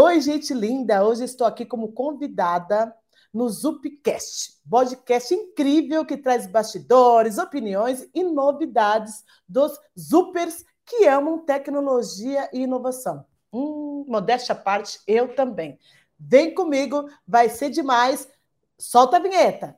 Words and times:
Oi, 0.00 0.20
gente 0.20 0.54
linda! 0.54 1.04
Hoje 1.04 1.24
estou 1.24 1.44
aqui 1.44 1.66
como 1.66 1.90
convidada 1.90 2.94
no 3.34 3.48
Zupcast, 3.48 4.52
podcast 4.70 5.34
incrível 5.34 6.06
que 6.06 6.16
traz 6.16 6.46
bastidores, 6.46 7.36
opiniões 7.36 8.08
e 8.14 8.22
novidades 8.22 9.24
dos 9.48 9.76
Zupers 9.98 10.64
que 10.86 11.04
amam 11.04 11.44
tecnologia 11.44 12.48
e 12.52 12.60
inovação. 12.60 13.26
Hum, 13.52 14.04
modéstia 14.06 14.52
à 14.52 14.56
parte, 14.56 15.00
eu 15.04 15.34
também. 15.34 15.76
Vem 16.16 16.54
comigo, 16.54 17.10
vai 17.26 17.48
ser 17.48 17.68
demais. 17.68 18.28
Solta 18.78 19.16
a 19.16 19.20
vinheta. 19.20 19.76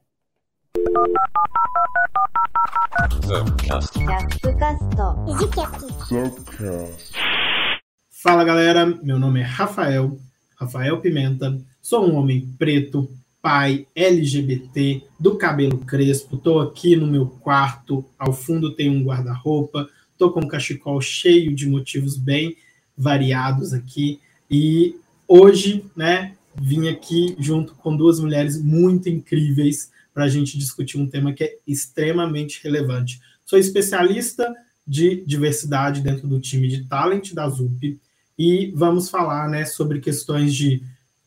Fala 8.23 8.45
galera, 8.45 8.85
meu 9.03 9.19
nome 9.19 9.41
é 9.41 9.43
Rafael, 9.43 10.21
Rafael 10.55 11.01
Pimenta, 11.01 11.59
sou 11.81 12.07
um 12.07 12.17
homem 12.17 12.47
preto, 12.59 13.11
pai, 13.41 13.87
LGBT, 13.95 15.03
do 15.19 15.39
cabelo 15.39 15.79
crespo, 15.79 16.37
estou 16.37 16.61
aqui 16.61 16.95
no 16.97 17.07
meu 17.07 17.27
quarto, 17.27 18.05
ao 18.19 18.35
fundo 18.35 18.75
tem 18.75 18.91
um 18.91 19.03
guarda-roupa, 19.03 19.89
estou 20.13 20.31
com 20.33 20.41
um 20.41 20.49
cachecol 20.49 21.01
cheio 21.01 21.55
de 21.55 21.67
motivos 21.67 22.19
bem 22.19 22.59
variados 22.95 23.73
aqui, 23.73 24.21
e 24.51 24.97
hoje, 25.27 25.83
né, 25.97 26.37
vim 26.55 26.89
aqui 26.89 27.35
junto 27.39 27.75
com 27.77 27.97
duas 27.97 28.21
mulheres 28.21 28.63
muito 28.63 29.09
incríveis 29.09 29.91
para 30.13 30.25
a 30.25 30.29
gente 30.29 30.59
discutir 30.59 30.99
um 30.99 31.09
tema 31.09 31.33
que 31.33 31.45
é 31.45 31.57
extremamente 31.67 32.61
relevante. 32.63 33.19
Sou 33.47 33.59
especialista 33.59 34.55
de 34.87 35.25
diversidade 35.25 36.03
dentro 36.03 36.29
do 36.29 36.39
time 36.39 36.69
de 36.69 36.85
talent 36.85 37.33
da 37.33 37.49
ZUP, 37.49 37.99
e 38.41 38.73
vamos 38.75 39.11
falar 39.11 39.51
né, 39.51 39.67
sobre 39.67 40.01
questões 40.01 40.55
de, 40.55 40.79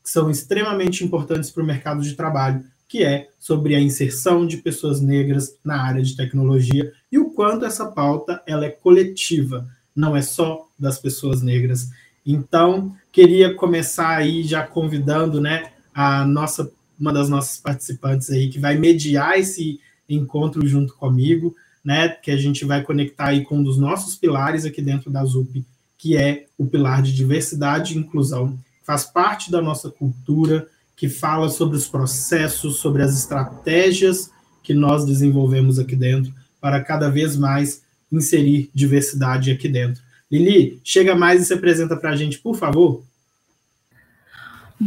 que 0.03 0.09
são 0.09 0.31
extremamente 0.31 1.03
importantes 1.03 1.51
para 1.51 1.61
o 1.61 1.65
mercado 1.65 2.01
de 2.01 2.15
trabalho, 2.15 2.65
que 2.87 3.03
é 3.03 3.29
sobre 3.39 3.75
a 3.75 3.79
inserção 3.79 4.47
de 4.47 4.57
pessoas 4.57 4.99
negras 4.99 5.55
na 5.63 5.79
área 5.79 6.01
de 6.01 6.15
tecnologia 6.15 6.91
e 7.11 7.19
o 7.19 7.29
quanto 7.29 7.65
essa 7.65 7.85
pauta 7.85 8.41
ela 8.47 8.65
é 8.65 8.71
coletiva, 8.71 9.69
não 9.95 10.17
é 10.17 10.23
só 10.23 10.67
das 10.77 10.97
pessoas 10.97 11.43
negras. 11.43 11.91
Então, 12.25 12.95
queria 13.11 13.53
começar 13.53 14.17
aí 14.17 14.41
já 14.41 14.65
convidando 14.65 15.39
né, 15.39 15.71
a 15.93 16.25
nossa 16.25 16.71
uma 16.99 17.13
das 17.13 17.29
nossas 17.29 17.59
participantes 17.59 18.31
aí 18.31 18.49
que 18.49 18.57
vai 18.57 18.75
mediar 18.75 19.37
esse 19.37 19.79
encontro 20.09 20.65
junto 20.65 20.95
comigo, 20.95 21.55
né, 21.85 22.09
que 22.09 22.31
a 22.31 22.37
gente 22.37 22.65
vai 22.65 22.81
conectar 22.81 23.27
aí 23.27 23.43
com 23.43 23.59
um 23.59 23.63
dos 23.63 23.77
nossos 23.77 24.15
pilares 24.15 24.65
aqui 24.65 24.81
dentro 24.81 25.11
da 25.11 25.23
ZUP, 25.23 25.63
que 26.03 26.17
é 26.17 26.47
o 26.57 26.67
pilar 26.67 27.01
de 27.01 27.13
diversidade 27.13 27.93
e 27.93 27.97
inclusão, 27.97 28.59
faz 28.83 29.05
parte 29.05 29.49
da 29.49 29.61
nossa 29.61 29.89
cultura, 29.89 30.67
que 30.97 31.07
fala 31.07 31.47
sobre 31.47 31.77
os 31.77 31.87
processos, 31.87 32.75
sobre 32.75 33.01
as 33.01 33.17
estratégias 33.17 34.29
que 34.61 34.73
nós 34.73 35.05
desenvolvemos 35.05 35.79
aqui 35.79 35.95
dentro 35.95 36.33
para 36.59 36.81
cada 36.81 37.09
vez 37.09 37.37
mais 37.37 37.83
inserir 38.11 38.69
diversidade 38.75 39.49
aqui 39.49 39.69
dentro. 39.69 40.03
Lili, 40.29 40.81
chega 40.83 41.15
mais 41.15 41.41
e 41.41 41.45
se 41.45 41.53
apresenta 41.53 41.95
para 41.95 42.09
a 42.09 42.15
gente, 42.17 42.37
por 42.37 42.57
favor. 42.57 43.01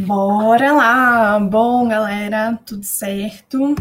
Bora 0.04 0.72
lá! 0.72 1.40
Bom, 1.40 1.88
galera, 1.88 2.58
tudo 2.66 2.84
certo? 2.84 3.74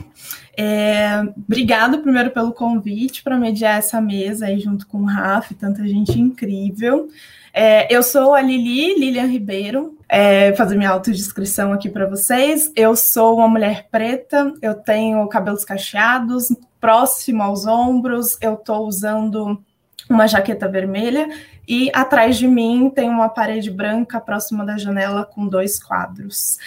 É, 0.56 1.20
obrigado 1.36 2.00
primeiro 2.00 2.32
pelo 2.32 2.54
convite 2.54 3.22
para 3.22 3.38
mediar 3.38 3.80
essa 3.80 4.00
mesa 4.00 4.46
aí 4.46 4.60
junto 4.60 4.88
com 4.88 5.00
o 5.00 5.06
Rafa 5.06 5.52
e 5.52 5.58
tanta 5.58 5.86
gente 5.86 6.18
incrível. 6.18 7.10
É, 7.54 7.94
eu 7.94 8.02
sou 8.02 8.34
a 8.34 8.42
Lili, 8.42 8.98
Lilian 8.98 9.26
Ribeiro, 9.26 9.98
é, 10.08 10.54
fazer 10.54 10.78
minha 10.78 10.92
autodescrição 10.92 11.74
aqui 11.74 11.90
para 11.90 12.08
vocês. 12.08 12.72
Eu 12.78 12.96
sou 12.96 13.38
uma 13.38 13.50
mulher 13.50 13.90
preta, 13.92 14.54
eu 14.62 14.74
tenho 14.74 15.28
cabelos 15.28 15.66
cacheados, 15.66 16.48
próximo 16.80 17.44
aos 17.44 17.66
ombros, 17.66 18.38
eu 18.40 18.54
estou 18.54 18.88
usando 18.88 19.62
uma 20.10 20.28
jaqueta 20.28 20.68
vermelha 20.68 21.28
e 21.68 21.90
atrás 21.94 22.38
de 22.38 22.48
mim 22.48 22.92
tem 22.94 23.10
uma 23.10 23.30
parede 23.30 23.72
branca 23.72 24.20
próxima 24.22 24.66
da 24.66 24.78
janela 24.78 25.26
com 25.26 25.48
dois 25.48 25.82
quadros. 25.82 26.58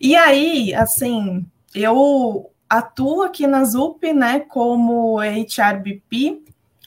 E 0.00 0.14
aí, 0.14 0.74
assim, 0.74 1.44
eu 1.74 2.50
atuo 2.68 3.22
aqui 3.22 3.46
na 3.46 3.64
ZUP, 3.64 4.12
né, 4.12 4.40
como 4.40 5.18
HRBP, 5.20 6.42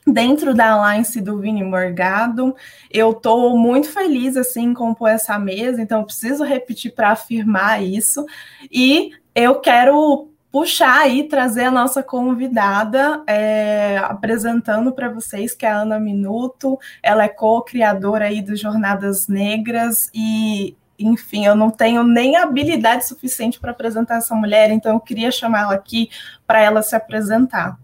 dentro 0.06 0.54
da 0.54 0.72
Alliance 0.72 1.20
do 1.20 1.40
Vini 1.40 1.64
Morgado. 1.64 2.56
Eu 2.92 3.12
estou 3.12 3.58
muito 3.58 3.90
feliz 3.90 4.38
assim 4.38 4.66
em 4.66 4.74
compor 4.74 5.10
essa 5.10 5.38
mesa, 5.40 5.82
então 5.82 6.04
preciso 6.04 6.44
repetir 6.44 6.94
para 6.94 7.12
afirmar 7.12 7.84
isso. 7.84 8.26
E 8.72 9.12
eu 9.34 9.56
quero 9.60 10.30
puxar 10.56 11.02
aí, 11.02 11.24
trazer 11.28 11.66
a 11.66 11.72
nossa 11.72 12.02
convidada, 12.02 13.22
é, 13.28 13.98
apresentando 13.98 14.94
para 14.94 15.10
vocês 15.10 15.54
que 15.54 15.66
é 15.66 15.70
a 15.70 15.82
Ana 15.82 16.00
Minuto, 16.00 16.80
ela 17.04 17.26
é 17.26 17.28
co-criadora 17.28 18.28
aí 18.28 18.42
do 18.42 18.56
Jornadas 18.56 19.28
Negras 19.28 20.10
e 20.14 20.74
enfim, 20.98 21.46
eu 21.46 21.58
não 21.58 21.70
tenho 21.70 22.04
nem 22.04 22.38
habilidade 22.38 23.06
suficiente 23.06 23.60
para 23.60 23.72
apresentar 23.72 24.16
essa 24.16 24.34
mulher, 24.34 24.72
então 24.72 24.94
eu 24.94 25.00
queria 25.02 25.30
chamá-la 25.30 25.74
aqui 25.74 26.10
para 26.48 26.62
ela 26.62 26.82
se 26.82 26.96
apresentar. 26.96 27.78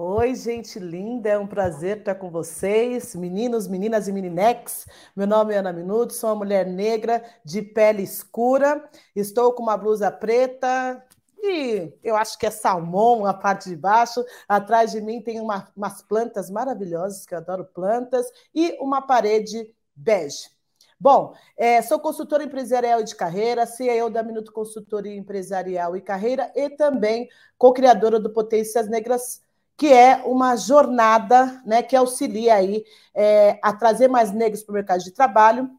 Oi, 0.00 0.32
gente 0.36 0.78
linda, 0.78 1.28
é 1.28 1.36
um 1.36 1.46
prazer 1.48 1.98
estar 1.98 2.14
com 2.14 2.30
vocês, 2.30 3.16
meninos, 3.16 3.66
meninas 3.66 4.06
e 4.06 4.12
meninex. 4.12 4.86
Meu 5.16 5.26
nome 5.26 5.52
é 5.52 5.58
Ana 5.58 5.72
Minuto, 5.72 6.12
sou 6.14 6.30
uma 6.30 6.36
mulher 6.36 6.64
negra 6.68 7.20
de 7.44 7.62
pele 7.62 8.04
escura, 8.04 8.88
estou 9.16 9.52
com 9.52 9.64
uma 9.64 9.76
blusa 9.76 10.08
preta 10.08 11.04
e 11.42 11.92
eu 12.00 12.14
acho 12.14 12.38
que 12.38 12.46
é 12.46 12.50
salmão 12.52 13.26
a 13.26 13.34
parte 13.34 13.70
de 13.70 13.74
baixo. 13.74 14.24
Atrás 14.48 14.92
de 14.92 15.00
mim 15.00 15.20
tem 15.20 15.40
uma, 15.40 15.68
umas 15.76 16.00
plantas 16.00 16.48
maravilhosas, 16.48 17.26
que 17.26 17.34
eu 17.34 17.38
adoro 17.38 17.64
plantas, 17.64 18.24
e 18.54 18.78
uma 18.80 19.02
parede 19.02 19.74
bege. 19.96 20.48
Bom, 21.00 21.34
é, 21.56 21.82
sou 21.82 21.98
consultora 21.98 22.44
empresarial 22.44 23.02
de 23.02 23.16
carreira, 23.16 23.66
CEO 23.66 24.10
da 24.10 24.22
Minuto 24.22 24.52
Consultoria 24.52 25.16
Empresarial 25.16 25.96
e 25.96 26.00
Carreira 26.00 26.52
e 26.54 26.70
também 26.70 27.28
co-criadora 27.56 28.20
do 28.20 28.30
Potências 28.30 28.88
Negras 28.88 29.42
que 29.78 29.86
é 29.86 30.16
uma 30.26 30.56
jornada 30.56 31.62
né, 31.64 31.84
que 31.84 31.94
auxilia 31.94 32.56
aí 32.56 32.84
é, 33.14 33.60
a 33.62 33.72
trazer 33.72 34.08
mais 34.08 34.32
negros 34.32 34.64
para 34.64 34.72
o 34.72 34.74
mercado 34.74 35.04
de 35.04 35.12
trabalho 35.12 35.70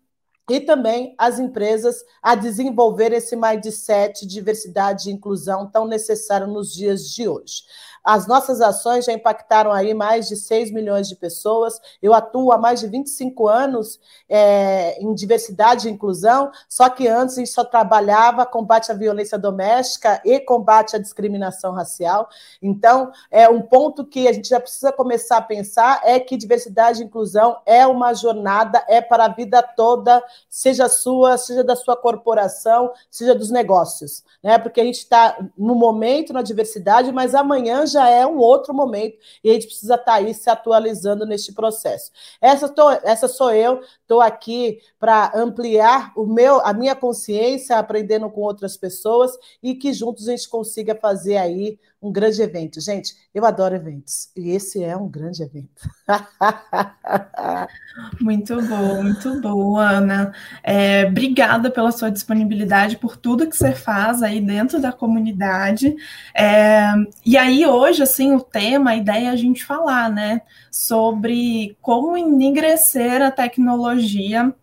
e 0.49 0.61
também 0.61 1.13
as 1.17 1.37
empresas 1.37 1.97
a 2.23 2.33
desenvolver 2.33 3.11
esse 3.11 3.35
mindset 3.35 4.25
de 4.25 4.33
diversidade 4.33 5.09
e 5.09 5.13
inclusão 5.13 5.69
tão 5.69 5.85
necessário 5.85 6.47
nos 6.47 6.73
dias 6.73 7.09
de 7.09 7.27
hoje. 7.27 7.63
As 8.03 8.27
nossas 8.27 8.61
ações 8.61 9.05
já 9.05 9.13
impactaram 9.13 9.71
aí 9.71 9.93
mais 9.93 10.27
de 10.27 10.35
6 10.35 10.71
milhões 10.71 11.07
de 11.07 11.15
pessoas. 11.15 11.79
Eu 12.01 12.13
atuo 12.13 12.51
há 12.51 12.57
mais 12.57 12.79
de 12.79 12.87
25 12.87 13.47
anos 13.47 13.99
é, 14.27 15.01
em 15.01 15.13
diversidade 15.13 15.87
e 15.87 15.91
inclusão, 15.91 16.51
só 16.67 16.89
que 16.89 17.07
antes 17.07 17.35
a 17.35 17.39
gente 17.39 17.51
só 17.51 17.63
trabalhava 17.63 18.45
combate 18.45 18.91
à 18.91 18.95
violência 18.95 19.37
doméstica 19.37 20.21
e 20.25 20.39
combate 20.39 20.95
à 20.95 20.99
discriminação 20.99 21.73
racial. 21.73 22.29
Então, 22.61 23.11
é 23.29 23.47
um 23.49 23.61
ponto 23.61 24.05
que 24.05 24.27
a 24.27 24.33
gente 24.33 24.49
já 24.49 24.59
precisa 24.59 24.91
começar 24.91 25.37
a 25.37 25.41
pensar 25.41 26.01
é 26.03 26.19
que 26.19 26.37
diversidade 26.37 27.01
e 27.01 27.05
inclusão 27.05 27.57
é 27.65 27.85
uma 27.85 28.13
jornada, 28.13 28.83
é 28.87 29.01
para 29.01 29.25
a 29.25 29.29
vida 29.29 29.61
toda, 29.61 30.23
seja 30.49 30.87
sua, 30.87 31.37
seja 31.37 31.63
da 31.63 31.75
sua 31.75 31.95
corporação, 31.95 32.91
seja 33.09 33.35
dos 33.35 33.49
negócios, 33.49 34.23
né? 34.43 34.57
Porque 34.57 34.81
a 34.81 34.83
gente 34.83 34.99
está 34.99 35.37
no 35.57 35.75
momento 35.75 36.33
na 36.33 36.41
diversidade, 36.41 37.11
mas 37.11 37.35
amanhã 37.35 37.85
já 37.91 38.09
é 38.09 38.25
um 38.25 38.37
outro 38.37 38.73
momento 38.73 39.17
e 39.43 39.49
a 39.49 39.53
gente 39.53 39.67
precisa 39.67 39.95
estar 39.95 40.05
tá 40.05 40.13
aí 40.15 40.33
se 40.33 40.49
atualizando 40.49 41.25
neste 41.25 41.53
processo. 41.53 42.11
Essa, 42.41 42.69
tô, 42.69 42.89
essa 42.89 43.27
sou 43.27 43.51
eu, 43.51 43.81
estou 44.01 44.21
aqui 44.21 44.79
para 44.99 45.31
ampliar 45.35 46.11
o 46.15 46.25
meu, 46.25 46.59
a 46.65 46.73
minha 46.73 46.95
consciência, 46.95 47.77
aprendendo 47.77 48.29
com 48.29 48.41
outras 48.41 48.77
pessoas 48.77 49.31
e 49.61 49.75
que 49.75 49.91
juntos 49.93 50.27
a 50.27 50.31
gente 50.31 50.49
consiga 50.49 50.95
fazer 50.95 51.37
aí 51.37 51.79
um 52.01 52.11
grande 52.11 52.41
evento. 52.41 52.79
Gente, 52.79 53.13
eu 53.33 53.45
adoro 53.45 53.75
eventos 53.75 54.29
e 54.35 54.51
esse 54.51 54.83
é 54.83 54.95
um 54.95 55.07
grande 55.07 55.43
evento. 55.43 55.89
muito 58.21 58.61
bom, 58.61 59.03
muito 59.03 59.41
bom, 59.41 59.77
Ana. 59.77 60.33
É, 60.63 61.05
obrigada 61.05 61.69
pela 61.69 61.91
sua 61.91 62.09
disponibilidade, 62.09 62.97
por 62.97 63.17
tudo 63.17 63.47
que 63.47 63.55
você 63.55 63.73
faz 63.73 64.23
aí 64.23 64.39
dentro 64.39 64.79
da 64.79 64.93
comunidade. 64.93 65.95
É, 66.33 66.93
e 67.25 67.37
aí, 67.37 67.65
hoje, 67.65 68.03
assim, 68.03 68.33
o 68.33 68.41
tema, 68.41 68.91
a 68.91 68.95
ideia 68.95 69.27
é 69.27 69.31
a 69.31 69.35
gente 69.35 69.65
falar, 69.65 70.09
né, 70.09 70.41
sobre 70.71 71.77
como 71.81 72.17
enegrecer 72.17 73.21
a 73.21 73.31
tecnologia 73.31 74.53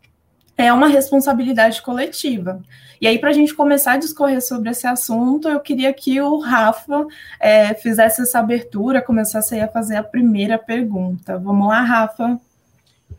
é 0.56 0.72
uma 0.72 0.88
responsabilidade 0.88 1.82
coletiva. 1.82 2.62
E 3.00 3.06
aí, 3.06 3.18
para 3.18 3.30
a 3.30 3.32
gente 3.32 3.54
começar 3.54 3.92
a 3.92 3.98
discorrer 3.98 4.40
sobre 4.40 4.70
esse 4.70 4.86
assunto, 4.86 5.48
eu 5.48 5.60
queria 5.60 5.92
que 5.92 6.18
o 6.20 6.38
Rafa 6.38 7.06
é, 7.38 7.74
fizesse 7.74 8.22
essa 8.22 8.38
abertura, 8.38 9.02
começasse 9.02 9.58
a 9.60 9.68
fazer 9.68 9.96
a 9.96 10.02
primeira 10.02 10.56
pergunta. 10.58 11.38
Vamos 11.38 11.68
lá, 11.68 11.82
Rafa? 11.82 12.40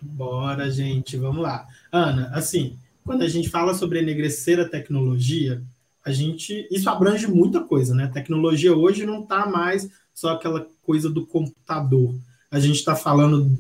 Bora, 0.02 0.70
gente, 0.72 1.16
vamos 1.16 1.44
lá. 1.44 1.68
Ana, 1.92 2.32
assim, 2.34 2.78
quando 3.04 3.22
a 3.22 3.28
gente 3.28 3.50
fala 3.50 3.74
sobre 3.74 4.00
enegrecer 4.00 4.60
a 4.60 4.68
tecnologia, 4.68 5.62
a 6.04 6.12
gente 6.12 6.68
isso 6.72 6.90
abrange 6.90 7.28
muita 7.28 7.62
coisa, 7.62 7.94
né? 7.94 8.06
A 8.06 8.12
tecnologia 8.12 8.76
hoje 8.76 9.06
não 9.06 9.22
está 9.22 9.46
mais 9.46 9.90
só 10.14 10.34
aquela 10.34 10.66
coisa 10.82 11.10
do 11.10 11.26
computador. 11.26 12.16
A 12.50 12.60
gente 12.60 12.78
está 12.78 12.96
falando 12.96 13.58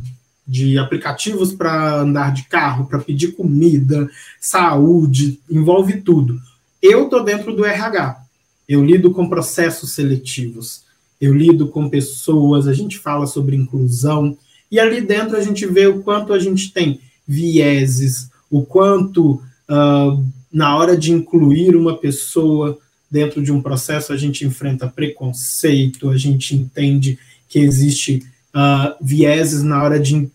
de 0.47 0.77
aplicativos 0.77 1.51
para 1.51 1.99
andar 2.01 2.33
de 2.33 2.43
carro, 2.43 2.85
para 2.85 2.99
pedir 2.99 3.33
comida, 3.33 4.09
saúde, 4.39 5.39
envolve 5.49 6.01
tudo. 6.01 6.39
Eu 6.81 7.05
estou 7.05 7.23
dentro 7.23 7.53
do 7.53 7.65
RH. 7.65 8.21
Eu 8.67 8.83
lido 8.83 9.11
com 9.11 9.27
processos 9.27 9.93
seletivos. 9.93 10.83
Eu 11.19 11.33
lido 11.33 11.67
com 11.67 11.89
pessoas, 11.89 12.67
a 12.67 12.73
gente 12.73 12.97
fala 12.97 13.27
sobre 13.27 13.55
inclusão. 13.55 14.37
E 14.71 14.79
ali 14.79 15.01
dentro 15.01 15.35
a 15.35 15.41
gente 15.41 15.65
vê 15.65 15.87
o 15.87 16.01
quanto 16.01 16.31
a 16.31 16.39
gente 16.39 16.71
tem 16.71 17.01
vieses, 17.27 18.29
o 18.49 18.63
quanto 18.63 19.41
uh, 19.69 20.23
na 20.51 20.77
hora 20.77 20.95
de 20.95 21.11
incluir 21.11 21.75
uma 21.75 21.97
pessoa 21.97 22.77
dentro 23.09 23.41
de 23.41 23.51
um 23.51 23.61
processo 23.61 24.13
a 24.13 24.17
gente 24.17 24.45
enfrenta 24.45 24.87
preconceito, 24.87 26.09
a 26.09 26.17
gente 26.17 26.55
entende 26.55 27.17
que 27.47 27.59
existe 27.59 28.23
uh, 28.53 28.95
vieses 29.01 29.63
na 29.63 29.81
hora 29.81 29.99
de 29.99 30.29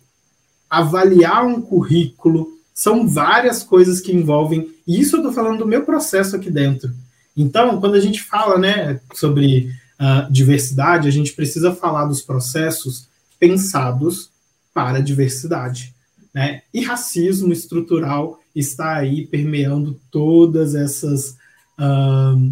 avaliar 0.73 1.45
um 1.45 1.61
currículo, 1.61 2.49
são 2.73 3.07
várias 3.07 3.63
coisas 3.63 4.01
que 4.01 4.11
envolvem. 4.11 4.75
E 4.87 4.99
isso 4.99 5.17
eu 5.17 5.19
estou 5.19 5.31
falando 5.31 5.59
do 5.59 5.67
meu 5.67 5.85
processo 5.85 6.35
aqui 6.35 6.51
dentro. 6.51 6.91
Então, 7.37 7.79
quando 7.79 7.95
a 7.95 8.01
gente 8.01 8.23
fala 8.23 8.59
né, 8.59 8.99
sobre 9.13 9.71
uh, 10.01 10.33
diversidade, 10.33 11.09
a 11.09 11.11
gente 11.11 11.35
precisa 11.35 11.75
falar 11.75 12.07
dos 12.07 12.23
processos 12.23 13.07
pensados 13.39 14.31
para 14.73 14.97
a 14.97 15.03
diversidade. 15.03 15.95
Né? 16.33 16.63
E 16.73 16.81
racismo 16.81 17.53
estrutural 17.53 18.41
está 18.57 18.97
aí 18.97 19.27
permeando 19.27 20.01
todas 20.11 20.75
essas, 20.75 21.37
uh, 21.79 22.51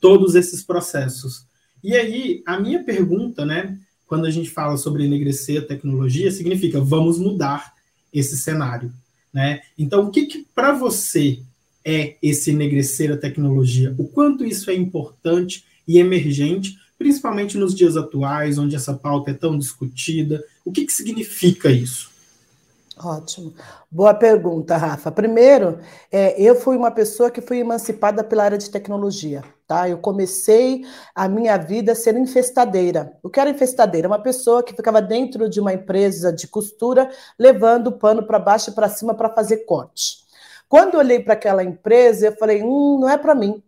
todos 0.00 0.34
esses 0.34 0.64
processos. 0.64 1.44
E 1.84 1.94
aí, 1.94 2.42
a 2.44 2.58
minha 2.58 2.82
pergunta, 2.82 3.46
né, 3.46 3.78
quando 4.08 4.24
a 4.24 4.30
gente 4.30 4.50
fala 4.50 4.76
sobre 4.78 5.04
enegrecer 5.04 5.62
a 5.62 5.64
tecnologia, 5.64 6.30
significa 6.32 6.80
vamos 6.80 7.18
mudar 7.18 7.74
esse 8.12 8.38
cenário. 8.38 8.90
Né? 9.32 9.60
Então, 9.78 10.06
o 10.06 10.10
que, 10.10 10.26
que 10.26 10.46
para 10.54 10.72
você 10.72 11.40
é 11.84 12.16
esse 12.22 12.50
enegrecer 12.50 13.12
a 13.12 13.16
tecnologia? 13.16 13.94
O 13.98 14.08
quanto 14.08 14.44
isso 14.44 14.70
é 14.70 14.74
importante 14.74 15.64
e 15.86 15.98
emergente, 15.98 16.78
principalmente 16.98 17.58
nos 17.58 17.74
dias 17.74 17.96
atuais, 17.96 18.58
onde 18.58 18.74
essa 18.74 18.94
pauta 18.94 19.30
é 19.30 19.34
tão 19.34 19.58
discutida? 19.58 20.42
O 20.64 20.72
que, 20.72 20.86
que 20.86 20.92
significa 20.92 21.70
isso? 21.70 22.10
Ótimo. 23.00 23.54
Boa 23.88 24.12
pergunta, 24.12 24.76
Rafa. 24.76 25.12
Primeiro, 25.12 25.78
é, 26.10 26.40
eu 26.40 26.56
fui 26.56 26.76
uma 26.76 26.90
pessoa 26.90 27.30
que 27.30 27.40
fui 27.40 27.58
emancipada 27.58 28.24
pela 28.24 28.42
área 28.42 28.58
de 28.58 28.68
tecnologia. 28.68 29.44
Tá? 29.68 29.88
Eu 29.88 29.98
comecei 29.98 30.84
a 31.14 31.28
minha 31.28 31.56
vida 31.56 31.94
sendo 31.94 32.18
infestadeira. 32.18 33.12
O 33.22 33.30
que 33.30 33.38
era 33.38 33.50
infestadeira? 33.50 34.08
Uma 34.08 34.18
pessoa 34.18 34.64
que 34.64 34.74
ficava 34.74 35.00
dentro 35.00 35.48
de 35.48 35.60
uma 35.60 35.72
empresa 35.72 36.32
de 36.32 36.48
costura, 36.48 37.08
levando 37.38 37.88
o 37.88 37.92
pano 37.92 38.26
para 38.26 38.38
baixo 38.38 38.70
e 38.70 38.74
para 38.74 38.88
cima 38.88 39.14
para 39.14 39.28
fazer 39.28 39.58
corte. 39.58 40.24
Quando 40.68 40.94
eu 40.94 41.00
olhei 41.00 41.20
para 41.20 41.34
aquela 41.34 41.62
empresa, 41.62 42.26
eu 42.26 42.36
falei: 42.36 42.62
hum, 42.64 42.98
não 43.00 43.08
é 43.08 43.16
para 43.16 43.34
mim. 43.34 43.62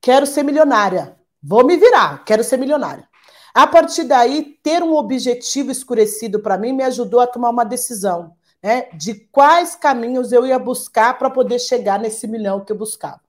Quero 0.00 0.26
ser 0.26 0.42
milionária. 0.42 1.16
Vou 1.42 1.64
me 1.64 1.76
virar, 1.76 2.22
quero 2.24 2.44
ser 2.44 2.58
milionária. 2.58 3.08
A 3.54 3.66
partir 3.66 4.04
daí, 4.04 4.58
ter 4.62 4.82
um 4.82 4.94
objetivo 4.94 5.70
escurecido 5.70 6.40
para 6.40 6.58
mim 6.58 6.72
me 6.72 6.82
ajudou 6.82 7.20
a 7.20 7.26
tomar 7.26 7.50
uma 7.50 7.64
decisão 7.64 8.34
né, 8.62 8.88
de 8.94 9.14
quais 9.14 9.74
caminhos 9.74 10.30
eu 10.30 10.46
ia 10.46 10.58
buscar 10.58 11.18
para 11.18 11.28
poder 11.28 11.58
chegar 11.58 11.98
nesse 11.98 12.28
milhão 12.28 12.64
que 12.64 12.70
eu 12.70 12.76
buscava. 12.76 13.20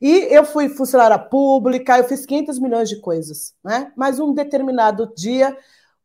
E 0.00 0.28
eu 0.30 0.44
fui 0.44 0.68
funcionária 0.68 1.18
pública, 1.18 1.98
eu 1.98 2.04
fiz 2.04 2.24
500 2.24 2.58
milhões 2.58 2.88
de 2.88 2.96
coisas, 2.96 3.54
né? 3.62 3.92
Mas 3.94 4.18
um 4.18 4.32
determinado 4.32 5.12
dia, 5.14 5.56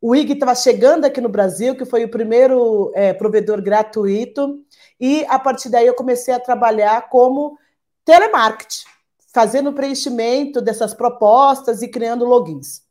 o 0.01 0.13
IG 0.13 0.33
estava 0.33 0.53
chegando 0.53 1.05
aqui 1.05 1.21
no 1.21 1.29
Brasil, 1.29 1.75
que 1.75 1.85
foi 1.85 2.03
o 2.03 2.11
primeiro 2.11 2.91
é, 2.93 3.13
provedor 3.13 3.61
gratuito, 3.61 4.61
e 4.99 5.25
a 5.29 5.39
partir 5.39 5.69
daí 5.69 5.87
eu 5.87 5.95
comecei 5.95 6.33
a 6.33 6.39
trabalhar 6.39 7.09
como 7.09 7.57
telemarketing, 8.03 8.85
fazendo 9.33 9.73
preenchimento 9.73 10.61
dessas 10.61 10.93
propostas 10.93 11.81
e 11.81 11.87
criando 11.87 12.25
logins. 12.25 12.83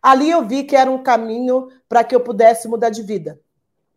Ali 0.00 0.30
eu 0.30 0.46
vi 0.46 0.64
que 0.64 0.76
era 0.76 0.90
um 0.90 1.02
caminho 1.02 1.68
para 1.88 2.04
que 2.04 2.14
eu 2.14 2.20
pudesse 2.20 2.68
mudar 2.68 2.90
de 2.90 3.02
vida. 3.02 3.40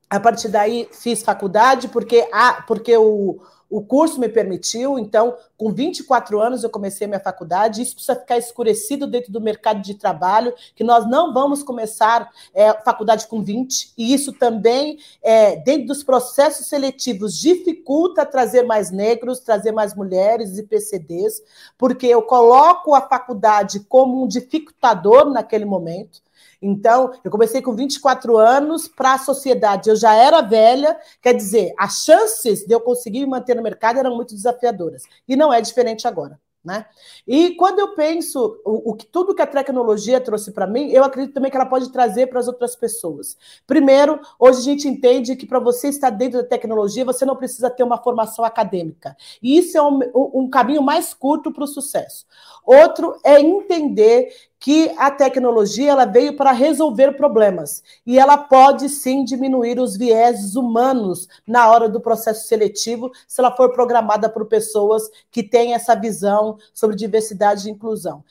A 0.09 0.19
partir 0.19 0.49
daí, 0.49 0.87
fiz 0.91 1.23
faculdade, 1.23 1.87
porque, 1.87 2.27
a, 2.31 2.61
porque 2.61 2.95
o, 2.95 3.39
o 3.69 3.81
curso 3.81 4.19
me 4.19 4.29
permitiu. 4.29 4.99
Então, 4.99 5.35
com 5.57 5.71
24 5.71 6.39
anos, 6.39 6.63
eu 6.63 6.69
comecei 6.69 7.07
minha 7.07 7.19
faculdade. 7.19 7.81
Isso 7.81 7.95
precisa 7.95 8.15
ficar 8.15 8.37
escurecido 8.37 9.07
dentro 9.07 9.31
do 9.31 9.41
mercado 9.41 9.81
de 9.81 9.95
trabalho, 9.95 10.53
que 10.75 10.83
nós 10.83 11.09
não 11.09 11.33
vamos 11.33 11.63
começar 11.63 12.29
é, 12.53 12.73
faculdade 12.83 13.27
com 13.27 13.43
20. 13.43 13.93
E 13.97 14.13
isso 14.13 14.31
também, 14.31 14.99
é, 15.21 15.55
dentro 15.57 15.87
dos 15.87 16.03
processos 16.03 16.67
seletivos, 16.67 17.37
dificulta 17.37 18.25
trazer 18.25 18.63
mais 18.63 18.91
negros, 18.91 19.39
trazer 19.39 19.71
mais 19.71 19.95
mulheres 19.95 20.57
e 20.57 20.63
PCDs, 20.63 21.41
porque 21.77 22.05
eu 22.05 22.21
coloco 22.21 22.93
a 22.93 23.01
faculdade 23.01 23.79
como 23.81 24.23
um 24.23 24.27
dificultador 24.27 25.31
naquele 25.31 25.65
momento. 25.65 26.24
Então, 26.61 27.11
eu 27.23 27.31
comecei 27.31 27.61
com 27.61 27.75
24 27.75 28.37
anos 28.37 28.87
para 28.87 29.13
a 29.13 29.17
sociedade. 29.17 29.89
Eu 29.89 29.95
já 29.95 30.13
era 30.13 30.41
velha, 30.41 30.97
quer 31.21 31.33
dizer, 31.33 31.73
as 31.77 32.03
chances 32.03 32.65
de 32.65 32.73
eu 32.73 32.81
conseguir 32.81 33.21
me 33.21 33.27
manter 33.27 33.55
no 33.55 33.63
mercado 33.63 33.99
eram 33.99 34.15
muito 34.15 34.33
desafiadoras. 34.33 35.03
E 35.27 35.35
não 35.35 35.53
é 35.53 35.61
diferente 35.61 36.07
agora. 36.07 36.39
Né? 36.65 36.83
E 37.27 37.51
quando 37.51 37.77
eu 37.77 37.93
penso 37.93 38.59
o, 38.65 38.89
o 38.89 38.95
que 38.95 39.05
tudo 39.05 39.35
que 39.35 39.41
a 39.41 39.45
tecnologia 39.45 40.19
trouxe 40.19 40.51
para 40.51 40.65
mim, 40.65 40.89
eu 40.89 41.03
acredito 41.03 41.35
também 41.35 41.51
que 41.51 41.55
ela 41.55 41.67
pode 41.67 41.91
trazer 41.91 42.25
para 42.25 42.39
as 42.39 42.47
outras 42.47 42.75
pessoas. 42.75 43.37
Primeiro, 43.67 44.19
hoje 44.39 44.61
a 44.61 44.63
gente 44.63 44.87
entende 44.87 45.35
que 45.35 45.45
para 45.45 45.59
você 45.59 45.89
estar 45.89 46.09
dentro 46.09 46.41
da 46.41 46.47
tecnologia, 46.47 47.05
você 47.05 47.23
não 47.23 47.35
precisa 47.35 47.69
ter 47.69 47.83
uma 47.83 48.01
formação 48.01 48.43
acadêmica. 48.43 49.15
E 49.43 49.59
isso 49.59 49.77
é 49.77 49.81
um, 49.83 49.99
um 50.15 50.49
caminho 50.49 50.81
mais 50.81 51.13
curto 51.13 51.53
para 51.53 51.65
o 51.65 51.67
sucesso. 51.67 52.25
Outro 52.65 53.15
é 53.23 53.39
entender 53.39 54.33
que 54.65 54.91
a 54.97 55.11
tecnologia 55.11 55.91
ela 55.91 56.05
veio 56.05 56.35
para 56.35 56.51
resolver 56.51 57.11
problemas 57.11 57.83
e 58.03 58.17
ela 58.17 58.35
pode 58.35 58.89
sim 58.89 59.23
diminuir 59.23 59.79
os 59.79 59.95
vieses 59.95 60.55
humanos 60.55 61.27
na 61.45 61.69
hora 61.69 61.87
do 61.87 62.01
processo 62.01 62.47
seletivo, 62.47 63.11
se 63.27 63.39
ela 63.39 63.55
for 63.55 63.71
programada 63.71 64.27
por 64.27 64.47
pessoas 64.47 65.03
que 65.29 65.43
têm 65.43 65.75
essa 65.75 65.93
visão 65.93 66.57
sobre 66.73 66.95
diversidade 66.95 67.67
e 67.67 67.71
inclusão. 67.71 68.23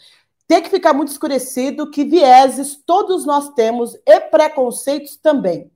Tem 0.49 0.61
que 0.61 0.71
ficar 0.71 0.93
muito 0.93 1.13
escurecido 1.13 1.89
que 1.89 2.03
vieses 2.05 2.75
todos 2.85 3.25
nós 3.25 3.51
temos 3.51 3.97
e 4.05 4.21
preconceitos 4.23 5.15
também. 5.15 5.71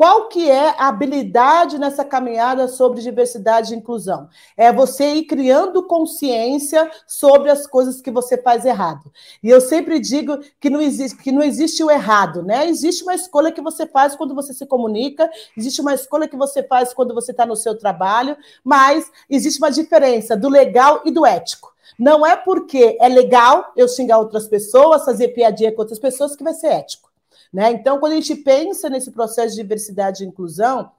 Qual 0.00 0.28
que 0.28 0.50
é 0.50 0.70
a 0.78 0.88
habilidade 0.88 1.78
nessa 1.78 2.02
caminhada 2.02 2.66
sobre 2.68 3.02
diversidade 3.02 3.74
e 3.74 3.76
inclusão? 3.76 4.30
É 4.56 4.72
você 4.72 5.12
ir 5.12 5.24
criando 5.24 5.82
consciência 5.82 6.90
sobre 7.06 7.50
as 7.50 7.66
coisas 7.66 8.00
que 8.00 8.10
você 8.10 8.40
faz 8.40 8.64
errado. 8.64 9.12
E 9.42 9.50
eu 9.50 9.60
sempre 9.60 10.00
digo 10.00 10.38
que 10.58 10.70
não 10.70 10.80
existe, 10.80 11.18
que 11.18 11.30
não 11.30 11.42
existe 11.42 11.84
o 11.84 11.90
errado, 11.90 12.42
né? 12.42 12.66
Existe 12.66 13.02
uma 13.02 13.14
escolha 13.14 13.52
que 13.52 13.60
você 13.60 13.86
faz 13.86 14.16
quando 14.16 14.34
você 14.34 14.54
se 14.54 14.64
comunica, 14.64 15.28
existe 15.54 15.82
uma 15.82 15.92
escolha 15.92 16.26
que 16.26 16.34
você 16.34 16.62
faz 16.62 16.94
quando 16.94 17.12
você 17.12 17.32
está 17.32 17.44
no 17.44 17.54
seu 17.54 17.76
trabalho, 17.76 18.38
mas 18.64 19.12
existe 19.28 19.58
uma 19.58 19.70
diferença 19.70 20.34
do 20.34 20.48
legal 20.48 21.02
e 21.04 21.10
do 21.10 21.26
ético. 21.26 21.74
Não 21.98 22.24
é 22.24 22.36
porque 22.36 22.96
é 22.98 23.06
legal 23.06 23.70
eu 23.76 23.86
xingar 23.86 24.16
outras 24.16 24.48
pessoas, 24.48 25.04
fazer 25.04 25.28
piadinha 25.28 25.72
com 25.72 25.82
outras 25.82 25.98
pessoas 25.98 26.34
que 26.34 26.42
vai 26.42 26.54
ser 26.54 26.68
ético. 26.68 27.09
Né? 27.52 27.72
Então, 27.72 27.98
quando 27.98 28.12
a 28.12 28.16
gente 28.16 28.36
pensa 28.36 28.88
nesse 28.88 29.10
processo 29.10 29.54
de 29.54 29.62
diversidade 29.62 30.22
e 30.22 30.26
inclusão, 30.26 30.92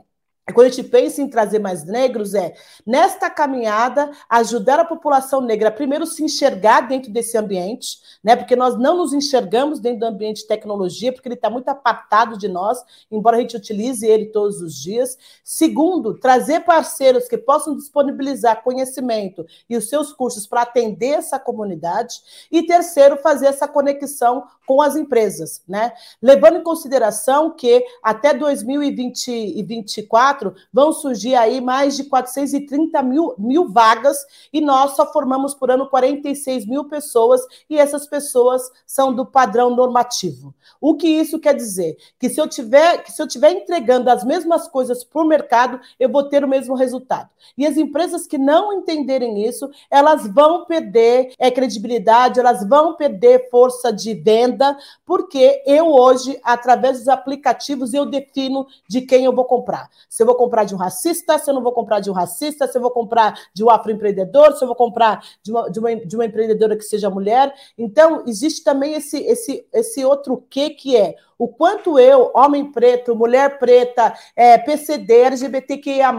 quando 0.51 0.67
a 0.67 0.70
gente 0.70 0.89
pensa 0.89 1.22
em 1.22 1.27
trazer 1.27 1.60
mais 1.60 1.86
negros, 1.86 2.34
é 2.34 2.53
nesta 2.86 3.29
caminhada 3.29 4.12
ajudar 4.29 4.79
a 4.79 4.86
população 4.86 5.41
negra 5.41 5.72
primeiro 5.72 6.05
se 6.05 6.24
enxergar 6.24 6.81
dentro 6.81 7.12
desse 7.12 7.38
ambiente, 7.38 7.98
né? 8.24 8.36
Porque 8.36 8.55
nós 8.55 8.77
não 8.77 8.98
nos 8.98 9.13
enxergamos 9.13 9.79
dentro 9.79 10.00
do 10.00 10.05
ambiente 10.05 10.41
de 10.41 10.48
tecnologia, 10.48 11.13
porque 11.13 11.27
ele 11.27 11.36
está 11.36 11.50
muito 11.50 11.70
apartado 11.70 12.38
de 12.38 12.48
nós, 12.48 12.79
embora 13.12 13.38
a 13.38 13.39
gente 13.39 13.58
utilize 13.58 14.05
ele 14.05 14.27
todos 14.27 14.62
os 14.62 14.75
dias. 14.75 15.17
Segundo, 15.43 16.17
trazer 16.17 16.62
parceiros 16.62 17.27
que 17.27 17.38
possam 17.38 17.75
disponibilizar 17.75 18.63
conhecimento 18.63 19.46
e 19.70 19.77
os 19.77 19.89
seus 19.89 20.13
cursos 20.13 20.48
para 20.48 20.62
atender 20.62 21.17
essa 21.17 21.39
comunidade. 21.39 22.15
E 22.51 22.63
terceiro, 22.63 23.17
fazer 23.17 23.48
essa 23.48 23.67
conexão 23.67 24.43
com 24.65 24.81
as 24.81 24.96
empresas, 24.96 25.62
né? 25.67 25.93
Levando 26.22 26.58
em 26.58 26.63
consideração 26.63 27.51
que 27.51 27.84
até 28.01 28.34
2024 28.34 30.41
quatro, 30.42 30.56
vão 30.74 30.92
surgir 30.92 31.36
aí 31.36 31.62
mais 31.62 31.96
de 31.96 32.06
430 32.06 33.02
mil, 33.04 33.36
mil 33.38 33.70
vagas 33.70 34.18
e 34.52 34.60
nós 34.60 34.96
só 34.96 35.12
formamos 35.12 35.54
por 35.54 35.70
ano 35.70 35.88
46 35.88 36.66
mil 36.66 36.86
pessoas 36.86 37.42
e 37.70 37.78
essas 37.78 38.08
pessoas 38.08 38.72
são 38.86 39.14
do 39.14 39.26
padrão 39.26 39.76
normativo. 39.76 40.54
O 40.80 40.96
que 40.96 41.08
isso 41.08 41.40
quer 41.40 41.54
dizer? 41.54 41.98
Que 42.20 42.30
se 42.30 42.42
eu 42.42 42.48
tiver, 42.48 43.04
que 43.04 43.12
se 43.12 43.22
eu 43.22 43.28
tiver 43.28 43.52
entregando 43.52 44.10
as 44.10 44.24
mesmas 44.24 44.68
coisas 44.68 45.04
para 45.04 45.22
o 45.22 45.28
mercado, 45.28 45.80
eu 46.00 46.10
vou 46.10 46.24
ter 46.24 46.44
o 46.44 46.48
mesmo 46.48 46.76
resultado. 46.76 47.30
E 47.58 47.66
as 47.66 47.78
empresas 47.78 48.26
que 48.26 48.38
não 48.38 48.74
entenderem 48.74 49.46
isso, 49.46 49.70
elas 49.90 50.28
vão 50.28 50.66
perder 50.66 51.34
é, 51.38 51.52
credibilidade, 51.52 52.40
elas 52.40 52.68
vão 52.68 52.96
perder 52.96 53.50
força 53.50 53.92
de 53.92 54.14
venda, 54.14 54.78
porque 55.06 55.62
eu 55.66 55.88
hoje, 55.88 56.40
através 56.44 57.00
dos 57.00 57.08
aplicativos, 57.08 57.94
eu 57.94 58.06
defino 58.06 58.66
de 58.88 59.02
quem 59.02 59.26
eu 59.26 59.36
vou 59.36 59.46
comprar. 59.46 59.90
Se 60.10 60.21
eu 60.22 60.28
vou 60.28 60.36
comprar 60.36 60.63
de 60.63 60.74
um 60.75 60.78
racista, 60.78 61.38
se 61.38 61.50
eu 61.50 61.54
não 61.54 61.62
vou 61.62 61.72
comprar 61.72 62.00
de 62.00 62.10
um 62.10 62.13
racista, 62.13 62.68
se 62.68 62.78
eu 62.78 62.82
vou 62.82 62.92
comprar 62.92 63.40
de 63.54 63.63
um 63.63 63.70
afroempreendedor, 63.70 64.56
se 64.56 64.63
eu 64.63 64.68
vou 64.68 64.75
comprar 64.75 65.24
de 65.44 65.51
uma, 65.51 65.70
de 65.70 65.80
uma, 65.80 65.96
de 65.96 66.16
uma 66.16 66.25
empreendedora 66.25 66.75
que 66.75 66.84
seja 66.84 67.10
mulher. 67.10 67.54
Então, 67.78 68.24
existe 68.28 68.63
também 68.63 68.94
esse, 68.94 69.18
esse, 69.18 69.68
esse 69.74 70.06
outro 70.06 70.46
quê 70.50 70.70
que 70.70 70.96
é 70.96 71.16
o 71.38 71.48
quanto 71.48 71.98
eu, 71.98 72.32
homem 72.36 72.72
preto, 72.72 73.16
mulher 73.16 73.58
preta, 73.58 74.13
é, 74.36 74.60
PCD, 74.60 75.22
LGBTQIA, 75.22 76.12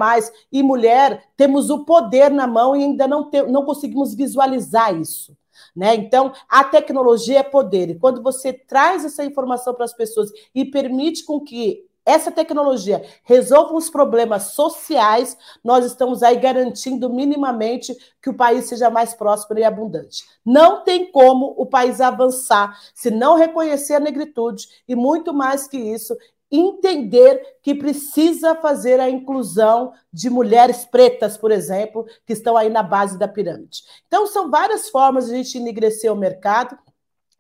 e 0.51 0.65
mulher, 0.65 1.23
temos 1.37 1.71
o 1.71 1.85
poder 1.85 2.29
na 2.29 2.45
mão 2.45 2.75
e 2.75 2.83
ainda 2.83 3.07
não, 3.07 3.31
te, 3.31 3.41
não 3.43 3.65
conseguimos 3.65 4.15
visualizar 4.17 4.93
isso. 5.01 5.37
Né? 5.77 5.95
Então, 5.95 6.33
a 6.49 6.65
tecnologia 6.65 7.39
é 7.39 7.43
poder. 7.43 7.91
E 7.91 7.99
quando 7.99 8.21
você 8.23 8.53
traz 8.53 9.05
essa 9.05 9.25
informação 9.25 9.75
para 9.75 9.85
as 9.85 9.95
pessoas 9.95 10.31
e 10.53 10.65
permite 10.65 11.25
com 11.25 11.41
que 11.41 11.87
essa 12.05 12.33
tecnologia 12.33 13.05
resolva 13.25 13.75
os 13.75 13.89
problemas 13.89 14.55
sociais, 14.55 15.37
nós 15.63 15.85
estamos 15.85 16.23
aí 16.23 16.37
garantindo 16.37 17.09
minimamente 17.09 17.97
que 18.21 18.31
o 18.31 18.35
país 18.35 18.67
seja 18.67 18.91
mais 18.91 19.15
próspero 19.15 19.61
e 19.61 19.65
abundante. 19.65 20.25
Não 20.45 20.83
tem 20.83 21.11
como 21.11 21.55
o 21.57 21.67
país 21.67 22.01
avançar 22.01 22.77
se 22.95 23.11
não 23.11 23.37
reconhecer 23.37 23.95
a 23.95 24.01
negritude 24.01 24.67
e 24.89 24.97
muito 24.97 25.33
mais 25.33 25.69
que 25.69 25.77
isso, 25.77 26.17
entender 26.53 27.41
que 27.63 27.75
precisa 27.75 28.55
fazer 28.55 29.01
a 29.01 29.09
inclusão 29.09 29.95
de 30.13 30.29
mulheres 30.29 30.85
pretas, 30.85 31.39
por 31.39 31.51
exemplo, 31.51 32.05
que 32.27 32.35
estão 32.35 32.57
aí 32.57 32.69
na 32.69 32.83
base 32.83 33.19
da 33.19 33.27
pirâmide. 33.27 33.83
Então, 34.07 34.27
são 34.27 34.51
várias 34.51 34.91
formas 34.91 35.27
de 35.27 35.33
a 35.33 35.37
gente 35.37 35.57
enegrecer 35.57 36.13
o 36.13 36.17
mercado. 36.17 36.77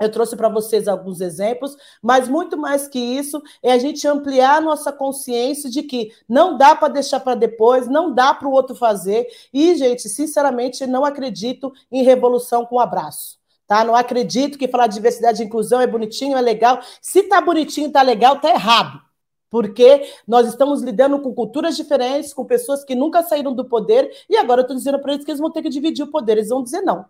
Eu 0.00 0.10
trouxe 0.10 0.36
para 0.36 0.48
vocês 0.48 0.88
alguns 0.88 1.20
exemplos, 1.20 1.76
mas 2.02 2.28
muito 2.28 2.56
mais 2.56 2.88
que 2.88 2.98
isso 2.98 3.40
é 3.62 3.72
a 3.72 3.78
gente 3.78 4.06
ampliar 4.06 4.56
a 4.56 4.60
nossa 4.60 4.92
consciência 4.92 5.70
de 5.70 5.82
que 5.82 6.12
não 6.28 6.56
dá 6.56 6.74
para 6.74 6.92
deixar 6.92 7.20
para 7.20 7.34
depois, 7.34 7.88
não 7.88 8.12
dá 8.12 8.34
para 8.34 8.48
o 8.48 8.52
outro 8.52 8.74
fazer. 8.74 9.26
E, 9.52 9.74
gente, 9.76 10.08
sinceramente, 10.08 10.86
não 10.86 11.04
acredito 11.04 11.72
em 11.90 12.02
revolução 12.02 12.66
com 12.66 12.80
abraço. 12.80 13.38
Tá? 13.66 13.84
Não 13.84 13.94
acredito 13.94 14.58
que 14.58 14.68
falar 14.68 14.86
de 14.86 14.94
diversidade 14.94 15.42
e 15.42 15.46
inclusão 15.46 15.80
é 15.80 15.86
bonitinho, 15.86 16.36
é 16.36 16.40
legal. 16.40 16.80
Se 17.00 17.22
tá 17.22 17.40
bonitinho, 17.40 17.90
tá 17.90 18.02
legal, 18.02 18.40
tá 18.40 18.50
errado. 18.50 19.00
Porque 19.48 20.10
nós 20.26 20.48
estamos 20.48 20.82
lidando 20.82 21.20
com 21.20 21.34
culturas 21.34 21.76
diferentes, 21.76 22.32
com 22.32 22.44
pessoas 22.44 22.84
que 22.84 22.94
nunca 22.94 23.22
saíram 23.22 23.54
do 23.54 23.64
poder, 23.64 24.10
e 24.28 24.36
agora 24.36 24.60
eu 24.60 24.62
estou 24.62 24.76
dizendo 24.76 24.98
para 24.98 25.12
eles 25.12 25.24
que 25.24 25.30
eles 25.30 25.40
vão 25.40 25.50
ter 25.50 25.62
que 25.62 25.68
dividir 25.68 26.02
o 26.04 26.10
poder. 26.10 26.32
Eles 26.32 26.48
vão 26.48 26.62
dizer 26.62 26.80
não. 26.80 27.04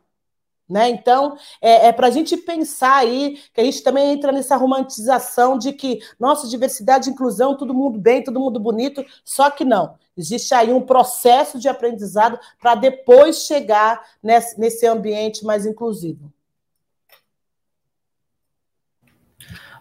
Né? 0.73 0.89
Então, 0.89 1.37
é, 1.61 1.89
é 1.89 1.93
para 1.93 2.07
a 2.07 2.11
gente 2.11 2.35
pensar 2.35 2.97
aí, 2.97 3.39
que 3.53 3.61
a 3.61 3.65
gente 3.65 3.83
também 3.83 4.11
entra 4.11 4.33
nessa 4.33 4.57
romantização 4.57 5.59
de 5.59 5.71
que, 5.75 6.01
nossa, 6.19 6.49
diversidade 6.49 7.11
e 7.11 7.13
inclusão, 7.13 7.55
todo 7.55 7.75
mundo 7.75 7.99
bem, 7.99 8.25
todo 8.25 8.41
mundo 8.41 8.59
bonito, 8.59 9.05
só 9.23 9.51
que 9.51 9.67
não. 9.67 9.97
Existe 10.17 10.55
aí 10.55 10.73
um 10.73 10.81
processo 10.81 11.59
de 11.59 11.69
aprendizado 11.69 12.39
para 12.59 12.75
depois 12.75 13.45
chegar 13.45 14.01
nesse, 14.23 14.59
nesse 14.59 14.87
ambiente 14.87 15.45
mais 15.45 15.67
inclusivo. 15.67 16.33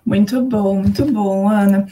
Muito 0.05 0.41
bom, 0.41 0.75
muito 0.75 1.05
bom, 1.05 1.47
Ana. 1.47 1.87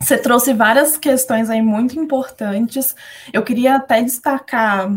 Você 0.00 0.18
trouxe 0.18 0.52
várias 0.52 0.96
questões 0.96 1.48
aí 1.48 1.62
muito 1.62 1.96
importantes. 1.96 2.96
Eu 3.32 3.44
queria 3.44 3.76
até 3.76 4.02
destacar 4.02 4.90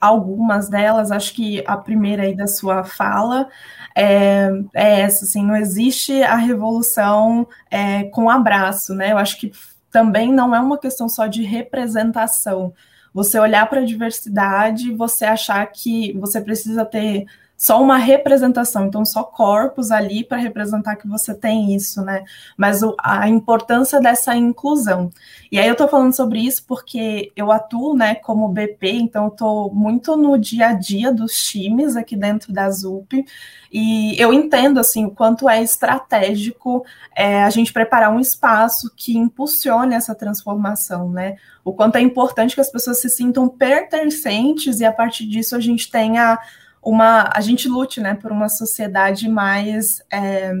algumas 0.00 0.68
delas, 0.68 1.10
acho 1.10 1.34
que 1.34 1.62
a 1.66 1.76
primeira 1.76 2.22
aí 2.22 2.34
da 2.34 2.46
sua 2.46 2.84
fala 2.84 3.48
é, 3.94 4.48
é 4.74 5.00
essa, 5.00 5.24
assim, 5.24 5.44
não 5.44 5.56
existe 5.56 6.22
a 6.22 6.36
revolução 6.36 7.48
é, 7.70 8.04
com 8.04 8.30
abraço, 8.30 8.94
né? 8.94 9.12
Eu 9.12 9.18
acho 9.18 9.38
que 9.38 9.52
também 9.90 10.32
não 10.32 10.54
é 10.54 10.60
uma 10.60 10.78
questão 10.78 11.08
só 11.08 11.26
de 11.26 11.42
representação. 11.42 12.72
Você 13.12 13.38
olhar 13.38 13.68
para 13.68 13.80
a 13.80 13.84
diversidade, 13.84 14.94
você 14.94 15.24
achar 15.24 15.66
que 15.66 16.12
você 16.18 16.40
precisa 16.40 16.84
ter 16.84 17.26
só 17.58 17.82
uma 17.82 17.96
representação, 17.96 18.86
então 18.86 19.04
só 19.04 19.24
corpos 19.24 19.90
ali 19.90 20.22
para 20.22 20.38
representar 20.38 20.94
que 20.94 21.08
você 21.08 21.34
tem 21.34 21.74
isso, 21.74 22.00
né? 22.02 22.22
Mas 22.56 22.84
o, 22.84 22.94
a 23.02 23.28
importância 23.28 24.00
dessa 24.00 24.36
inclusão. 24.36 25.10
E 25.50 25.58
aí 25.58 25.66
eu 25.66 25.72
estou 25.72 25.88
falando 25.88 26.14
sobre 26.14 26.38
isso 26.38 26.64
porque 26.68 27.32
eu 27.34 27.50
atuo, 27.50 27.96
né, 27.96 28.14
como 28.14 28.48
BP, 28.48 28.92
então 28.92 29.26
estou 29.26 29.74
muito 29.74 30.16
no 30.16 30.38
dia 30.38 30.68
a 30.68 30.72
dia 30.72 31.12
dos 31.12 31.32
times 31.32 31.96
aqui 31.96 32.14
dentro 32.14 32.52
da 32.52 32.70
ZUP, 32.70 33.24
e 33.72 34.14
eu 34.22 34.32
entendo 34.32 34.78
assim 34.78 35.06
o 35.06 35.10
quanto 35.10 35.48
é 35.48 35.60
estratégico 35.60 36.84
é, 37.14 37.42
a 37.42 37.50
gente 37.50 37.72
preparar 37.72 38.12
um 38.12 38.20
espaço 38.20 38.88
que 38.94 39.18
impulsione 39.18 39.96
essa 39.96 40.14
transformação, 40.14 41.10
né? 41.10 41.36
O 41.64 41.72
quanto 41.72 41.96
é 41.96 42.00
importante 42.00 42.54
que 42.54 42.60
as 42.60 42.70
pessoas 42.70 43.00
se 43.00 43.08
sintam 43.08 43.48
pertencentes 43.48 44.78
e 44.78 44.84
a 44.84 44.92
partir 44.92 45.26
disso 45.26 45.56
a 45.56 45.60
gente 45.60 45.90
tenha 45.90 46.38
uma 46.82 47.30
a 47.34 47.40
gente 47.40 47.68
lute 47.68 48.00
né, 48.00 48.14
por 48.14 48.32
uma 48.32 48.48
sociedade 48.48 49.28
mais 49.28 50.02
é, 50.12 50.52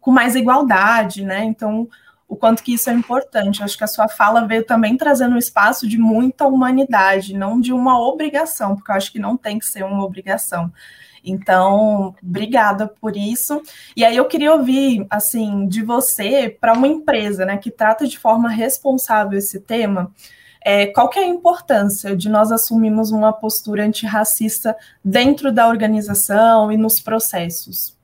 com 0.00 0.10
mais 0.10 0.36
igualdade, 0.36 1.24
né? 1.24 1.44
Então, 1.44 1.88
o 2.32 2.36
quanto 2.36 2.62
que 2.62 2.72
isso 2.72 2.88
é 2.88 2.94
importante. 2.94 3.62
acho 3.62 3.76
que 3.76 3.84
a 3.84 3.88
sua 3.88 4.08
fala 4.08 4.46
veio 4.46 4.64
também 4.64 4.96
trazendo 4.96 5.34
um 5.34 5.38
espaço 5.38 5.86
de 5.86 5.98
muita 5.98 6.46
humanidade, 6.46 7.34
não 7.34 7.60
de 7.60 7.74
uma 7.74 8.00
obrigação, 8.00 8.74
porque 8.74 8.90
eu 8.90 8.94
acho 8.94 9.12
que 9.12 9.18
não 9.18 9.36
tem 9.36 9.58
que 9.58 9.66
ser 9.66 9.84
uma 9.84 10.02
obrigação. 10.02 10.72
Então, 11.22 12.14
obrigada 12.22 12.88
por 12.88 13.18
isso. 13.18 13.60
E 13.94 14.02
aí 14.02 14.16
eu 14.16 14.24
queria 14.24 14.54
ouvir, 14.54 15.06
assim, 15.10 15.68
de 15.68 15.82
você 15.82 16.48
para 16.60 16.72
uma 16.72 16.88
empresa, 16.88 17.44
né, 17.44 17.58
que 17.58 17.70
trata 17.70 18.06
de 18.06 18.18
forma 18.18 18.48
responsável 18.48 19.38
esse 19.38 19.60
tema. 19.60 20.10
É, 20.64 20.86
qual 20.86 21.08
que 21.08 21.18
é 21.18 21.24
a 21.24 21.28
importância 21.28 22.16
de 22.16 22.28
nós 22.28 22.52
assumirmos 22.52 23.10
uma 23.10 23.32
postura 23.32 23.84
antirracista 23.84 24.76
dentro 25.04 25.52
da 25.52 25.68
organização 25.68 26.70
e 26.70 26.76
nos 26.76 27.00
processos? 27.00 27.96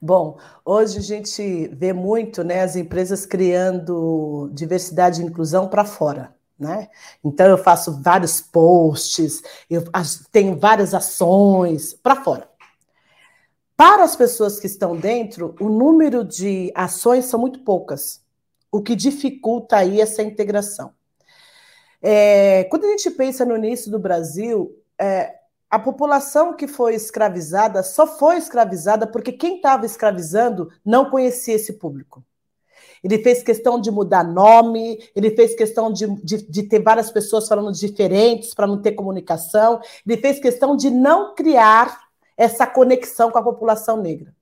Bom, 0.00 0.38
hoje 0.64 0.98
a 0.98 1.02
gente 1.02 1.68
vê 1.68 1.92
muito 1.92 2.44
né, 2.44 2.62
as 2.62 2.76
empresas 2.76 3.26
criando 3.26 4.48
diversidade 4.52 5.20
e 5.20 5.24
inclusão 5.24 5.68
para 5.68 5.84
fora. 5.84 6.34
Né? 6.58 6.88
Então 7.24 7.46
eu 7.46 7.58
faço 7.58 8.00
vários 8.02 8.40
posts, 8.40 9.42
eu 9.70 9.84
tenho 10.30 10.58
várias 10.58 10.92
ações 10.92 11.94
para 11.94 12.16
fora. 12.16 12.48
Para 13.76 14.02
as 14.02 14.16
pessoas 14.16 14.58
que 14.58 14.66
estão 14.66 14.96
dentro, 14.96 15.54
o 15.60 15.68
número 15.68 16.24
de 16.24 16.72
ações 16.74 17.26
são 17.26 17.38
muito 17.38 17.60
poucas, 17.60 18.20
o 18.72 18.82
que 18.82 18.96
dificulta 18.96 19.76
aí 19.76 20.00
essa 20.00 20.20
integração. 20.20 20.92
É, 22.00 22.64
quando 22.64 22.84
a 22.84 22.90
gente 22.90 23.10
pensa 23.10 23.44
no 23.44 23.56
início 23.56 23.90
do 23.90 23.98
Brasil, 23.98 24.76
é, 24.98 25.34
a 25.70 25.78
população 25.78 26.54
que 26.54 26.66
foi 26.66 26.94
escravizada 26.94 27.82
só 27.82 28.06
foi 28.06 28.36
escravizada 28.36 29.06
porque 29.06 29.32
quem 29.32 29.56
estava 29.56 29.84
escravizando 29.84 30.70
não 30.84 31.10
conhecia 31.10 31.54
esse 31.54 31.74
público. 31.74 32.24
Ele 33.02 33.18
fez 33.22 33.42
questão 33.42 33.80
de 33.80 33.90
mudar 33.90 34.24
nome, 34.24 34.98
ele 35.14 35.30
fez 35.30 35.54
questão 35.54 35.92
de, 35.92 36.06
de, 36.24 36.50
de 36.50 36.62
ter 36.64 36.82
várias 36.82 37.10
pessoas 37.10 37.46
falando 37.46 37.72
diferentes 37.72 38.54
para 38.54 38.66
não 38.66 38.80
ter 38.80 38.92
comunicação, 38.92 39.80
ele 40.06 40.20
fez 40.20 40.40
questão 40.40 40.76
de 40.76 40.90
não 40.90 41.34
criar 41.34 42.08
essa 42.36 42.66
conexão 42.66 43.30
com 43.30 43.38
a 43.38 43.42
população 43.42 44.00
negra. 44.00 44.34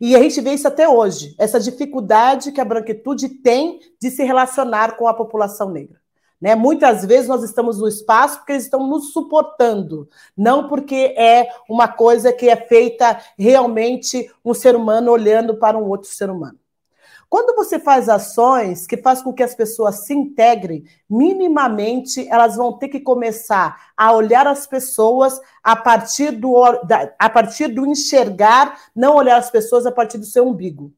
E 0.00 0.14
a 0.14 0.22
gente 0.22 0.40
vê 0.40 0.52
isso 0.52 0.68
até 0.68 0.88
hoje, 0.88 1.34
essa 1.38 1.60
dificuldade 1.60 2.52
que 2.52 2.60
a 2.60 2.64
branquitude 2.64 3.28
tem 3.28 3.80
de 4.00 4.10
se 4.10 4.24
relacionar 4.24 4.96
com 4.96 5.06
a 5.06 5.14
população 5.14 5.70
negra. 5.70 5.99
Né? 6.40 6.54
Muitas 6.54 7.04
vezes 7.04 7.28
nós 7.28 7.42
estamos 7.42 7.78
no 7.78 7.86
espaço 7.86 8.38
porque 8.38 8.52
eles 8.52 8.64
estão 8.64 8.86
nos 8.86 9.12
suportando, 9.12 10.08
não 10.36 10.68
porque 10.68 11.14
é 11.16 11.48
uma 11.68 11.86
coisa 11.86 12.32
que 12.32 12.48
é 12.48 12.56
feita 12.56 13.20
realmente 13.38 14.30
um 14.44 14.54
ser 14.54 14.74
humano 14.74 15.10
olhando 15.10 15.58
para 15.58 15.76
um 15.76 15.86
outro 15.88 16.08
ser 16.08 16.30
humano. 16.30 16.58
Quando 17.28 17.54
você 17.54 17.78
faz 17.78 18.08
ações 18.08 18.88
que 18.88 18.96
faz 18.96 19.22
com 19.22 19.32
que 19.32 19.42
as 19.44 19.54
pessoas 19.54 20.04
se 20.04 20.12
integrem, 20.12 20.82
minimamente 21.08 22.26
elas 22.28 22.56
vão 22.56 22.76
ter 22.76 22.88
que 22.88 22.98
começar 22.98 23.92
a 23.96 24.12
olhar 24.12 24.48
as 24.48 24.66
pessoas 24.66 25.40
a 25.62 25.76
partir 25.76 26.32
do, 26.32 26.56
a 27.16 27.30
partir 27.30 27.68
do 27.68 27.86
enxergar, 27.86 28.76
não 28.96 29.14
olhar 29.14 29.36
as 29.36 29.48
pessoas 29.48 29.86
a 29.86 29.92
partir 29.92 30.18
do 30.18 30.26
seu 30.26 30.44
umbigo. 30.44 30.92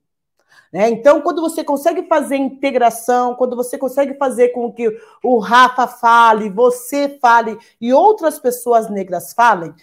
Né? 0.73 0.89
Então, 0.89 1.21
quando 1.21 1.43
você 1.43 1.63
consegue 1.63 2.05
fazer 2.05 2.37
integração, 2.37 3.35
quando 3.35 3.55
você 3.55 3.77
consegue 3.77 4.15
fazer 4.15 4.49
com 4.49 4.73
que 4.73 4.89
o 5.23 5.39
Rafa 5.39 5.87
fale, 5.87 6.49
você 6.49 7.19
fale 7.21 7.59
e 7.79 7.93
outras 7.93 8.39
pessoas 8.39 8.89
negras 8.89 9.35
falem, 9.35 9.75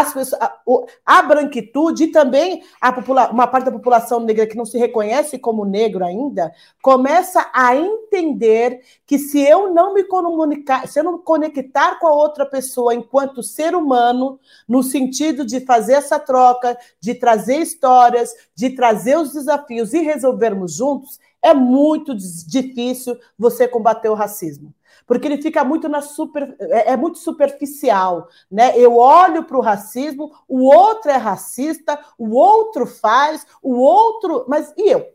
as 0.00 0.12
pessoas, 0.12 0.42
a, 0.42 0.58
a, 1.06 1.22
branquitude 1.22 2.04
e 2.04 2.08
também 2.08 2.64
a 2.80 2.92
popula, 2.92 3.30
uma 3.30 3.46
parte 3.46 3.66
da 3.66 3.70
população 3.70 4.18
negra 4.18 4.44
que 4.44 4.56
não 4.56 4.66
se 4.66 4.76
reconhece 4.76 5.38
como 5.38 5.64
negro 5.64 6.04
ainda, 6.04 6.52
começa 6.82 7.48
a 7.54 7.76
entender 7.76 8.80
que 9.06 9.20
se 9.20 9.40
eu 9.40 9.72
não 9.72 9.94
me 9.94 10.02
comunicar, 10.02 10.88
se 10.88 10.98
eu 10.98 11.04
não 11.04 11.18
conectar 11.18 12.00
com 12.00 12.08
a 12.08 12.12
outra 12.12 12.44
pessoa 12.44 12.92
enquanto 12.92 13.40
ser 13.40 13.76
humano, 13.76 14.40
no 14.68 14.82
sentido 14.82 15.46
de 15.46 15.60
fazer 15.60 15.92
essa 15.92 16.18
troca, 16.18 16.76
de 17.00 17.14
trazer 17.14 17.58
histórias, 17.58 18.34
de 18.52 18.70
trazer 18.70 19.16
os 19.16 19.32
desafios 19.32 19.94
e 19.94 20.00
resolvermos 20.00 20.74
juntos, 20.74 21.20
é 21.40 21.54
muito 21.54 22.16
difícil 22.16 23.16
você 23.38 23.68
combater 23.68 24.08
o 24.08 24.14
racismo 24.14 24.74
porque 25.06 25.28
ele 25.28 25.42
fica 25.42 25.64
muito 25.64 25.88
na 25.88 26.00
super, 26.00 26.56
é, 26.60 26.92
é 26.92 26.96
muito 26.96 27.18
superficial, 27.18 28.28
né? 28.50 28.78
Eu 28.78 28.96
olho 28.96 29.44
para 29.44 29.56
o 29.56 29.62
racismo, 29.62 30.32
o 30.48 30.64
outro 30.64 31.10
é 31.10 31.16
racista, 31.16 31.98
o 32.18 32.34
outro 32.34 32.86
faz, 32.86 33.46
o 33.62 33.74
outro, 33.74 34.44
mas 34.48 34.72
e 34.76 34.90
eu, 34.90 35.06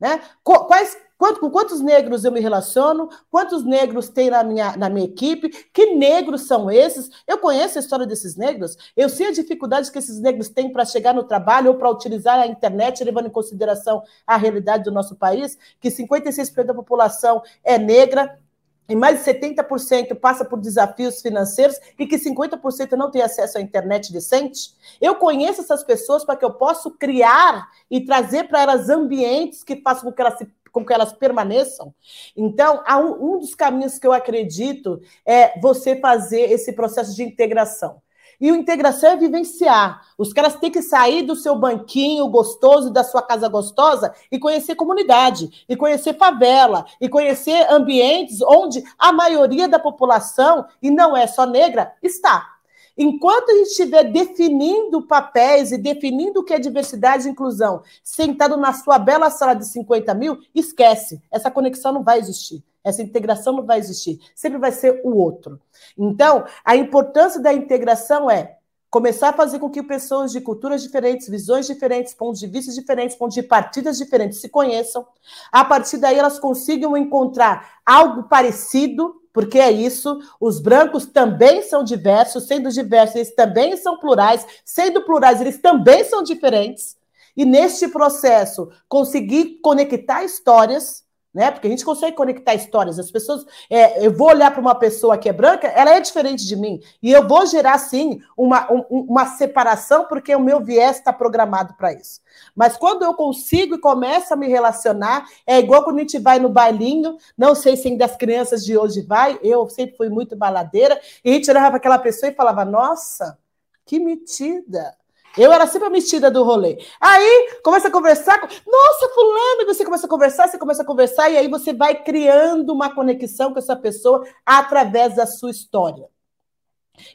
né? 0.00 0.20
Quais 0.42 0.96
com 1.40 1.50
quantos 1.50 1.80
negros 1.80 2.24
eu 2.24 2.32
me 2.32 2.40
relaciono? 2.40 3.08
Quantos 3.30 3.64
negros 3.64 4.08
tem 4.08 4.30
na 4.30 4.42
minha, 4.42 4.76
na 4.76 4.90
minha 4.90 5.06
equipe? 5.06 5.48
Que 5.72 5.94
negros 5.94 6.42
são 6.46 6.70
esses? 6.70 7.08
Eu 7.26 7.38
conheço 7.38 7.78
a 7.78 7.80
história 7.80 8.06
desses 8.06 8.36
negros? 8.36 8.76
Eu 8.96 9.08
sei 9.08 9.28
a 9.28 9.32
dificuldade 9.32 9.90
que 9.90 9.98
esses 9.98 10.20
negros 10.20 10.48
têm 10.48 10.70
para 10.72 10.84
chegar 10.84 11.14
no 11.14 11.24
trabalho 11.24 11.70
ou 11.70 11.78
para 11.78 11.90
utilizar 11.90 12.38
a 12.38 12.46
internet, 12.46 13.02
levando 13.02 13.26
em 13.26 13.30
consideração 13.30 14.02
a 14.26 14.36
realidade 14.36 14.84
do 14.84 14.92
nosso 14.92 15.16
país, 15.16 15.56
que 15.80 15.88
56% 15.88 16.64
da 16.64 16.74
população 16.74 17.42
é 17.62 17.78
negra, 17.78 18.38
e 18.88 18.94
mais 18.94 19.18
de 19.18 19.30
70% 19.30 20.14
passa 20.16 20.44
por 20.44 20.60
desafios 20.60 21.22
financeiros 21.22 21.78
e 21.98 22.06
que 22.06 22.18
50% 22.18 22.92
não 22.92 23.10
tem 23.10 23.22
acesso 23.22 23.58
à 23.58 23.60
internet 23.60 24.12
decente? 24.12 24.74
Eu 25.00 25.16
conheço 25.16 25.62
essas 25.62 25.82
pessoas 25.82 26.24
para 26.24 26.36
que 26.36 26.44
eu 26.44 26.52
possa 26.52 26.90
criar 26.90 27.68
e 27.90 28.04
trazer 28.04 28.44
para 28.44 28.62
elas 28.62 28.88
ambientes 28.88 29.64
que 29.64 29.76
façam 29.76 30.04
com 30.04 30.12
que 30.12 30.20
elas, 30.20 30.38
se, 30.38 30.48
com 30.70 30.84
que 30.84 30.92
elas 30.92 31.12
permaneçam. 31.12 31.94
Então, 32.36 32.82
um, 32.88 33.34
um 33.34 33.38
dos 33.38 33.54
caminhos 33.54 33.98
que 33.98 34.06
eu 34.06 34.12
acredito 34.12 35.00
é 35.24 35.58
você 35.60 35.96
fazer 35.96 36.50
esse 36.50 36.72
processo 36.72 37.14
de 37.14 37.22
integração. 37.22 38.03
E 38.44 38.52
o 38.52 38.56
integração 38.56 39.08
é 39.08 39.16
vivenciar. 39.16 40.02
Os 40.18 40.30
caras 40.30 40.54
têm 40.56 40.70
que 40.70 40.82
sair 40.82 41.22
do 41.22 41.34
seu 41.34 41.56
banquinho 41.56 42.28
gostoso, 42.28 42.90
da 42.90 43.02
sua 43.02 43.22
casa 43.22 43.48
gostosa, 43.48 44.14
e 44.30 44.38
conhecer 44.38 44.74
comunidade, 44.74 45.64
e 45.66 45.74
conhecer 45.74 46.12
favela, 46.18 46.84
e 47.00 47.08
conhecer 47.08 47.66
ambientes 47.72 48.42
onde 48.42 48.84
a 48.98 49.14
maioria 49.14 49.66
da 49.66 49.78
população, 49.78 50.66
e 50.82 50.90
não 50.90 51.16
é 51.16 51.26
só 51.26 51.46
negra, 51.46 51.94
está. 52.02 52.53
Enquanto 52.96 53.50
a 53.50 53.54
gente 53.54 53.70
estiver 53.70 54.04
definindo 54.04 55.02
papéis 55.02 55.72
e 55.72 55.78
definindo 55.78 56.40
o 56.40 56.44
que 56.44 56.54
é 56.54 56.58
diversidade 56.58 57.26
e 57.26 57.30
inclusão, 57.30 57.82
sentado 58.02 58.56
na 58.56 58.72
sua 58.72 58.98
bela 58.98 59.30
sala 59.30 59.54
de 59.54 59.66
50 59.66 60.14
mil, 60.14 60.38
esquece. 60.54 61.20
Essa 61.30 61.50
conexão 61.50 61.92
não 61.92 62.04
vai 62.04 62.18
existir. 62.18 62.62
Essa 62.84 63.02
integração 63.02 63.54
não 63.54 63.64
vai 63.64 63.78
existir. 63.78 64.20
Sempre 64.34 64.58
vai 64.58 64.70
ser 64.70 65.00
o 65.04 65.16
outro. 65.16 65.60
Então, 65.98 66.44
a 66.64 66.76
importância 66.76 67.40
da 67.40 67.52
integração 67.52 68.30
é 68.30 68.58
começar 68.90 69.30
a 69.30 69.32
fazer 69.32 69.58
com 69.58 69.68
que 69.68 69.82
pessoas 69.82 70.30
de 70.30 70.40
culturas 70.40 70.80
diferentes, 70.80 71.28
visões 71.28 71.66
diferentes, 71.66 72.14
pontos 72.14 72.38
de 72.38 72.46
vista 72.46 72.70
diferentes, 72.70 73.16
pontos 73.16 73.34
de 73.34 73.42
partidas 73.42 73.98
diferentes 73.98 74.40
se 74.40 74.48
conheçam. 74.48 75.04
A 75.50 75.64
partir 75.64 75.96
daí, 75.96 76.16
elas 76.16 76.38
consigam 76.38 76.96
encontrar 76.96 77.80
algo 77.84 78.24
parecido, 78.24 79.20
porque 79.34 79.58
é 79.58 79.70
isso. 79.70 80.18
Os 80.40 80.60
brancos 80.60 81.04
também 81.04 81.60
são 81.60 81.82
diversos, 81.84 82.46
sendo 82.46 82.70
diversos, 82.70 83.16
eles 83.16 83.34
também 83.34 83.76
são 83.76 83.98
plurais, 83.98 84.46
sendo 84.64 85.04
plurais, 85.04 85.40
eles 85.40 85.60
também 85.60 86.04
são 86.04 86.22
diferentes. 86.22 86.96
E 87.36 87.44
neste 87.44 87.88
processo, 87.88 88.70
conseguir 88.88 89.58
conectar 89.60 90.24
histórias 90.24 91.03
né? 91.34 91.50
Porque 91.50 91.66
a 91.66 91.70
gente 91.70 91.84
consegue 91.84 92.16
conectar 92.16 92.54
histórias. 92.54 92.98
As 92.98 93.10
pessoas, 93.10 93.44
é, 93.68 94.06
eu 94.06 94.12
vou 94.12 94.28
olhar 94.28 94.52
para 94.52 94.60
uma 94.60 94.74
pessoa 94.74 95.18
que 95.18 95.28
é 95.28 95.32
branca, 95.32 95.66
ela 95.66 95.90
é 95.90 96.00
diferente 96.00 96.46
de 96.46 96.54
mim 96.54 96.80
e 97.02 97.10
eu 97.10 97.26
vou 97.26 97.44
gerar 97.44 97.76
sim 97.78 98.20
uma, 98.36 98.70
um, 98.72 98.84
uma 98.90 99.26
separação 99.26 100.04
porque 100.04 100.34
o 100.34 100.40
meu 100.40 100.60
viés 100.60 100.98
está 100.98 101.12
programado 101.12 101.74
para 101.74 101.92
isso. 101.92 102.20
Mas 102.54 102.76
quando 102.76 103.02
eu 103.02 103.14
consigo 103.14 103.74
e 103.74 103.80
começo 103.80 104.32
a 104.32 104.36
me 104.36 104.46
relacionar, 104.46 105.26
é 105.46 105.58
igual 105.58 105.82
quando 105.82 105.96
a 105.96 106.00
gente 106.00 106.18
vai 106.18 106.38
no 106.38 106.48
bailinho. 106.48 107.16
Não 107.36 107.54
sei 107.54 107.76
se 107.76 107.88
ainda 107.88 108.04
as 108.04 108.16
crianças 108.16 108.64
de 108.64 108.78
hoje 108.78 109.02
vai. 109.02 109.38
Eu 109.42 109.68
sempre 109.68 109.96
fui 109.96 110.08
muito 110.08 110.36
baladeira 110.36 111.00
e 111.24 111.30
a 111.30 111.34
gente 111.34 111.50
olhava 111.50 111.70
para 111.70 111.76
aquela 111.78 111.98
pessoa 111.98 112.30
e 112.30 112.34
falava: 112.34 112.64
Nossa, 112.64 113.36
que 113.84 113.98
metida! 113.98 114.94
Eu 115.36 115.52
era 115.52 115.66
sempre 115.66 115.88
a 115.88 115.90
metida 115.90 116.30
do 116.30 116.44
rolê. 116.44 116.78
Aí 117.00 117.58
começa 117.62 117.88
a 117.88 117.90
conversar, 117.90 118.40
nossa, 118.40 119.08
fulano, 119.14 119.66
você 119.66 119.84
começa 119.84 120.06
a 120.06 120.10
conversar, 120.10 120.48
você 120.48 120.58
começa 120.58 120.82
a 120.82 120.86
conversar, 120.86 121.30
e 121.30 121.36
aí 121.36 121.48
você 121.48 121.72
vai 121.72 122.02
criando 122.02 122.72
uma 122.72 122.94
conexão 122.94 123.52
com 123.52 123.58
essa 123.58 123.74
pessoa 123.74 124.24
através 124.46 125.16
da 125.16 125.26
sua 125.26 125.50
história. 125.50 126.13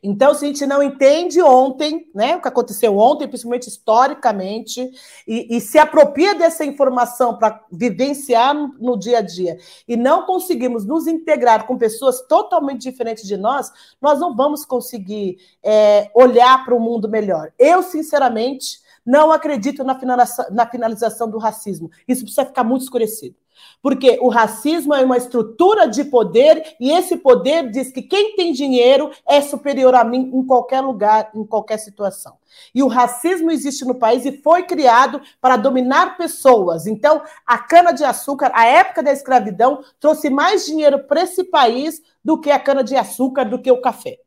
Então, 0.03 0.33
se 0.33 0.43
a 0.43 0.47
gente 0.47 0.65
não 0.65 0.83
entende 0.83 1.41
ontem, 1.41 2.09
né, 2.13 2.35
o 2.35 2.41
que 2.41 2.47
aconteceu 2.47 2.97
ontem, 2.97 3.27
principalmente 3.27 3.67
historicamente, 3.67 4.89
e, 5.27 5.55
e 5.55 5.61
se 5.61 5.79
apropria 5.79 6.35
dessa 6.35 6.65
informação 6.65 7.37
para 7.37 7.63
vivenciar 7.71 8.53
no, 8.53 8.73
no, 8.79 8.99
dia 8.99 9.19
a 9.19 9.21
dia, 9.21 9.57
e 9.87 9.95
não 9.95 10.25
conseguimos 10.25 10.85
nos 10.85 11.07
integrar 11.07 11.65
com 11.65 11.77
pessoas 11.77 12.21
totalmente 12.27 12.81
diferentes 12.81 13.25
de 13.25 13.37
nós, 13.37 13.71
nós 14.01 14.19
não 14.19 14.35
vamos 14.35 14.65
conseguir 14.65 15.37
é, 15.63 16.09
olhar 16.13 16.65
para 16.65 16.75
o 16.75 16.79
mundo 16.79 17.07
melhor. 17.07 17.51
Eu, 17.57 17.81
sinceramente, 17.81 18.79
não 19.05 19.31
acredito 19.31 19.83
na 19.83 19.97
finalização, 19.97 20.45
na 20.51 20.67
finalização 20.67 21.29
do 21.29 21.37
racismo. 21.37 21.89
Isso 22.07 22.21
precisa 22.21 22.45
ficar 22.45 22.63
muito 22.63 22.83
escurecido. 22.83 23.35
Porque 23.81 24.17
o 24.21 24.29
racismo 24.29 24.93
é 24.93 25.03
uma 25.03 25.17
estrutura 25.17 25.87
de 25.87 26.03
poder 26.03 26.75
e 26.79 26.91
esse 26.91 27.17
poder 27.17 27.69
diz 27.69 27.91
que 27.91 28.01
quem 28.01 28.35
tem 28.35 28.51
dinheiro 28.51 29.11
é 29.27 29.41
superior 29.41 29.95
a 29.95 30.03
mim 30.03 30.31
em 30.33 30.45
qualquer 30.45 30.81
lugar, 30.81 31.31
em 31.33 31.45
qualquer 31.45 31.77
situação. 31.77 32.37
E 32.73 32.83
o 32.83 32.87
racismo 32.87 33.51
existe 33.51 33.85
no 33.85 33.95
país 33.95 34.25
e 34.25 34.41
foi 34.41 34.63
criado 34.63 35.21
para 35.39 35.55
dominar 35.55 36.17
pessoas. 36.17 36.87
Então, 36.87 37.21
a 37.45 37.57
cana-de-açúcar, 37.57 38.51
a 38.53 38.65
época 38.65 39.03
da 39.03 39.11
escravidão, 39.11 39.83
trouxe 39.99 40.29
mais 40.29 40.65
dinheiro 40.65 40.99
para 40.99 41.21
esse 41.21 41.43
país 41.43 42.01
do 42.23 42.39
que 42.39 42.51
a 42.51 42.59
cana-de-açúcar, 42.59 43.45
do 43.45 43.61
que 43.61 43.71
o 43.71 43.81
café. 43.81 44.17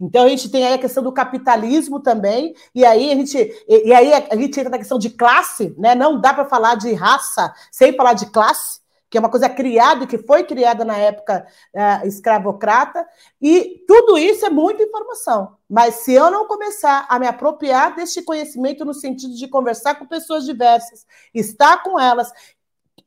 Então 0.00 0.24
a 0.24 0.28
gente 0.28 0.50
tem 0.50 0.64
aí 0.64 0.74
a 0.74 0.78
questão 0.78 1.02
do 1.02 1.12
capitalismo 1.12 2.00
também, 2.00 2.54
e 2.74 2.84
aí 2.84 3.10
a 3.10 3.14
gente, 3.14 3.36
e, 3.36 3.88
e 3.88 3.94
aí 3.94 4.12
a 4.12 4.36
gente 4.36 4.60
entra 4.60 4.70
na 4.70 4.78
questão 4.78 4.98
de 4.98 5.10
classe, 5.10 5.74
né? 5.78 5.94
Não 5.94 6.20
dá 6.20 6.34
para 6.34 6.44
falar 6.44 6.74
de 6.74 6.92
raça 6.92 7.52
sem 7.72 7.94
falar 7.94 8.12
de 8.12 8.26
classe, 8.26 8.80
que 9.08 9.16
é 9.16 9.20
uma 9.20 9.30
coisa 9.30 9.48
criada 9.48 10.04
e 10.04 10.06
que 10.06 10.18
foi 10.18 10.44
criada 10.44 10.84
na 10.84 10.96
época 10.96 11.46
uh, 11.74 12.06
escravocrata, 12.06 13.06
e 13.40 13.84
tudo 13.86 14.18
isso 14.18 14.44
é 14.44 14.50
muita 14.50 14.82
informação. 14.82 15.56
Mas 15.68 15.96
se 15.96 16.12
eu 16.12 16.30
não 16.30 16.46
começar 16.46 17.06
a 17.08 17.18
me 17.18 17.26
apropriar 17.26 17.94
deste 17.94 18.22
conhecimento 18.22 18.84
no 18.84 18.92
sentido 18.92 19.34
de 19.34 19.48
conversar 19.48 19.94
com 19.94 20.06
pessoas 20.06 20.44
diversas, 20.44 21.06
estar 21.32 21.82
com 21.82 21.98
elas, 21.98 22.30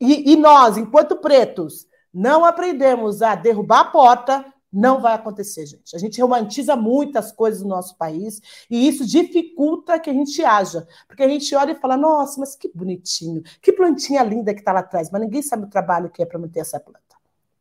e, 0.00 0.32
e 0.32 0.36
nós, 0.36 0.76
enquanto 0.78 1.16
pretos, 1.16 1.86
não 2.12 2.44
aprendemos 2.44 3.22
a 3.22 3.34
derrubar 3.34 3.80
a 3.80 3.84
porta, 3.84 4.44
não 4.72 5.00
vai 5.00 5.14
acontecer, 5.14 5.66
gente. 5.66 5.96
A 5.96 5.98
gente 5.98 6.20
romantiza 6.20 6.76
muitas 6.76 7.32
coisas 7.32 7.62
no 7.62 7.68
nosso 7.68 7.96
país 7.96 8.40
e 8.70 8.86
isso 8.86 9.04
dificulta 9.04 9.98
que 9.98 10.08
a 10.08 10.12
gente 10.12 10.42
haja. 10.44 10.86
Porque 11.08 11.22
a 11.22 11.28
gente 11.28 11.54
olha 11.54 11.72
e 11.72 11.80
fala: 11.80 11.96
nossa, 11.96 12.38
mas 12.38 12.54
que 12.54 12.70
bonitinho, 12.74 13.42
que 13.60 13.72
plantinha 13.72 14.22
linda 14.22 14.54
que 14.54 14.60
está 14.60 14.72
lá 14.72 14.80
atrás, 14.80 15.10
mas 15.10 15.20
ninguém 15.20 15.42
sabe 15.42 15.64
o 15.64 15.70
trabalho 15.70 16.10
que 16.10 16.22
é 16.22 16.26
para 16.26 16.38
manter 16.38 16.60
essa 16.60 16.78
planta. 16.78 17.00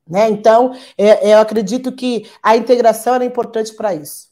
Né? 0.07 0.29
Então, 0.29 0.73
é, 0.97 1.33
eu 1.33 1.39
acredito 1.39 1.91
que 1.91 2.29
a 2.41 2.57
integração 2.57 3.15
era 3.15 3.25
importante 3.25 3.73
para 3.73 3.93
isso. 3.93 4.29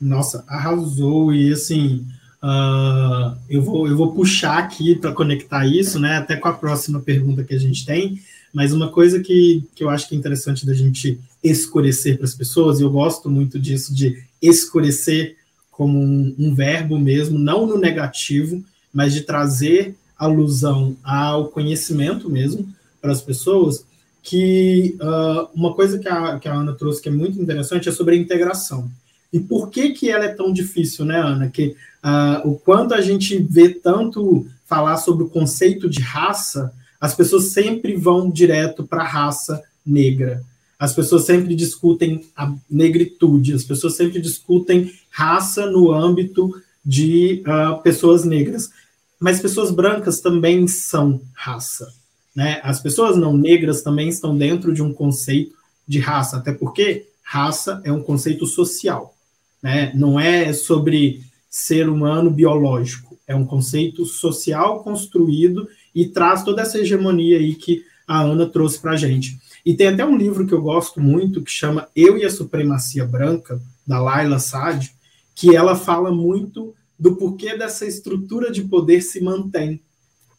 Nossa, 0.00 0.44
arrasou. 0.48 1.32
E 1.32 1.52
assim, 1.52 2.06
uh, 2.46 3.36
eu, 3.50 3.60
vou, 3.62 3.88
eu 3.88 3.96
vou 3.96 4.12
puxar 4.12 4.58
aqui 4.58 4.94
para 4.94 5.12
conectar 5.12 5.66
isso, 5.66 5.98
né? 5.98 6.16
Até 6.18 6.36
com 6.36 6.48
a 6.48 6.52
próxima 6.52 7.00
pergunta 7.00 7.42
que 7.42 7.54
a 7.54 7.58
gente 7.58 7.84
tem. 7.84 8.20
Mas 8.54 8.72
uma 8.72 8.88
coisa 8.88 9.20
que, 9.20 9.64
que 9.74 9.82
eu 9.82 9.90
acho 9.90 10.08
que 10.08 10.14
é 10.14 10.18
interessante 10.18 10.64
da 10.64 10.72
gente 10.72 11.18
escurecer 11.42 12.16
para 12.16 12.24
as 12.24 12.34
pessoas, 12.34 12.78
e 12.78 12.82
eu 12.82 12.90
gosto 12.90 13.28
muito 13.28 13.58
disso, 13.58 13.94
de 13.94 14.22
escurecer 14.40 15.36
como 15.70 15.98
um, 15.98 16.34
um, 16.38 16.54
verbo 16.54 16.98
mesmo, 16.98 17.38
não 17.38 17.66
no 17.66 17.76
negativo, 17.76 18.64
mas 18.92 19.12
de 19.12 19.22
trazer 19.22 19.94
alusão 20.18 20.96
ao 21.04 21.48
conhecimento 21.48 22.30
mesmo 22.30 22.66
para 23.02 23.12
as 23.12 23.20
pessoas, 23.20 23.84
que 24.22 24.96
uh, 25.00 25.48
uma 25.54 25.74
coisa 25.74 25.98
que 25.98 26.08
a, 26.08 26.38
que 26.38 26.48
a 26.48 26.54
Ana 26.54 26.72
trouxe 26.72 27.02
que 27.02 27.10
é 27.10 27.12
muito 27.12 27.40
interessante 27.40 27.88
é 27.88 27.92
sobre 27.92 28.14
a 28.14 28.18
integração. 28.18 28.90
E 29.32 29.40
por 29.40 29.70
que, 29.70 29.90
que 29.90 30.10
ela 30.10 30.24
é 30.24 30.28
tão 30.28 30.52
difícil, 30.52 31.04
né, 31.04 31.18
Ana? 31.18 31.50
Que 31.50 31.76
uh, 32.04 32.48
o 32.48 32.56
quanto 32.56 32.94
a 32.94 33.00
gente 33.00 33.36
vê 33.38 33.68
tanto 33.68 34.46
falar 34.64 34.96
sobre 34.96 35.24
o 35.24 35.28
conceito 35.28 35.88
de 35.88 36.00
raça, 36.00 36.72
as 37.00 37.14
pessoas 37.14 37.52
sempre 37.52 37.96
vão 37.96 38.30
direto 38.30 38.84
para 38.84 39.02
a 39.02 39.08
raça 39.08 39.62
negra. 39.84 40.42
As 40.78 40.92
pessoas 40.92 41.24
sempre 41.24 41.54
discutem 41.54 42.26
a 42.36 42.52
negritude, 42.68 43.54
as 43.54 43.64
pessoas 43.64 43.96
sempre 43.96 44.20
discutem 44.20 44.92
raça 45.10 45.66
no 45.66 45.92
âmbito 45.92 46.50
de 46.84 47.42
uh, 47.46 47.80
pessoas 47.82 48.24
negras. 48.24 48.70
Mas 49.18 49.40
pessoas 49.40 49.70
brancas 49.70 50.20
também 50.20 50.68
são 50.68 51.20
raça. 51.34 51.92
Né? 52.34 52.60
As 52.62 52.80
pessoas 52.80 53.16
não 53.16 53.34
negras 53.34 53.82
também 53.82 54.08
estão 54.08 54.36
dentro 54.36 54.74
de 54.74 54.82
um 54.82 54.92
conceito 54.92 55.56
de 55.88 55.98
raça, 55.98 56.36
até 56.36 56.52
porque 56.52 57.06
raça 57.22 57.80
é 57.82 57.90
um 57.90 58.02
conceito 58.02 58.44
social. 58.46 59.15
Né? 59.62 59.92
Não 59.94 60.18
é 60.18 60.52
sobre 60.52 61.22
ser 61.48 61.88
humano 61.88 62.30
biológico, 62.30 63.18
é 63.26 63.34
um 63.34 63.44
conceito 63.44 64.04
social 64.04 64.82
construído 64.82 65.68
e 65.94 66.06
traz 66.06 66.44
toda 66.44 66.62
essa 66.62 66.78
hegemonia 66.78 67.38
aí 67.38 67.54
que 67.54 67.82
a 68.06 68.20
Ana 68.20 68.46
trouxe 68.46 68.78
para 68.78 68.92
a 68.92 68.96
gente. 68.96 69.38
E 69.64 69.74
tem 69.74 69.88
até 69.88 70.04
um 70.04 70.16
livro 70.16 70.46
que 70.46 70.54
eu 70.54 70.62
gosto 70.62 71.00
muito 71.00 71.42
que 71.42 71.50
chama 71.50 71.88
Eu 71.96 72.16
e 72.16 72.24
a 72.24 72.30
Supremacia 72.30 73.04
Branca, 73.04 73.60
da 73.86 74.00
Laila 74.00 74.38
Saad, 74.38 74.94
que 75.34 75.56
ela 75.56 75.74
fala 75.74 76.12
muito 76.12 76.74
do 76.98 77.16
porquê 77.16 77.56
dessa 77.56 77.84
estrutura 77.84 78.50
de 78.50 78.62
poder 78.62 79.00
se 79.00 79.20
mantém. 79.20 79.80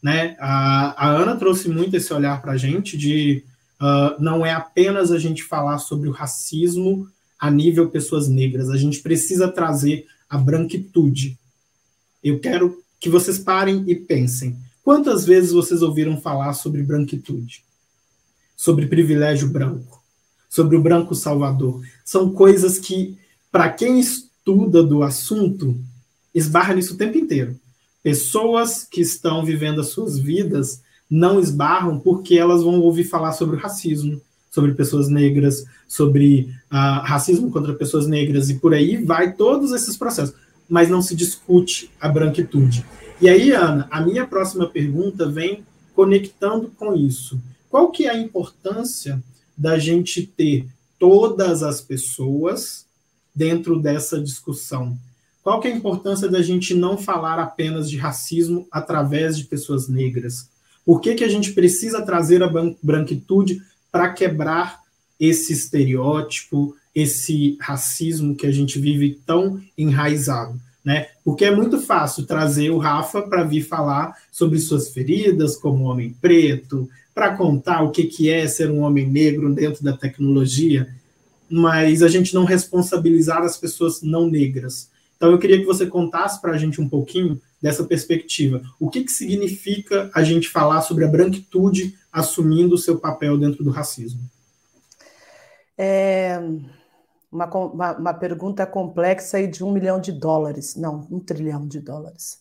Né? 0.02 0.36
A, 0.40 1.08
a 1.08 1.10
Ana 1.10 1.36
trouxe 1.36 1.70
muito 1.70 1.96
esse 1.96 2.14
olhar 2.14 2.42
para 2.42 2.54
a 2.54 2.58
gente 2.58 2.98
de 2.98 3.44
uh, 3.82 4.22
não 4.22 4.46
é 4.46 4.54
apenas 4.54 5.12
a 5.12 5.20
gente 5.20 5.44
falar 5.44 5.78
sobre 5.80 6.08
o 6.08 6.14
racismo 6.14 7.08
a 7.40 7.52
nível 7.52 7.90
pessoas 7.90 8.28
negras, 8.28 8.70
a 8.70 8.78
gente 8.78 9.00
precisa 9.00 9.48
trazer 9.48 10.06
a 10.30 10.38
branquitude. 10.38 11.38
Eu 12.24 12.40
quero 12.40 12.84
que 13.00 13.10
vocês 13.10 13.38
parem 13.38 13.84
e 13.88 13.96
pensem. 13.96 14.58
Quantas 14.84 15.26
vezes 15.26 15.52
vocês 15.52 15.82
ouviram 15.82 16.20
falar 16.20 16.54
sobre 16.54 16.82
branquitude? 16.82 17.68
sobre 18.58 18.88
privilégio 18.88 19.48
branco, 19.48 20.04
sobre 20.50 20.76
o 20.76 20.82
branco 20.82 21.14
salvador. 21.14 21.80
São 22.04 22.32
coisas 22.32 22.80
que, 22.80 23.16
para 23.52 23.70
quem 23.70 24.00
estuda 24.00 24.82
do 24.82 25.04
assunto, 25.04 25.80
esbarra 26.34 26.74
nisso 26.74 26.96
o 26.96 26.98
tempo 26.98 27.20
inteiro. 27.20 27.58
Pessoas 28.02 28.84
que 28.84 29.00
estão 29.00 29.46
vivendo 29.46 29.80
as 29.80 29.90
suas 29.90 30.18
vidas 30.18 30.82
não 31.08 31.40
esbarram 31.40 32.00
porque 32.00 32.36
elas 32.36 32.64
vão 32.64 32.82
ouvir 32.82 33.04
falar 33.04 33.34
sobre 33.34 33.56
o 33.56 33.60
racismo, 33.60 34.20
sobre 34.58 34.74
pessoas 34.74 35.08
negras, 35.08 35.66
sobre 35.88 36.50
uh, 36.72 37.04
racismo 37.04 37.52
contra 37.52 37.76
pessoas 37.76 38.08
negras 38.08 38.50
e 38.50 38.56
por 38.56 38.74
aí 38.74 38.98
vai 38.98 39.34
todos 39.34 39.72
esses 39.72 39.96
processos, 39.96 40.34
mas 40.68 40.90
não 40.90 41.00
se 41.00 41.16
discute 41.16 41.92
a 42.02 42.10
branquitude. 42.10 42.84
E 43.22 43.30
aí, 43.30 43.52
Ana, 43.52 43.88
a 43.92 44.02
minha 44.02 44.26
próxima 44.26 44.66
pergunta 44.66 45.30
vem 45.30 45.64
conectando 45.94 46.72
com 46.76 46.96
isso. 46.96 47.40
Qual 47.70 47.92
que 47.92 48.08
é 48.08 48.10
a 48.10 48.18
importância 48.18 49.22
da 49.56 49.78
gente 49.78 50.26
ter 50.26 50.66
todas 50.98 51.62
as 51.62 51.80
pessoas 51.80 52.88
dentro 53.36 53.80
dessa 53.80 54.20
discussão? 54.20 54.98
Qual 55.44 55.60
que 55.60 55.68
é 55.68 55.72
a 55.72 55.76
importância 55.76 56.28
da 56.28 56.42
gente 56.42 56.74
não 56.74 56.98
falar 56.98 57.38
apenas 57.38 57.88
de 57.88 57.98
racismo 57.98 58.68
através 58.72 59.38
de 59.38 59.44
pessoas 59.44 59.88
negras? 59.88 60.50
Por 60.84 61.00
que, 61.00 61.14
que 61.14 61.24
a 61.24 61.30
gente 61.30 61.52
precisa 61.52 62.02
trazer 62.02 62.42
a 62.42 62.52
branquitude 62.82 63.62
para 63.92 64.14
quebrar 64.14 64.82
esse 65.20 65.54
estereótipo, 65.54 66.76
esse 66.94 67.58
racismo 67.60 68.36
que 68.36 68.46
a 68.46 68.52
gente 68.52 68.80
vive 68.80 69.20
tão 69.26 69.62
enraizado? 69.78 70.60
Né? 70.84 71.08
Porque 71.24 71.44
é 71.44 71.54
muito 71.54 71.82
fácil 71.82 72.26
trazer 72.26 72.70
o 72.70 72.78
Rafa 72.78 73.22
para 73.22 73.44
vir 73.44 73.62
falar 73.62 74.16
sobre 74.32 74.60
suas 74.60 74.90
feridas 74.90 75.58
como 75.58 75.84
homem 75.84 76.16
preto, 76.22 76.90
para 77.14 77.36
contar 77.36 77.82
o 77.82 77.92
que, 77.92 78.04
que 78.04 78.30
é 78.30 78.48
ser 78.48 78.70
um 78.70 78.82
homem 78.82 79.06
negro 79.06 79.54
dentro 79.54 79.84
da 79.84 79.92
tecnologia, 79.92 80.88
mas 81.50 82.04
a 82.04 82.08
gente 82.08 82.34
não 82.34 82.46
responsabilizar 82.46 83.42
as 83.42 83.58
pessoas 83.58 84.02
não 84.02 84.30
negras. 84.30 84.90
Então 85.16 85.32
eu 85.32 85.40
queria 85.40 85.60
que 85.60 85.66
você 85.66 85.88
contasse 85.88 86.40
para 86.40 86.52
a 86.54 86.58
gente 86.58 86.80
um 86.80 86.88
pouquinho 86.88 87.42
dessa 87.62 87.84
perspectiva. 87.84 88.62
O 88.80 88.90
que, 88.90 89.04
que 89.04 89.12
significa 89.12 90.10
a 90.14 90.24
gente 90.24 90.50
falar 90.50 90.82
sobre 90.82 91.06
a 91.06 91.08
branquitude 91.08 91.98
assumindo 92.12 92.76
o 92.76 92.78
seu 92.78 93.00
papel 93.00 93.38
dentro 93.38 93.64
do 93.64 93.72
racismo? 93.72 94.22
É 95.78 96.40
uma, 97.32 97.46
uma, 97.46 97.98
uma 97.98 98.14
pergunta 98.14 98.66
complexa 98.66 99.40
e 99.40 99.48
de 99.48 99.64
um 99.64 99.72
milhão 99.72 100.00
de 100.00 100.12
dólares. 100.12 100.76
Não, 100.76 101.06
um 101.12 101.20
trilhão 101.20 101.68
de 101.68 101.80
dólares. 101.80 102.40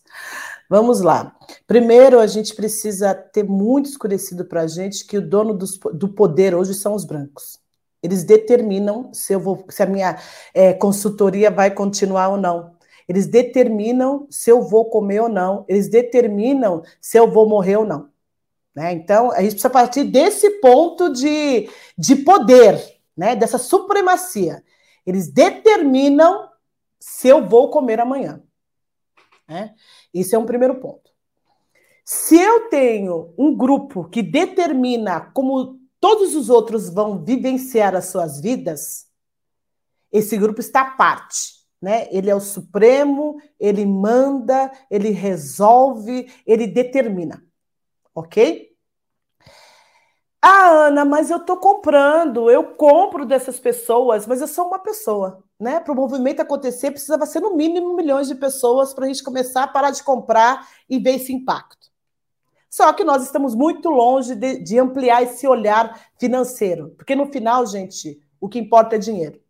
Vamos 0.69 1.01
lá. 1.01 1.35
Primeiro, 1.65 2.19
a 2.19 2.27
gente 2.27 2.55
precisa 2.55 3.13
ter 3.13 3.43
muito 3.43 3.89
escurecido 3.89 4.45
para 4.45 4.61
a 4.61 4.67
gente 4.67 5.05
que 5.05 5.17
o 5.17 5.27
dono 5.27 5.53
dos, 5.53 5.77
do 5.93 6.09
poder 6.09 6.55
hoje 6.55 6.73
são 6.73 6.93
os 6.93 7.05
brancos. 7.05 7.59
Eles 8.01 8.23
determinam 8.23 9.13
se, 9.13 9.33
eu 9.33 9.39
vou, 9.39 9.65
se 9.69 9.81
a 9.81 9.85
minha 9.85 10.17
é, 10.53 10.73
consultoria 10.73 11.49
vai 11.49 11.71
continuar 11.71 12.29
ou 12.29 12.37
não. 12.37 12.76
Eles 13.07 13.27
determinam 13.27 14.27
se 14.29 14.49
eu 14.51 14.61
vou 14.61 14.89
comer 14.89 15.21
ou 15.21 15.29
não. 15.29 15.65
Eles 15.67 15.87
determinam 15.87 16.83
se 16.99 17.17
eu 17.17 17.29
vou 17.31 17.47
morrer 17.47 17.77
ou 17.77 17.85
não. 17.85 18.09
Né? 18.75 18.93
Então, 18.93 19.31
a 19.31 19.41
gente 19.41 19.51
precisa 19.51 19.69
partir 19.69 20.03
desse 20.03 20.49
ponto 20.59 21.09
de, 21.11 21.69
de 21.97 22.15
poder, 22.17 22.99
né? 23.15 23.35
dessa 23.35 23.57
supremacia. 23.57 24.63
Eles 25.05 25.29
determinam 25.29 26.49
se 26.99 27.27
eu 27.27 27.47
vou 27.47 27.69
comer 27.71 27.99
amanhã. 27.99 28.43
Né? 29.47 29.73
Esse 30.13 30.35
é 30.35 30.37
um 30.37 30.45
primeiro 30.45 30.75
ponto. 30.75 31.09
Se 32.03 32.39
eu 32.39 32.69
tenho 32.69 33.33
um 33.37 33.55
grupo 33.55 34.05
que 34.09 34.21
determina 34.21 35.21
como 35.33 35.79
todos 35.99 36.35
os 36.35 36.49
outros 36.49 36.89
vão 36.89 37.23
vivenciar 37.23 37.95
as 37.95 38.05
suas 38.05 38.39
vidas, 38.39 39.07
esse 40.11 40.37
grupo 40.37 40.59
está 40.59 40.81
à 40.81 40.91
parte. 40.91 41.56
Né? 41.81 42.07
Ele 42.11 42.29
é 42.29 42.35
o 42.35 42.39
supremo, 42.39 43.39
ele 43.59 43.85
manda, 43.85 44.71
ele 44.89 45.09
resolve, 45.09 46.31
ele 46.45 46.67
determina. 46.67 47.43
Ok? 48.15 48.67
Ah, 50.41 50.87
Ana, 50.87 51.03
mas 51.03 51.29
eu 51.29 51.37
estou 51.37 51.57
comprando, 51.57 52.49
eu 52.49 52.75
compro 52.75 53.25
dessas 53.25 53.59
pessoas, 53.59 54.25
mas 54.27 54.39
eu 54.39 54.47
sou 54.47 54.67
uma 54.67 54.79
pessoa 54.79 55.43
né, 55.59 55.79
para 55.79 55.91
o 55.91 55.95
movimento 55.95 56.39
acontecer, 56.39 56.91
precisava 56.91 57.25
ser 57.25 57.39
no 57.39 57.55
mínimo 57.55 57.95
milhões 57.95 58.27
de 58.27 58.35
pessoas 58.35 58.93
para 58.93 59.05
a 59.05 59.07
gente 59.07 59.23
começar 59.23 59.63
a 59.63 59.67
parar 59.67 59.91
de 59.91 60.03
comprar 60.03 60.67
e 60.89 60.99
ver 60.99 61.15
esse 61.15 61.33
impacto. 61.33 61.87
Só 62.69 62.93
que 62.93 63.03
nós 63.03 63.23
estamos 63.23 63.55
muito 63.55 63.89
longe 63.89 64.35
de, 64.35 64.59
de 64.63 64.77
ampliar 64.77 65.23
esse 65.23 65.47
olhar 65.47 65.99
financeiro, 66.19 66.93
porque 66.95 67.15
no 67.15 67.25
final, 67.25 67.65
gente, 67.65 68.21
o 68.39 68.47
que 68.47 68.59
importa 68.59 68.95
é 68.95 68.99
dinheiro. 68.99 69.41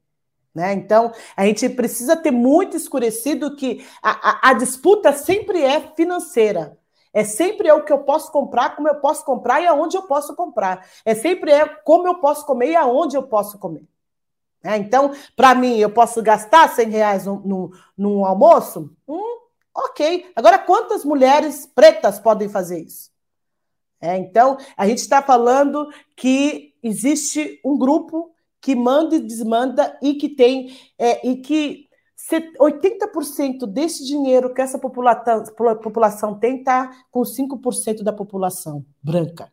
Né? 0.57 0.73
Então, 0.73 1.13
a 1.35 1.45
gente 1.45 1.69
precisa 1.69 2.15
ter 2.15 2.31
muito 2.31 2.75
escurecido 2.75 3.55
que 3.55 3.85
a, 4.01 4.47
a, 4.47 4.49
a 4.49 4.53
disputa 4.53 5.13
sempre 5.13 5.61
é 5.61 5.79
financeira. 5.95 6.75
É 7.13 7.23
sempre 7.23 7.67
é 7.67 7.73
o 7.75 7.85
que 7.85 7.93
eu 7.93 7.99
posso 7.99 8.31
comprar, 8.31 8.75
como 8.75 8.87
eu 8.87 8.95
posso 8.95 9.23
comprar 9.23 9.61
e 9.61 9.67
aonde 9.67 9.95
eu 9.95 10.01
posso 10.01 10.35
comprar. 10.35 10.83
É 11.05 11.13
sempre 11.13 11.51
é 11.51 11.67
como 11.67 12.07
eu 12.07 12.15
posso 12.15 12.43
comer 12.43 12.71
e 12.71 12.75
aonde 12.75 13.15
eu 13.15 13.21
posso 13.21 13.59
comer. 13.59 13.87
É, 14.63 14.75
então, 14.77 15.11
para 15.35 15.53
mim, 15.53 15.77
eu 15.77 15.91
posso 15.91 16.23
gastar 16.23 16.67
100 16.69 16.89
reais 16.89 17.25
num, 17.27 17.69
num, 17.95 18.25
almoço? 18.25 18.89
Hum, 19.07 19.39
ok. 19.75 20.31
Agora, 20.35 20.57
quantas 20.57 21.05
mulheres 21.05 21.67
pretas 21.67 22.17
podem 22.17 22.49
fazer 22.49 22.79
isso? 22.79 23.11
É, 24.01 24.17
então, 24.17 24.57
a 24.75 24.87
gente 24.87 24.99
está 24.99 25.21
falando 25.21 25.87
que 26.15 26.73
existe 26.81 27.61
um 27.63 27.77
grupo 27.77 28.33
que 28.67 28.75
manda 28.75 29.15
e 29.15 29.21
desmanda 29.21 29.97
e 30.01 30.15
que 30.15 30.27
tem 30.27 30.77
é, 30.99 31.25
e 31.25 31.37
que 31.37 31.87
80% 32.59 33.65
desse 33.65 34.05
dinheiro 34.05 34.53
que 34.53 34.61
essa 34.61 34.77
população, 34.77 35.45
população 35.81 36.37
tem 36.37 36.57
está 36.57 37.05
com 37.09 37.21
5% 37.21 38.03
da 38.03 38.11
população 38.11 38.85
branca. 39.01 39.49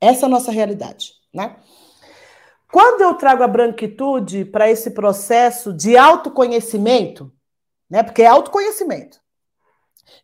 Essa 0.00 0.24
é 0.24 0.26
a 0.28 0.30
nossa 0.30 0.50
realidade, 0.50 1.12
né? 1.30 1.58
Quando 2.72 3.02
eu 3.02 3.12
trago 3.16 3.42
a 3.42 3.48
branquitude 3.48 4.46
para 4.46 4.70
esse 4.70 4.92
processo 4.92 5.74
de 5.74 5.94
autoconhecimento, 5.94 7.30
né? 7.90 8.02
Porque 8.02 8.22
é 8.22 8.28
autoconhecimento, 8.28 9.20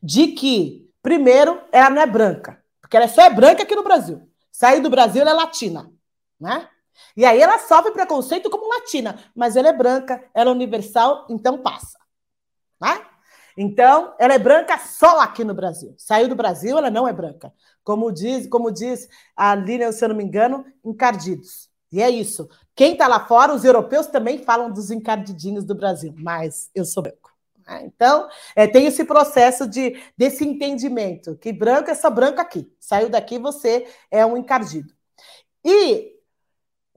de 0.02 0.28
que, 0.28 0.90
primeiro, 1.02 1.60
ela 1.70 1.90
não 1.90 2.00
é 2.00 2.06
branca, 2.06 2.64
porque 2.80 2.96
ela 2.96 3.06
só 3.06 3.20
é 3.20 3.28
branca 3.28 3.64
aqui 3.64 3.76
no 3.76 3.84
Brasil. 3.84 4.26
Sair 4.50 4.80
do 4.80 4.88
Brasil, 4.88 5.20
ela 5.20 5.32
é 5.32 5.34
latina, 5.34 5.92
né? 6.40 6.68
E 7.16 7.24
aí 7.24 7.40
ela 7.40 7.58
sofre 7.58 7.92
preconceito 7.92 8.48
como 8.50 8.68
latina, 8.68 9.18
mas 9.34 9.56
ela 9.56 9.68
é 9.68 9.72
branca, 9.72 10.22
ela 10.34 10.50
é 10.50 10.52
universal, 10.52 11.26
então 11.28 11.58
passa. 11.58 11.98
Né? 12.80 13.04
Então, 13.56 14.14
ela 14.18 14.34
é 14.34 14.38
branca 14.38 14.78
só 14.78 15.20
aqui 15.20 15.42
no 15.42 15.54
Brasil. 15.54 15.94
Saiu 15.96 16.28
do 16.28 16.34
Brasil, 16.34 16.76
ela 16.76 16.90
não 16.90 17.08
é 17.08 17.12
branca. 17.12 17.52
Como 17.82 18.12
diz, 18.12 18.46
como 18.46 18.70
diz 18.70 19.08
a 19.34 19.54
Lilian, 19.54 19.92
se 19.92 20.04
eu 20.04 20.10
não 20.10 20.16
me 20.16 20.24
engano, 20.24 20.64
encardidos. 20.84 21.70
E 21.90 22.02
é 22.02 22.10
isso. 22.10 22.48
Quem 22.74 22.92
está 22.92 23.06
lá 23.06 23.26
fora, 23.26 23.54
os 23.54 23.64
europeus 23.64 24.06
também 24.08 24.38
falam 24.38 24.70
dos 24.70 24.90
encardidinhos 24.90 25.64
do 25.64 25.74
Brasil, 25.74 26.14
mas 26.18 26.70
eu 26.74 26.84
sou 26.84 27.02
branco. 27.02 27.32
Né? 27.66 27.84
Então, 27.86 28.28
é, 28.54 28.66
tem 28.66 28.86
esse 28.86 29.04
processo 29.04 29.66
de, 29.66 29.98
desse 30.18 30.46
entendimento, 30.46 31.36
que 31.36 31.52
branco 31.52 31.90
é 31.90 31.94
só 31.94 32.10
branco 32.10 32.40
aqui. 32.40 32.70
Saiu 32.78 33.08
daqui, 33.08 33.38
você 33.38 33.86
é 34.10 34.26
um 34.26 34.36
encardido. 34.36 34.92
E 35.64 36.15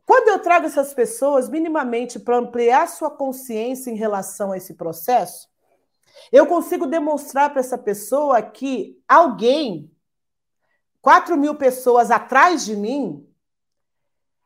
quando 0.09 0.29
eu 0.29 0.39
trago 0.39 0.65
essas 0.65 0.91
pessoas 0.91 1.47
minimamente 1.47 2.17
para 2.17 2.39
ampliar 2.39 2.87
sua 2.87 3.11
consciência 3.11 3.91
em 3.91 3.95
relação 3.95 4.51
a 4.51 4.57
esse 4.57 4.73
processo, 4.73 5.47
eu 6.31 6.47
consigo 6.47 6.87
demonstrar 6.87 7.51
para 7.51 7.59
essa 7.59 7.77
pessoa 7.77 8.41
que 8.41 8.99
alguém, 9.07 9.95
4 10.99 11.37
mil 11.37 11.53
pessoas 11.53 12.09
atrás 12.09 12.65
de 12.65 12.75
mim, 12.75 13.23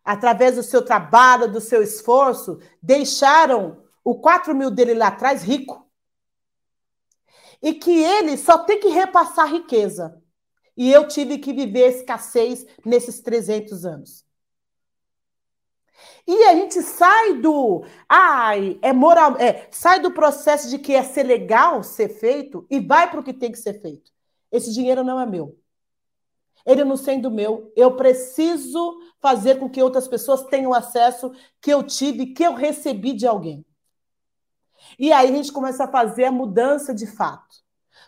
através 0.03 0.57
do 0.57 0.63
seu 0.63 0.83
trabalho, 0.83 1.49
do 1.49 1.61
seu 1.61 1.81
esforço, 1.81 2.59
deixaram 2.81 3.85
o 4.03 4.19
4 4.19 4.53
mil 4.53 4.69
dele 4.69 4.93
lá 4.93 5.07
atrás 5.07 5.43
rico 5.43 5.89
e 7.61 7.73
que 7.73 8.03
ele 8.03 8.35
só 8.35 8.57
tem 8.57 8.81
que 8.81 8.89
repassar 8.89 9.49
riqueza. 9.49 10.21
E 10.75 10.91
eu 10.91 11.07
tive 11.07 11.37
que 11.37 11.53
viver 11.53 11.87
escassez 11.87 12.65
nesses 12.85 13.21
300 13.21 13.85
anos. 13.85 14.22
E 16.27 16.43
a 16.45 16.55
gente 16.55 16.81
sai 16.81 17.35
do, 17.35 17.85
ai, 18.07 18.79
é 18.81 18.93
moral, 18.93 19.37
é, 19.37 19.67
sai 19.71 19.99
do 19.99 20.11
processo 20.11 20.69
de 20.69 20.79
que 20.79 20.93
é 20.93 21.03
ser 21.03 21.23
legal 21.23 21.83
ser 21.83 22.09
feito 22.09 22.65
e 22.69 22.79
vai 22.79 23.09
para 23.09 23.19
o 23.19 23.23
que 23.23 23.33
tem 23.33 23.51
que 23.51 23.57
ser 23.57 23.81
feito. 23.81 24.11
Esse 24.51 24.71
dinheiro 24.73 25.03
não 25.03 25.19
é 25.19 25.25
meu. 25.25 25.57
Ele 26.65 26.83
não 26.83 26.95
sendo 26.95 27.29
meu, 27.29 27.71
eu 27.75 27.95
preciso 27.97 28.97
fazer 29.19 29.59
com 29.59 29.69
que 29.69 29.83
outras 29.83 30.07
pessoas 30.07 30.43
tenham 30.43 30.73
acesso 30.73 31.31
que 31.59 31.71
eu 31.71 31.83
tive, 31.83 32.27
que 32.27 32.43
eu 32.43 32.53
recebi 32.53 33.13
de 33.13 33.27
alguém. 33.27 33.65
E 34.97 35.11
aí 35.11 35.29
a 35.29 35.35
gente 35.35 35.51
começa 35.51 35.83
a 35.83 35.91
fazer 35.91 36.25
a 36.25 36.31
mudança 36.31 36.93
de 36.93 37.07
fato. 37.07 37.57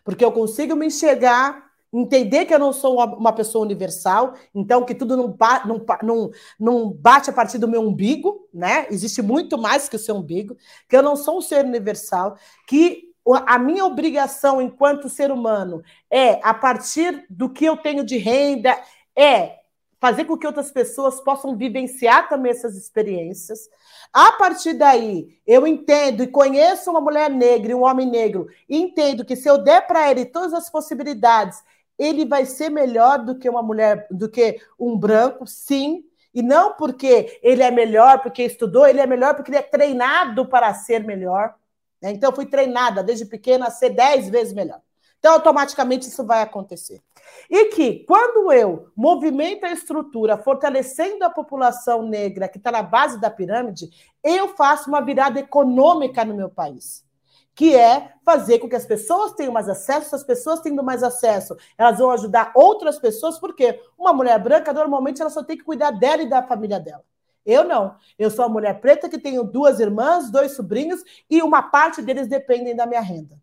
Porque 0.03 0.23
eu 0.23 0.31
consigo 0.31 0.75
me 0.75 0.87
enxergar, 0.87 1.71
entender 1.93 2.45
que 2.45 2.53
eu 2.53 2.59
não 2.59 2.73
sou 2.73 3.01
uma 3.03 3.33
pessoa 3.33 3.65
universal, 3.65 4.33
então 4.53 4.83
que 4.83 4.93
tudo 4.93 5.15
não, 5.15 5.35
não, 5.65 5.85
não, 6.03 6.31
não 6.59 6.91
bate 6.91 7.29
a 7.29 7.33
partir 7.33 7.57
do 7.57 7.67
meu 7.67 7.81
umbigo, 7.81 8.47
né? 8.53 8.87
Existe 8.89 9.21
muito 9.21 9.57
mais 9.57 9.87
que 9.87 9.95
o 9.95 9.99
seu 9.99 10.15
umbigo, 10.15 10.57
que 10.89 10.95
eu 10.95 11.03
não 11.03 11.15
sou 11.15 11.37
um 11.37 11.41
ser 11.41 11.65
universal, 11.65 12.37
que 12.67 13.13
a 13.47 13.57
minha 13.57 13.85
obrigação 13.85 14.61
enquanto 14.61 15.09
ser 15.09 15.31
humano 15.31 15.81
é, 16.11 16.39
a 16.43 16.53
partir 16.53 17.25
do 17.29 17.49
que 17.49 17.65
eu 17.65 17.75
tenho 17.75 18.03
de 18.03 18.17
renda, 18.17 18.77
é 19.15 19.59
fazer 19.99 20.25
com 20.25 20.37
que 20.37 20.45
outras 20.45 20.71
pessoas 20.71 21.19
possam 21.21 21.57
vivenciar 21.57 22.29
também 22.29 22.51
essas 22.51 22.75
experiências. 22.75 23.67
A 24.13 24.33
partir 24.33 24.73
daí, 24.73 25.39
eu 25.47 25.65
entendo 25.65 26.21
e 26.21 26.27
conheço 26.27 26.91
uma 26.91 27.01
mulher 27.01 27.29
negra 27.29 27.71
e 27.71 27.75
um 27.75 27.83
homem 27.83 28.07
negro, 28.07 28.47
e 28.69 28.77
entendo 28.77 29.25
que 29.25 29.35
se 29.35 29.49
eu 29.49 29.57
der 29.57 29.87
para 29.87 30.11
ele 30.11 30.25
todas 30.25 30.53
as 30.53 30.69
possibilidades, 30.69 31.63
ele 31.97 32.25
vai 32.25 32.45
ser 32.45 32.69
melhor 32.69 33.19
do 33.19 33.37
que 33.37 33.49
uma 33.49 33.63
mulher, 33.63 34.07
do 34.11 34.29
que 34.29 34.59
um 34.79 34.97
branco, 34.97 35.47
sim, 35.47 36.03
e 36.33 36.41
não 36.41 36.73
porque 36.73 37.39
ele 37.41 37.63
é 37.63 37.71
melhor, 37.71 38.21
porque 38.21 38.43
estudou, 38.43 38.85
ele 38.85 38.99
é 38.99 39.07
melhor 39.07 39.35
porque 39.35 39.49
ele 39.51 39.57
é 39.57 39.61
treinado 39.61 40.45
para 40.45 40.73
ser 40.73 41.01
melhor. 41.03 41.55
Né? 42.01 42.11
Então, 42.11 42.33
fui 42.33 42.45
treinada 42.45 43.01
desde 43.01 43.25
pequena 43.25 43.67
a 43.67 43.71
ser 43.71 43.91
dez 43.91 44.29
vezes 44.29 44.53
melhor. 44.53 44.81
Então, 45.17 45.31
automaticamente 45.31 46.09
isso 46.09 46.25
vai 46.25 46.41
acontecer. 46.41 47.01
E 47.49 47.69
que, 47.69 48.05
quando 48.05 48.51
eu 48.51 48.91
movimento 48.95 49.65
a 49.65 49.71
estrutura, 49.71 50.37
fortalecendo 50.37 51.23
a 51.23 51.29
população 51.29 52.03
negra 52.03 52.49
que 52.49 52.57
está 52.57 52.69
na 52.69 52.83
base 52.83 53.19
da 53.19 53.31
pirâmide, 53.31 53.89
eu 54.21 54.49
faço 54.49 54.89
uma 54.89 55.01
virada 55.01 55.39
econômica 55.39 56.25
no 56.25 56.35
meu 56.35 56.49
país. 56.49 57.04
Que 57.55 57.75
é 57.75 58.13
fazer 58.23 58.59
com 58.59 58.69
que 58.69 58.75
as 58.75 58.85
pessoas 58.85 59.33
tenham 59.33 59.53
mais 59.53 59.69
acesso, 59.69 60.15
as 60.15 60.23
pessoas 60.23 60.59
tendo 60.59 60.83
mais 60.83 61.01
acesso, 61.01 61.55
elas 61.77 61.97
vão 61.97 62.11
ajudar 62.11 62.51
outras 62.53 62.99
pessoas, 62.99 63.39
porque 63.39 63.81
uma 63.97 64.13
mulher 64.13 64.37
branca, 64.43 64.73
normalmente, 64.73 65.21
ela 65.21 65.29
só 65.29 65.41
tem 65.43 65.57
que 65.57 65.63
cuidar 65.63 65.91
dela 65.91 66.21
e 66.21 66.29
da 66.29 66.43
família 66.43 66.79
dela. 66.79 67.03
Eu 67.45 67.63
não. 67.63 67.95
Eu 68.17 68.29
sou 68.29 68.45
uma 68.45 68.53
mulher 68.53 68.81
preta 68.81 69.07
que 69.07 69.19
tenho 69.19 69.43
duas 69.43 69.79
irmãs, 69.79 70.29
dois 70.31 70.53
sobrinhos, 70.53 71.01
e 71.29 71.41
uma 71.41 71.61
parte 71.63 72.01
deles 72.01 72.27
dependem 72.27 72.75
da 72.75 72.85
minha 72.85 73.01
renda. 73.01 73.39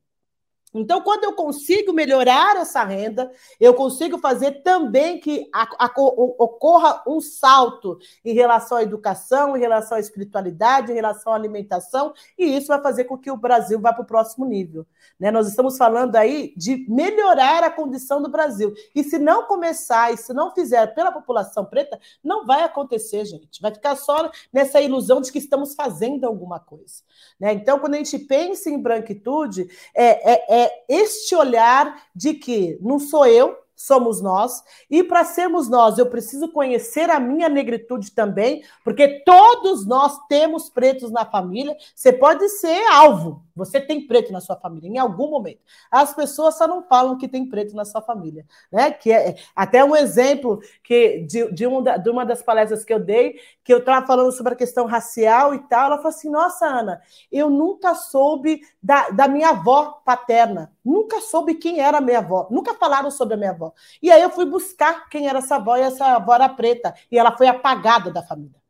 Então, 0.75 1.03
quando 1.03 1.25
eu 1.25 1.35
consigo 1.35 1.93
melhorar 1.93 2.57
essa 2.57 2.83
renda, 2.83 3.31
eu 3.61 3.75
consigo 3.75 4.19
fazer 4.19 4.63
também 4.63 5.21
que 5.21 5.49
a, 5.53 5.87
a, 5.87 5.93
ocorra 5.97 7.03
um 7.07 7.21
salto 7.21 7.99
em 8.25 8.33
relação 8.33 8.79
à 8.79 8.83
educação, 8.83 9.57
em 9.57 9.61
relação 9.61 9.99
à 9.99 10.01
espiritualidade, 10.01 10.91
em 10.91 10.95
relação 10.95 11.33
à 11.33 11.37
alimentação, 11.37 12.15
e 12.39 12.57
isso 12.57 12.69
vai 12.69 12.81
fazer 12.81 13.05
com 13.05 13.19
que 13.19 13.31
o 13.31 13.37
Brasil 13.37 13.79
vá 13.79 13.93
para 13.93 14.03
o 14.03 14.07
próximo 14.07 14.47
nível. 14.47 14.87
Né? 15.21 15.31
Nós 15.31 15.47
estamos 15.47 15.77
falando 15.77 16.17
aí 16.17 16.55
de 16.57 16.87
melhorar 16.89 17.63
a 17.63 17.71
condição 17.71 18.23
do 18.23 18.31
Brasil. 18.31 18.73
E 18.95 19.05
se 19.05 19.19
não 19.19 19.45
começar, 19.45 20.13
e 20.13 20.17
se 20.17 20.33
não 20.33 20.53
fizer 20.55 20.95
pela 20.95 21.13
população 21.13 21.65
preta, 21.65 22.01
não 22.25 22.47
vai 22.47 22.63
acontecer, 22.63 23.25
gente. 23.25 23.61
Vai 23.61 23.73
ficar 23.73 23.95
só 23.97 24.31
nessa 24.53 24.81
ilusão 24.81 25.21
de 25.21 25.31
que 25.31 25.39
estamos 25.39 25.75
fazendo 25.75 26.25
alguma 26.25 26.59
coisa. 26.59 27.03
Né? 27.39 27.53
Então, 27.53 27.79
quando 27.79 27.95
a 27.95 27.99
gente 27.99 28.19
pensa 28.19 28.71
em 28.71 28.81
branquitude, 28.81 29.69
é, 29.95 30.33
é, 30.33 30.62
é 30.62 30.62
é 30.63 30.85
este 30.89 31.35
olhar 31.35 32.09
de 32.15 32.35
que 32.35 32.79
não 32.81 32.99
sou 32.99 33.27
eu, 33.27 33.57
somos 33.83 34.23
nós, 34.23 34.63
e 34.89 35.03
para 35.03 35.25
sermos 35.25 35.69
nós, 35.69 35.99
eu 35.99 36.07
preciso 36.07 36.49
conhecer 36.53 37.11
a 37.11 37.19
minha 37.19 37.49
negritude 37.49 38.13
também, 38.13 38.63
porque 38.85 39.23
todos 39.25 39.85
nós 39.87 40.19
temos 40.29 40.71
pretos 40.71 41.11
na 41.11 41.25
família. 41.25 41.77
Você 41.95 42.13
pode 42.13 42.49
ser 42.49 42.87
alvo, 42.93 43.43
você 43.55 43.81
tem 43.81 44.07
preto 44.07 44.33
na 44.33 44.41
sua 44.41 44.57
família, 44.57 44.89
em 44.89 44.99
algum 44.99 45.31
momento. 45.31 45.61
As 45.91 46.15
pessoas 46.15 46.57
só 46.57 46.67
não 46.67 46.83
falam 46.83 47.19
que 47.19 47.29
tem 47.29 47.49
preto 47.49 47.75
na 47.75 47.85
sua 47.85 48.01
família, 48.01 48.47
né? 48.71 48.93
Que 48.93 49.13
é 49.13 49.37
até 49.55 49.85
um 49.85 49.97
exemplo 49.97 50.61
que 50.83 51.21
de, 51.21 51.51
de, 51.53 51.67
um, 51.67 51.83
de 51.83 52.11
uma 52.11 52.25
das 52.25 52.43
palestras 52.43 52.85
que 52.85 52.93
eu 52.93 53.01
dei, 53.01 53.37
que 53.65 53.73
eu 53.73 53.79
estava 53.79 54.07
falando 54.07 54.33
sobre 54.33 54.53
a 54.53 54.57
questão 54.57 54.87
racial 54.87 55.55
e 55.55 55.59
tal. 55.69 55.87
Ela 55.87 55.97
falou 55.97 56.11
assim: 56.11 56.31
Nossa, 56.31 56.67
Ana, 56.67 57.03
eu 57.31 57.51
nunca 57.51 57.95
soube 57.95 58.61
da, 58.83 59.11
da 59.11 59.29
minha 59.29 59.51
avó 59.51 60.01
paterna, 60.05 60.73
nunca 60.85 61.21
soube 61.21 61.55
quem 61.55 61.81
era 61.81 61.99
a 61.99 62.01
minha 62.01 62.19
avó, 62.19 62.47
nunca 62.51 62.75
falaram 62.75 63.11
sobre 63.11 63.35
a 63.35 63.37
minha 63.37 63.51
avó. 63.51 63.72
E 64.03 64.11
aí 64.11 64.23
eu 64.23 64.31
fui 64.31 64.45
buscar 64.45 65.09
quem 65.09 65.29
era 65.29 65.39
essa 65.39 65.57
avó, 65.57 65.77
e 65.77 65.81
essa 65.81 66.07
avó 66.07 66.35
era 66.35 66.49
preta, 66.49 66.95
e 67.11 67.19
ela 67.19 67.37
foi 67.37 67.47
apagada 67.47 68.11
da 68.11 68.23
família. 68.23 68.63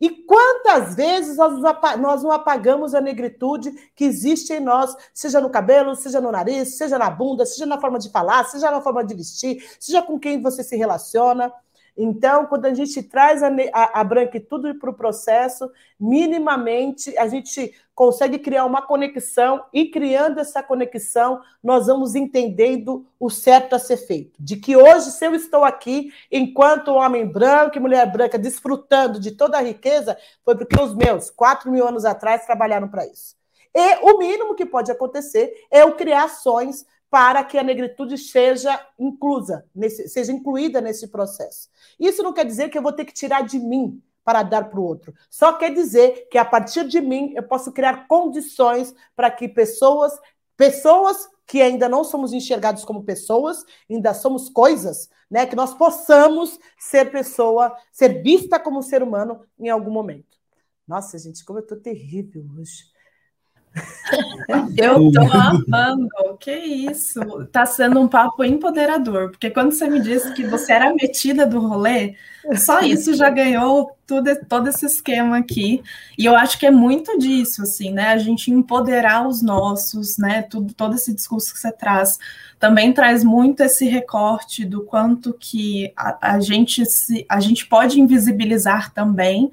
E 0.00 0.10
quantas 0.10 0.96
vezes 0.96 1.36
nós 1.36 2.22
não 2.24 2.32
apagamos 2.32 2.92
a 2.92 3.00
negritude 3.00 3.70
que 3.94 4.04
existe 4.04 4.52
em 4.52 4.58
nós, 4.58 4.96
seja 5.14 5.40
no 5.40 5.48
cabelo, 5.48 5.94
seja 5.94 6.20
no 6.20 6.32
nariz, 6.32 6.76
seja 6.76 6.98
na 6.98 7.08
bunda, 7.08 7.46
seja 7.46 7.66
na 7.66 7.80
forma 7.80 8.00
de 8.00 8.10
falar, 8.10 8.44
seja 8.46 8.68
na 8.68 8.82
forma 8.82 9.04
de 9.04 9.14
vestir, 9.14 9.64
seja 9.78 10.02
com 10.02 10.18
quem 10.18 10.42
você 10.42 10.64
se 10.64 10.76
relaciona. 10.76 11.52
Então, 11.96 12.46
quando 12.46 12.64
a 12.64 12.74
gente 12.74 13.02
traz 13.02 13.42
a, 13.42 13.48
a, 13.72 14.00
a 14.00 14.04
branquitude 14.04 14.74
para 14.74 14.90
o 14.90 14.94
processo, 14.94 15.70
minimamente 16.00 17.16
a 17.18 17.28
gente 17.28 17.74
consegue 17.94 18.38
criar 18.38 18.64
uma 18.64 18.80
conexão 18.80 19.64
e 19.72 19.86
criando 19.86 20.40
essa 20.40 20.62
conexão, 20.62 21.42
nós 21.62 21.86
vamos 21.86 22.14
entendendo 22.14 23.06
o 23.20 23.28
certo 23.28 23.74
a 23.74 23.78
ser 23.78 23.98
feito. 23.98 24.32
De 24.42 24.56
que 24.56 24.74
hoje, 24.76 25.10
se 25.10 25.26
eu 25.26 25.34
estou 25.34 25.64
aqui, 25.64 26.10
enquanto 26.30 26.94
homem 26.94 27.26
branco 27.26 27.76
e 27.76 27.80
mulher 27.80 28.10
branca, 28.10 28.38
desfrutando 28.38 29.20
de 29.20 29.32
toda 29.32 29.58
a 29.58 29.62
riqueza, 29.62 30.16
foi 30.44 30.56
porque 30.56 30.80
os 30.80 30.94
meus, 30.94 31.30
quatro 31.30 31.70
mil 31.70 31.86
anos 31.86 32.04
atrás, 32.06 32.46
trabalharam 32.46 32.88
para 32.88 33.06
isso. 33.06 33.36
E 33.74 33.96
o 34.02 34.18
mínimo 34.18 34.54
que 34.54 34.66
pode 34.66 34.90
acontecer 34.90 35.52
é 35.70 35.82
eu 35.82 35.92
criar 35.94 36.24
ações 36.24 36.86
para 37.12 37.44
que 37.44 37.58
a 37.58 37.62
negritude 37.62 38.16
seja 38.16 38.80
inclusa, 38.98 39.66
nesse, 39.74 40.08
seja 40.08 40.32
incluída 40.32 40.80
nesse 40.80 41.08
processo. 41.08 41.68
Isso 42.00 42.22
não 42.22 42.32
quer 42.32 42.46
dizer 42.46 42.70
que 42.70 42.78
eu 42.78 42.82
vou 42.82 42.90
ter 42.90 43.04
que 43.04 43.12
tirar 43.12 43.42
de 43.42 43.58
mim 43.58 44.02
para 44.24 44.42
dar 44.42 44.70
para 44.70 44.80
o 44.80 44.82
outro. 44.82 45.12
Só 45.28 45.52
quer 45.52 45.74
dizer 45.74 46.26
que 46.30 46.38
a 46.38 46.44
partir 46.44 46.88
de 46.88 47.02
mim 47.02 47.34
eu 47.36 47.42
posso 47.42 47.70
criar 47.70 48.08
condições 48.08 48.94
para 49.14 49.30
que 49.30 49.46
pessoas, 49.46 50.18
pessoas 50.56 51.28
que 51.46 51.60
ainda 51.60 51.86
não 51.86 52.02
somos 52.02 52.32
enxergados 52.32 52.82
como 52.82 53.04
pessoas, 53.04 53.62
ainda 53.90 54.14
somos 54.14 54.48
coisas, 54.48 55.10
né, 55.30 55.44
que 55.44 55.54
nós 55.54 55.74
possamos 55.74 56.58
ser 56.78 57.10
pessoa, 57.10 57.76
ser 57.92 58.22
vista 58.22 58.58
como 58.58 58.82
ser 58.82 59.02
humano 59.02 59.44
em 59.58 59.68
algum 59.68 59.90
momento. 59.90 60.38
Nossa, 60.88 61.18
gente, 61.18 61.44
como 61.44 61.58
eu 61.58 61.62
estou 61.62 61.78
terrível 61.78 62.42
hoje. 62.58 62.91
Eu 64.76 65.10
tô 65.10 65.20
amando, 65.20 66.08
que 66.38 66.52
isso? 66.52 67.20
Tá 67.50 67.64
sendo 67.64 68.00
um 68.00 68.08
papo 68.08 68.44
empoderador, 68.44 69.30
porque 69.30 69.50
quando 69.50 69.72
você 69.72 69.88
me 69.88 70.00
disse 70.00 70.32
que 70.34 70.44
você 70.44 70.72
era 70.72 70.92
metida 70.92 71.46
do 71.46 71.60
rolê, 71.60 72.14
só 72.56 72.80
isso 72.80 73.14
já 73.14 73.30
ganhou 73.30 73.96
tudo, 74.06 74.30
todo 74.46 74.68
esse 74.68 74.84
esquema 74.84 75.38
aqui. 75.38 75.82
E 76.18 76.24
eu 76.24 76.34
acho 76.34 76.58
que 76.58 76.66
é 76.66 76.70
muito 76.70 77.18
disso, 77.18 77.62
assim, 77.62 77.92
né? 77.92 78.08
A 78.08 78.18
gente 78.18 78.50
empoderar 78.50 79.26
os 79.26 79.42
nossos, 79.42 80.18
né? 80.18 80.42
Tudo, 80.42 80.74
todo 80.74 80.94
esse 80.94 81.14
discurso 81.14 81.52
que 81.52 81.60
você 81.60 81.72
traz 81.72 82.18
também 82.58 82.92
traz 82.92 83.24
muito 83.24 83.60
esse 83.60 83.86
recorte 83.86 84.64
do 84.64 84.82
quanto 84.82 85.34
que 85.34 85.92
a, 85.96 86.34
a 86.34 86.40
gente 86.40 86.86
se, 86.86 87.26
a 87.28 87.40
gente 87.40 87.66
pode 87.66 88.00
invisibilizar 88.00 88.92
também. 88.92 89.50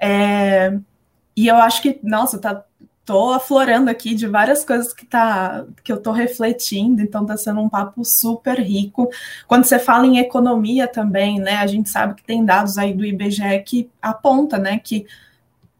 É, 0.00 0.78
e 1.36 1.48
eu 1.48 1.56
acho 1.56 1.82
que, 1.82 1.98
nossa, 2.02 2.38
tá 2.38 2.64
tô 3.04 3.32
aflorando 3.32 3.90
aqui 3.90 4.14
de 4.14 4.26
várias 4.26 4.64
coisas 4.64 4.92
que, 4.92 5.04
tá, 5.04 5.64
que 5.82 5.92
eu 5.92 6.00
tô 6.00 6.12
refletindo, 6.12 7.02
então 7.02 7.26
tá 7.26 7.36
sendo 7.36 7.60
um 7.60 7.68
papo 7.68 8.04
super 8.04 8.58
rico. 8.60 9.08
Quando 9.46 9.64
você 9.64 9.78
fala 9.78 10.06
em 10.06 10.18
economia 10.18 10.86
também, 10.86 11.40
né, 11.40 11.56
a 11.56 11.66
gente 11.66 11.88
sabe 11.88 12.14
que 12.14 12.22
tem 12.22 12.44
dados 12.44 12.78
aí 12.78 12.94
do 12.94 13.04
IBGE 13.04 13.62
que 13.66 13.90
aponta, 14.00 14.58
né, 14.58 14.78
que 14.78 15.06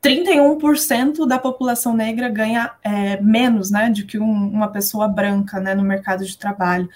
31% 0.03 1.27
da 1.27 1.39
população 1.39 1.95
negra 1.95 2.29
ganha 2.29 2.73
é, 2.83 3.21
menos, 3.21 3.71
né, 3.71 3.89
do 3.89 4.05
que 4.05 4.19
um, 4.19 4.49
uma 4.49 4.69
pessoa 4.69 5.07
branca, 5.07 5.61
né, 5.61 5.75
no 5.75 5.85
mercado 5.85 6.25
de 6.25 6.37
trabalho. 6.37 6.89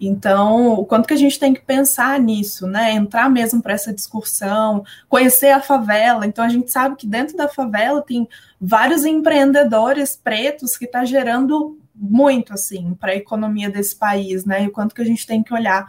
Então, 0.00 0.74
o 0.74 0.84
quanto 0.84 1.06
que 1.06 1.14
a 1.14 1.18
gente 1.18 1.38
tem 1.38 1.54
que 1.54 1.60
pensar 1.60 2.18
nisso, 2.18 2.66
né? 2.66 2.90
Entrar 2.90 3.30
mesmo 3.30 3.62
para 3.62 3.74
essa 3.74 3.92
discussão, 3.92 4.84
conhecer 5.08 5.50
a 5.50 5.60
favela. 5.60 6.26
Então, 6.26 6.44
a 6.44 6.48
gente 6.48 6.72
sabe 6.72 6.96
que 6.96 7.06
dentro 7.06 7.36
da 7.36 7.48
favela 7.48 8.02
tem 8.02 8.28
vários 8.60 9.04
empreendedores 9.04 10.16
pretos 10.16 10.76
que 10.76 10.86
está 10.86 11.04
gerando 11.04 11.78
muito, 11.94 12.52
assim, 12.52 12.94
para 12.98 13.12
a 13.12 13.16
economia 13.16 13.70
desse 13.70 13.94
país, 13.94 14.44
né? 14.44 14.64
E 14.64 14.66
o 14.66 14.72
quanto 14.72 14.92
que 14.92 15.02
a 15.02 15.04
gente 15.04 15.24
tem 15.24 15.40
que 15.40 15.54
olhar 15.54 15.86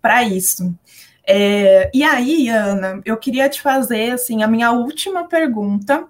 para 0.00 0.24
isso. 0.24 0.74
É, 1.24 1.88
e 1.94 2.02
aí, 2.02 2.48
Ana, 2.48 3.00
eu 3.04 3.16
queria 3.16 3.48
te 3.48 3.62
fazer, 3.62 4.10
assim, 4.10 4.42
a 4.42 4.48
minha 4.48 4.72
última 4.72 5.28
pergunta, 5.28 6.08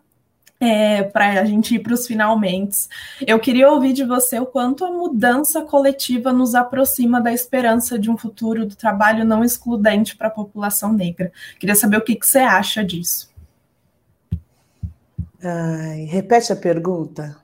é, 0.62 1.02
para 1.02 1.40
a 1.40 1.44
gente 1.44 1.74
ir 1.74 1.80
para 1.80 1.92
os 1.92 2.06
finalmente. 2.06 2.86
Eu 3.26 3.40
queria 3.40 3.68
ouvir 3.68 3.92
de 3.92 4.04
você 4.04 4.38
o 4.38 4.46
quanto 4.46 4.84
a 4.84 4.92
mudança 4.92 5.62
coletiva 5.62 6.32
nos 6.32 6.54
aproxima 6.54 7.20
da 7.20 7.32
esperança 7.32 7.98
de 7.98 8.08
um 8.08 8.16
futuro 8.16 8.64
do 8.64 8.76
trabalho 8.76 9.24
não 9.24 9.42
excludente 9.42 10.14
para 10.14 10.28
a 10.28 10.30
população 10.30 10.92
negra. 10.92 11.32
Queria 11.58 11.74
saber 11.74 11.96
o 11.96 12.00
que, 12.00 12.14
que 12.14 12.24
você 12.24 12.38
acha 12.38 12.84
disso. 12.84 13.28
Ai, 15.42 16.04
repete 16.04 16.52
a 16.52 16.56
pergunta. 16.56 17.36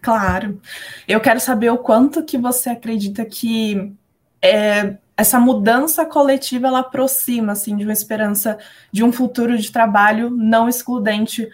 Claro. 0.00 0.60
Eu 1.08 1.20
quero 1.20 1.40
saber 1.40 1.70
o 1.70 1.78
quanto 1.78 2.22
que 2.22 2.38
você 2.38 2.70
acredita 2.70 3.24
que 3.24 3.92
é, 4.40 4.94
essa 5.16 5.40
mudança 5.40 6.06
coletiva 6.06 6.68
ela 6.68 6.78
aproxima 6.80 7.50
assim 7.52 7.76
de 7.76 7.82
uma 7.82 7.92
esperança 7.92 8.58
de 8.92 9.02
um 9.02 9.10
futuro 9.10 9.58
de 9.58 9.72
trabalho 9.72 10.30
não 10.30 10.68
excludente 10.68 11.48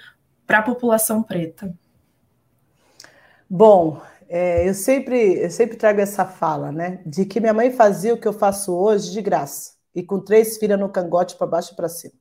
para 0.47 0.59
a 0.59 0.63
população 0.63 1.23
preta? 1.23 1.75
Bom, 3.49 4.01
é, 4.29 4.69
eu, 4.69 4.75
sempre, 4.75 5.35
eu 5.39 5.51
sempre 5.51 5.77
trago 5.77 6.01
essa 6.01 6.25
fala, 6.25 6.73
né? 6.73 7.01
De 7.05 7.25
que 7.25 7.41
minha 7.41 7.55
mãe 7.55 7.71
fazia 7.71 8.15
o 8.15 8.19
que 8.19 8.27
eu 8.27 8.33
faço 8.33 8.75
hoje 8.75 9.13
de 9.13 9.23
graça, 9.23 9.75
e 9.95 10.03
com 10.03 10.21
três 10.21 10.57
filhas 10.59 10.79
no 10.79 10.89
cangote 10.89 11.37
para 11.37 11.47
baixo 11.47 11.73
e 11.73 11.77
para 11.77 11.89
cima. 11.89 12.15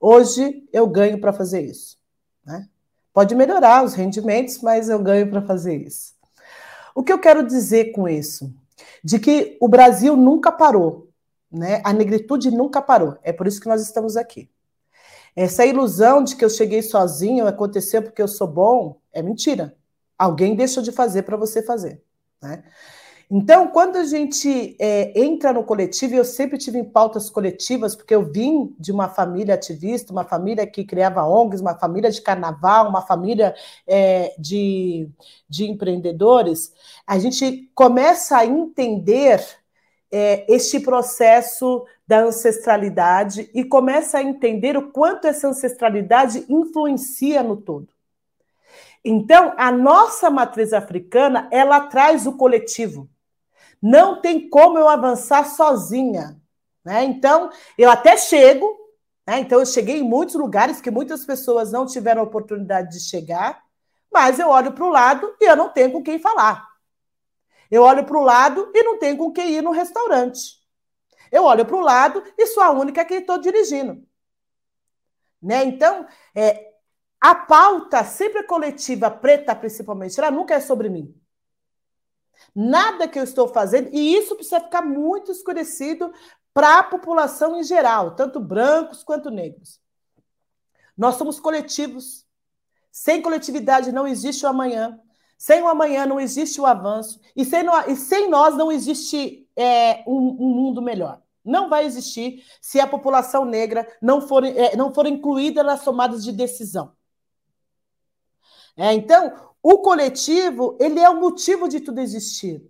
Hoje 0.00 0.68
eu 0.72 0.86
ganho 0.86 1.20
para 1.20 1.32
fazer 1.32 1.62
isso. 1.62 1.98
Né? 2.44 2.68
Pode 3.12 3.34
melhorar 3.34 3.84
os 3.84 3.94
rendimentos, 3.94 4.60
mas 4.60 4.88
eu 4.88 4.98
ganho 4.98 5.28
para 5.30 5.42
fazer 5.42 5.76
isso. 5.76 6.14
O 6.94 7.02
que 7.02 7.12
eu 7.12 7.18
quero 7.18 7.46
dizer 7.46 7.92
com 7.92 8.08
isso? 8.08 8.54
De 9.02 9.18
que 9.18 9.56
o 9.60 9.68
Brasil 9.68 10.16
nunca 10.16 10.52
parou, 10.52 11.08
né? 11.50 11.80
A 11.84 11.92
negritude 11.92 12.50
nunca 12.50 12.80
parou. 12.80 13.18
É 13.22 13.32
por 13.32 13.46
isso 13.46 13.60
que 13.60 13.68
nós 13.68 13.82
estamos 13.82 14.16
aqui. 14.16 14.48
Essa 15.36 15.66
ilusão 15.66 16.22
de 16.22 16.36
que 16.36 16.44
eu 16.44 16.50
cheguei 16.50 16.82
sozinho, 16.82 17.46
aconteceu 17.46 18.02
porque 18.02 18.22
eu 18.22 18.28
sou 18.28 18.46
bom, 18.46 19.00
é 19.12 19.22
mentira. 19.22 19.76
Alguém 20.16 20.54
deixou 20.54 20.82
de 20.82 20.92
fazer 20.92 21.22
para 21.22 21.36
você 21.36 21.62
fazer. 21.62 22.00
Né? 22.40 22.62
Então, 23.30 23.68
quando 23.68 23.96
a 23.96 24.04
gente 24.04 24.76
é, 24.78 25.18
entra 25.18 25.52
no 25.52 25.64
coletivo, 25.64 26.14
eu 26.14 26.24
sempre 26.24 26.58
tive 26.58 26.78
em 26.78 26.84
pautas 26.84 27.30
coletivas, 27.30 27.96
porque 27.96 28.14
eu 28.14 28.30
vim 28.30 28.74
de 28.78 28.92
uma 28.92 29.08
família 29.08 29.54
ativista, 29.54 30.12
uma 30.12 30.24
família 30.24 30.66
que 30.66 30.84
criava 30.84 31.26
ONGs, 31.26 31.60
uma 31.60 31.74
família 31.74 32.10
de 32.10 32.20
carnaval, 32.20 32.88
uma 32.88 33.02
família 33.02 33.54
é, 33.86 34.34
de, 34.38 35.08
de 35.48 35.64
empreendedores, 35.64 36.72
a 37.06 37.18
gente 37.18 37.70
começa 37.74 38.36
a 38.36 38.46
entender 38.46 39.42
é, 40.12 40.44
este 40.48 40.78
processo 40.78 41.84
da 42.06 42.20
ancestralidade 42.20 43.50
e 43.54 43.64
começa 43.64 44.18
a 44.18 44.22
entender 44.22 44.76
o 44.76 44.90
quanto 44.90 45.26
essa 45.26 45.48
ancestralidade 45.48 46.44
influencia 46.48 47.42
no 47.42 47.56
todo. 47.56 47.88
Então, 49.04 49.52
a 49.56 49.70
nossa 49.70 50.30
matriz 50.30 50.72
africana, 50.72 51.48
ela 51.50 51.80
traz 51.80 52.26
o 52.26 52.36
coletivo. 52.36 53.08
Não 53.80 54.20
tem 54.20 54.48
como 54.48 54.78
eu 54.78 54.88
avançar 54.88 55.44
sozinha. 55.44 56.40
Né? 56.84 57.04
Então, 57.04 57.50
eu 57.76 57.90
até 57.90 58.16
chego, 58.16 58.66
né? 59.26 59.40
então 59.40 59.60
eu 59.60 59.66
cheguei 59.66 59.98
em 59.98 60.08
muitos 60.08 60.34
lugares 60.34 60.80
que 60.80 60.90
muitas 60.90 61.24
pessoas 61.24 61.70
não 61.70 61.86
tiveram 61.86 62.22
oportunidade 62.22 62.92
de 62.92 63.00
chegar, 63.00 63.62
mas 64.12 64.38
eu 64.38 64.48
olho 64.48 64.72
para 64.72 64.84
o 64.84 64.90
lado 64.90 65.34
e 65.40 65.44
eu 65.44 65.56
não 65.56 65.68
tenho 65.68 65.92
com 65.92 66.02
quem 66.02 66.18
falar. 66.18 66.66
Eu 67.70 67.82
olho 67.82 68.04
para 68.04 68.16
o 68.16 68.22
lado 68.22 68.70
e 68.74 68.82
não 68.82 68.98
tenho 68.98 69.16
com 69.16 69.32
quem 69.32 69.50
ir 69.50 69.62
no 69.62 69.70
restaurante. 69.70 70.63
Eu 71.34 71.42
olho 71.44 71.66
para 71.66 71.76
o 71.76 71.80
lado 71.80 72.22
e 72.38 72.46
sou 72.46 72.62
a 72.62 72.70
única 72.70 73.04
que 73.04 73.14
estou 73.14 73.38
dirigindo. 73.38 74.06
Né? 75.42 75.64
Então, 75.64 76.06
é, 76.32 76.72
a 77.20 77.34
pauta 77.34 78.04
sempre 78.04 78.44
coletiva, 78.44 79.10
preta 79.10 79.52
principalmente, 79.56 80.18
ela 80.20 80.30
nunca 80.30 80.54
é 80.54 80.60
sobre 80.60 80.88
mim. 80.88 81.12
Nada 82.54 83.08
que 83.08 83.18
eu 83.18 83.24
estou 83.24 83.48
fazendo, 83.48 83.90
e 83.92 84.14
isso 84.16 84.36
precisa 84.36 84.60
ficar 84.60 84.82
muito 84.82 85.32
escurecido 85.32 86.12
para 86.52 86.78
a 86.78 86.82
população 86.84 87.58
em 87.58 87.64
geral, 87.64 88.14
tanto 88.14 88.38
brancos 88.38 89.02
quanto 89.02 89.28
negros. 89.28 89.80
Nós 90.96 91.16
somos 91.16 91.40
coletivos. 91.40 92.24
Sem 92.92 93.20
coletividade 93.20 93.90
não 93.90 94.06
existe 94.06 94.46
o 94.46 94.48
amanhã. 94.48 95.00
Sem 95.36 95.60
o 95.62 95.66
amanhã 95.66 96.06
não 96.06 96.20
existe 96.20 96.60
o 96.60 96.66
avanço. 96.66 97.20
E 97.34 97.44
sem, 97.44 97.64
e 97.88 97.96
sem 97.96 98.30
nós 98.30 98.56
não 98.56 98.70
existe 98.70 99.44
é, 99.56 100.04
um, 100.06 100.16
um, 100.16 100.54
mundo 100.54 100.80
melhor. 100.80 101.23
Não 101.44 101.68
vai 101.68 101.84
existir 101.84 102.44
se 102.60 102.80
a 102.80 102.86
população 102.86 103.44
negra 103.44 103.86
não 104.00 104.20
for, 104.20 104.44
é, 104.44 104.74
não 104.76 104.94
for 104.94 105.06
incluída 105.06 105.62
nas 105.62 105.84
tomadas 105.84 106.24
de 106.24 106.32
decisão. 106.32 106.96
É, 108.76 108.92
então, 108.92 109.54
o 109.62 109.78
coletivo 109.78 110.76
ele 110.80 111.00
é 111.00 111.08
o 111.08 111.20
motivo 111.20 111.68
de 111.68 111.80
tudo 111.80 112.00
existir. 112.00 112.66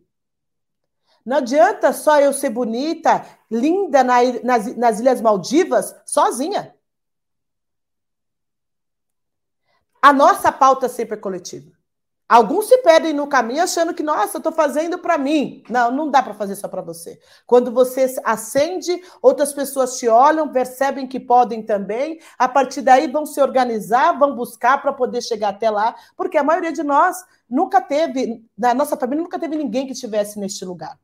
Não 1.24 1.38
adianta 1.38 1.92
só 1.92 2.20
eu 2.20 2.32
ser 2.32 2.50
bonita, 2.50 3.24
linda 3.50 4.04
na, 4.04 4.16
nas, 4.42 4.76
nas 4.76 5.00
Ilhas 5.00 5.20
Maldivas, 5.20 5.94
sozinha. 6.04 6.74
A 10.02 10.12
nossa 10.12 10.52
pauta 10.52 10.86
sempre 10.86 11.14
é 11.14 11.20
coletiva. 11.20 11.72
Alguns 12.26 12.68
se 12.68 12.78
perdem 12.78 13.12
no 13.12 13.26
caminho 13.26 13.62
achando 13.62 13.92
que, 13.92 14.02
nossa, 14.02 14.38
estou 14.38 14.50
fazendo 14.50 14.98
para 14.98 15.18
mim. 15.18 15.62
Não, 15.68 15.90
não 15.90 16.10
dá 16.10 16.22
para 16.22 16.32
fazer 16.32 16.56
só 16.56 16.66
para 16.66 16.80
você. 16.80 17.20
Quando 17.46 17.70
você 17.70 18.16
acende, 18.24 19.02
outras 19.20 19.52
pessoas 19.52 19.98
te 19.98 20.08
olham, 20.08 20.50
percebem 20.50 21.06
que 21.06 21.20
podem 21.20 21.62
também. 21.62 22.18
A 22.38 22.48
partir 22.48 22.80
daí 22.80 23.06
vão 23.08 23.26
se 23.26 23.40
organizar, 23.42 24.18
vão 24.18 24.34
buscar 24.34 24.80
para 24.80 24.92
poder 24.92 25.22
chegar 25.22 25.50
até 25.50 25.68
lá, 25.68 25.94
porque 26.16 26.38
a 26.38 26.42
maioria 26.42 26.72
de 26.72 26.82
nós 26.82 27.22
nunca 27.48 27.80
teve, 27.80 28.42
na 28.56 28.72
nossa 28.72 28.96
família, 28.96 29.22
nunca 29.22 29.38
teve 29.38 29.54
ninguém 29.56 29.86
que 29.86 29.92
estivesse 29.92 30.38
neste 30.38 30.64
lugar. 30.64 30.98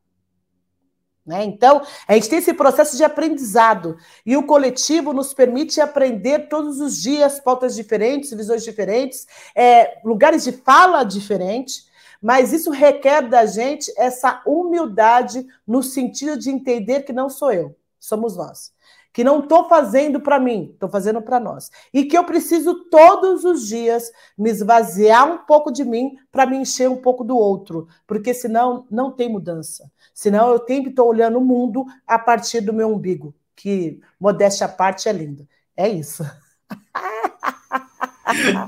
Né? 1.25 1.45
Então, 1.45 1.83
a 2.09 2.15
gente 2.15 2.29
tem 2.29 2.39
esse 2.39 2.55
processo 2.55 2.97
de 2.97 3.05
aprendizado 3.05 3.97
e 4.25 4.37
o 4.37 4.43
coletivo 4.43 5.13
nos 5.13 5.35
permite 5.35 5.81
aprender 5.81 6.49
todos 6.49 6.81
os 6.81 7.01
dias 7.01 7.39
pautas 7.39 7.75
diferentes, 7.75 8.33
visões 8.33 8.65
diferentes, 8.65 9.27
é, 9.55 10.01
lugares 10.05 10.45
de 10.45 10.53
fala 10.53 11.05
diferentes, 11.05 11.89
mas 12.23 12.53
isso 12.53 12.71
requer 12.71 13.23
da 13.23 13.47
gente 13.47 13.93
essa 13.97 14.43
humildade 14.47 15.47
no 15.67 15.83
sentido 15.83 16.39
de 16.39 16.51
entender 16.51 17.03
que 17.03 17.13
não 17.13 17.29
sou 17.29 17.53
eu, 17.53 17.77
somos 17.99 18.37
nós. 18.37 18.73
Que 19.13 19.25
não 19.25 19.41
estou 19.41 19.69
fazendo 19.69 20.21
para 20.21 20.39
mim, 20.39 20.71
estou 20.73 20.89
fazendo 20.89 21.21
para 21.21 21.41
nós. 21.41 21.71
E 21.93 22.05
que 22.05 22.17
eu 22.17 22.25
preciso 22.25 22.85
todos 22.91 23.45
os 23.45 23.67
dias 23.67 24.11
me 24.39 24.51
esvaziar 24.51 25.31
um 25.31 25.39
pouco 25.39 25.73
de 25.73 25.85
mim 25.85 26.17
para 26.31 26.47
me 26.47 26.57
encher 26.57 26.89
um 26.89 26.97
pouco 26.97 27.25
do 27.25 27.37
outro, 27.37 27.89
porque 28.07 28.33
senão 28.33 28.87
não 28.91 29.11
tem 29.11 29.29
mudança. 29.29 29.91
Senão 30.15 30.51
eu 30.51 30.65
sempre 30.67 30.91
estou 30.91 31.09
olhando 31.09 31.39
o 31.39 31.45
mundo 31.45 31.85
a 32.07 32.19
partir 32.19 32.61
do 32.61 32.73
meu 32.73 32.95
umbigo, 32.95 33.35
que, 33.57 34.01
modéstia 34.19 34.67
à 34.67 34.69
parte, 34.69 35.09
é 35.09 35.13
lindo. 35.13 35.47
É 35.77 35.89
isso. 35.89 36.25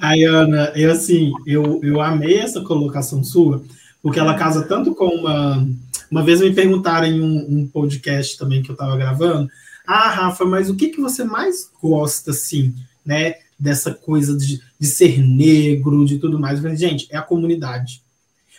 Aí, 0.01 0.25
Ana, 0.25 0.73
eu 0.75 0.91
assim, 0.91 1.33
eu, 1.47 1.81
eu 1.83 2.01
amei 2.01 2.39
essa 2.39 2.63
colocação 2.63 3.23
sua, 3.23 3.63
porque 4.03 4.19
ela 4.19 4.35
casa 4.35 4.67
tanto 4.67 4.95
com 4.95 5.07
uma. 5.07 5.67
Uma 6.11 6.23
vez 6.23 6.41
me 6.41 6.53
perguntaram 6.53 7.07
em 7.07 7.23
um, 7.23 7.61
um 7.61 7.67
podcast 7.67 8.37
também 8.37 8.63
que 8.63 8.71
eu 8.71 8.75
estava 8.75 8.97
gravando, 8.97 9.49
ah, 9.87 10.11
Rafa, 10.11 10.45
mas 10.45 10.71
o 10.71 10.77
que, 10.77 10.89
que 10.89 11.01
você 11.01 11.25
mais 11.25 11.71
gosta, 11.81 12.31
assim, 12.31 12.75
né? 13.05 13.35
Dessa 13.59 13.93
coisa 13.95 14.37
de, 14.37 14.61
de 14.79 14.87
ser 14.87 15.23
negro, 15.23 16.05
de 16.05 16.19
tudo 16.19 16.39
mais. 16.39 16.61
Mas, 16.61 16.81
gente, 16.81 17.09
é 17.11 17.17
a 17.17 17.23
comunidade. 17.23 18.03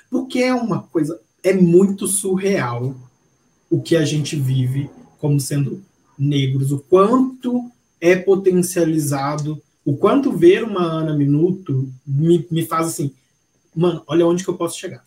Porque 0.10 0.40
é 0.40 0.54
uma 0.54 0.84
coisa, 0.84 1.20
é 1.42 1.54
muito 1.54 2.08
surreal 2.08 2.96
o 3.70 3.82
que 3.82 3.96
a 3.96 4.06
gente 4.06 4.36
vive 4.36 4.90
como 5.18 5.40
sendo 5.40 5.84
negros, 6.18 6.72
o 6.72 6.80
quanto 6.80 7.72
é 8.00 8.16
potencializado, 8.16 9.62
o 9.84 9.98
quanto 9.98 10.32
ver 10.32 10.64
uma 10.64 10.84
Ana 10.84 11.16
Minuto 11.16 11.90
me, 12.06 12.46
me 12.52 12.66
faz 12.66 12.88
assim, 12.88 13.14
mano, 13.76 14.04
olha 14.06 14.28
onde 14.28 14.44
que 14.44 14.50
eu 14.50 14.58
posso 14.58 14.78
chegar. 14.78 15.04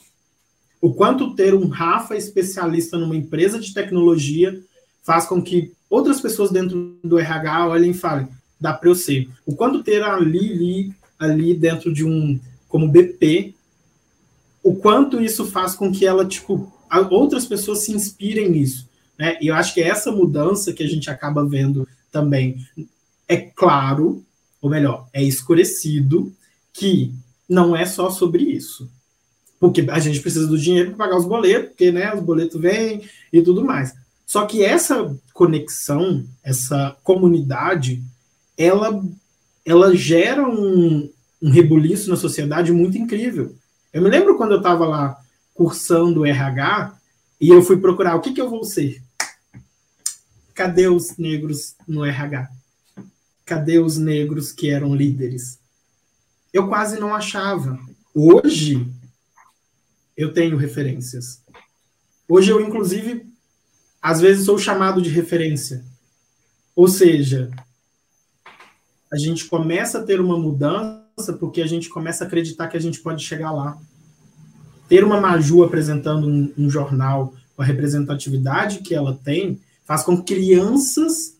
O 0.80 0.92
quanto 0.92 1.34
ter 1.34 1.54
um 1.54 1.68
Rafa 1.68 2.16
especialista 2.16 2.98
numa 2.98 3.16
empresa 3.16 3.58
de 3.60 3.72
tecnologia 3.72 4.60
faz 5.02 5.26
com 5.26 5.40
que 5.40 5.72
outras 5.88 6.20
pessoas 6.20 6.50
dentro 6.50 6.98
do 7.02 7.18
RH 7.18 7.68
olhem 7.68 7.90
e 7.90 7.94
falem, 7.94 8.28
dá 8.60 8.72
para 8.72 8.88
eu 8.88 8.94
ser. 8.94 9.28
O 9.44 9.54
quanto 9.54 9.82
ter 9.82 10.02
a 10.02 10.18
Lili 10.18 10.94
ali 11.18 11.54
dentro 11.54 11.92
de 11.92 12.04
um, 12.04 12.38
como 12.68 12.88
BP, 12.88 13.54
o 14.62 14.74
quanto 14.74 15.20
isso 15.20 15.46
faz 15.46 15.74
com 15.74 15.92
que 15.92 16.04
ela, 16.04 16.24
tipo, 16.24 16.72
outras 17.10 17.46
pessoas 17.46 17.84
se 17.84 17.92
inspirem 17.92 18.50
nisso. 18.50 18.88
Né? 19.18 19.38
E 19.40 19.46
eu 19.46 19.54
acho 19.54 19.72
que 19.72 19.80
é 19.80 19.88
essa 19.88 20.10
mudança 20.10 20.72
que 20.72 20.82
a 20.82 20.88
gente 20.88 21.08
acaba 21.08 21.44
vendo 21.44 21.88
também. 22.10 22.66
É 23.28 23.36
claro, 23.36 24.24
ou 24.60 24.70
melhor, 24.70 25.08
é 25.12 25.22
escurecido 25.22 26.32
que 26.72 27.12
não 27.48 27.74
é 27.74 27.86
só 27.86 28.10
sobre 28.10 28.42
isso. 28.42 28.90
Porque 29.58 29.86
a 29.88 29.98
gente 29.98 30.20
precisa 30.20 30.46
do 30.46 30.58
dinheiro 30.58 30.90
para 30.90 31.06
pagar 31.06 31.18
os 31.18 31.24
boletos, 31.24 31.68
porque 31.68 31.90
né, 31.90 32.14
os 32.14 32.20
boletos 32.20 32.60
vêm 32.60 33.08
e 33.32 33.40
tudo 33.40 33.64
mais. 33.64 33.94
Só 34.26 34.44
que 34.44 34.64
essa 34.64 35.16
conexão, 35.32 36.26
essa 36.42 36.96
comunidade, 37.04 38.02
ela, 38.58 39.00
ela 39.64 39.94
gera 39.94 40.46
um, 40.46 41.08
um 41.40 41.50
rebuliço 41.50 42.10
na 42.10 42.16
sociedade 42.16 42.72
muito 42.72 42.98
incrível. 42.98 43.54
Eu 43.92 44.02
me 44.02 44.10
lembro 44.10 44.36
quando 44.36 44.52
eu 44.52 44.58
estava 44.58 44.84
lá 44.84 45.22
cursando 45.54 46.26
RH 46.26 46.98
e 47.40 47.48
eu 47.48 47.62
fui 47.62 47.76
procurar 47.76 48.16
o 48.16 48.20
que, 48.20 48.32
que 48.32 48.40
eu 48.40 48.50
vou 48.50 48.64
ser. 48.64 49.00
Cadê 50.52 50.88
os 50.88 51.16
negros 51.16 51.76
no 51.86 52.04
RH? 52.04 52.50
Cadê 53.44 53.78
os 53.78 53.96
negros 53.96 54.50
que 54.50 54.70
eram 54.70 54.94
líderes? 54.94 55.58
Eu 56.52 56.66
quase 56.66 56.98
não 56.98 57.14
achava. 57.14 57.78
Hoje, 58.12 58.90
eu 60.16 60.32
tenho 60.32 60.56
referências. 60.56 61.40
Hoje 62.28 62.50
eu, 62.50 62.60
inclusive, 62.60 63.24
às 64.00 64.20
vezes 64.20 64.44
sou 64.44 64.58
chamado 64.58 65.02
de 65.02 65.10
referência. 65.10 65.84
Ou 66.74 66.88
seja, 66.88 67.50
a 69.12 69.16
gente 69.16 69.46
começa 69.46 69.98
a 69.98 70.02
ter 70.02 70.20
uma 70.20 70.38
mudança 70.38 71.32
porque 71.38 71.62
a 71.62 71.66
gente 71.66 71.88
começa 71.88 72.24
a 72.24 72.26
acreditar 72.26 72.68
que 72.68 72.76
a 72.76 72.80
gente 72.80 73.00
pode 73.00 73.24
chegar 73.24 73.50
lá. 73.52 73.78
Ter 74.88 75.02
uma 75.02 75.20
Maju 75.20 75.64
apresentando 75.64 76.28
um, 76.28 76.52
um 76.58 76.70
jornal 76.70 77.34
com 77.54 77.62
a 77.62 77.64
representatividade 77.64 78.80
que 78.80 78.94
ela 78.94 79.18
tem 79.24 79.60
faz 79.84 80.02
com 80.02 80.20
que 80.20 80.34
crianças 80.34 81.36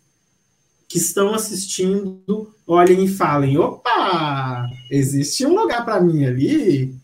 que 0.88 0.98
estão 0.98 1.34
assistindo 1.34 2.54
olhem 2.66 3.04
e 3.04 3.08
falem: 3.08 3.58
opa, 3.58 4.68
existe 4.90 5.44
um 5.44 5.54
lugar 5.54 5.84
para 5.84 6.00
mim 6.00 6.24
ali. 6.24 6.94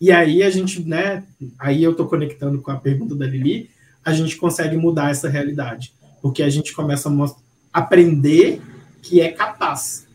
E 0.00 0.12
aí 0.12 0.42
a 0.42 0.50
gente, 0.50 0.82
né? 0.82 1.24
Aí 1.58 1.82
eu 1.82 1.92
estou 1.92 2.06
conectando 2.06 2.60
com 2.60 2.70
a 2.70 2.76
pergunta 2.76 3.14
da 3.14 3.26
Lili, 3.26 3.70
a 4.08 4.12
gente 4.14 4.38
consegue 4.38 4.74
mudar 4.74 5.10
essa 5.10 5.28
realidade, 5.28 5.92
porque 6.22 6.42
a 6.42 6.48
gente 6.48 6.72
começa 6.72 7.10
a 7.10 7.78
aprender 7.78 8.62
que 9.02 9.20
é 9.20 9.30
capaz, 9.30 10.06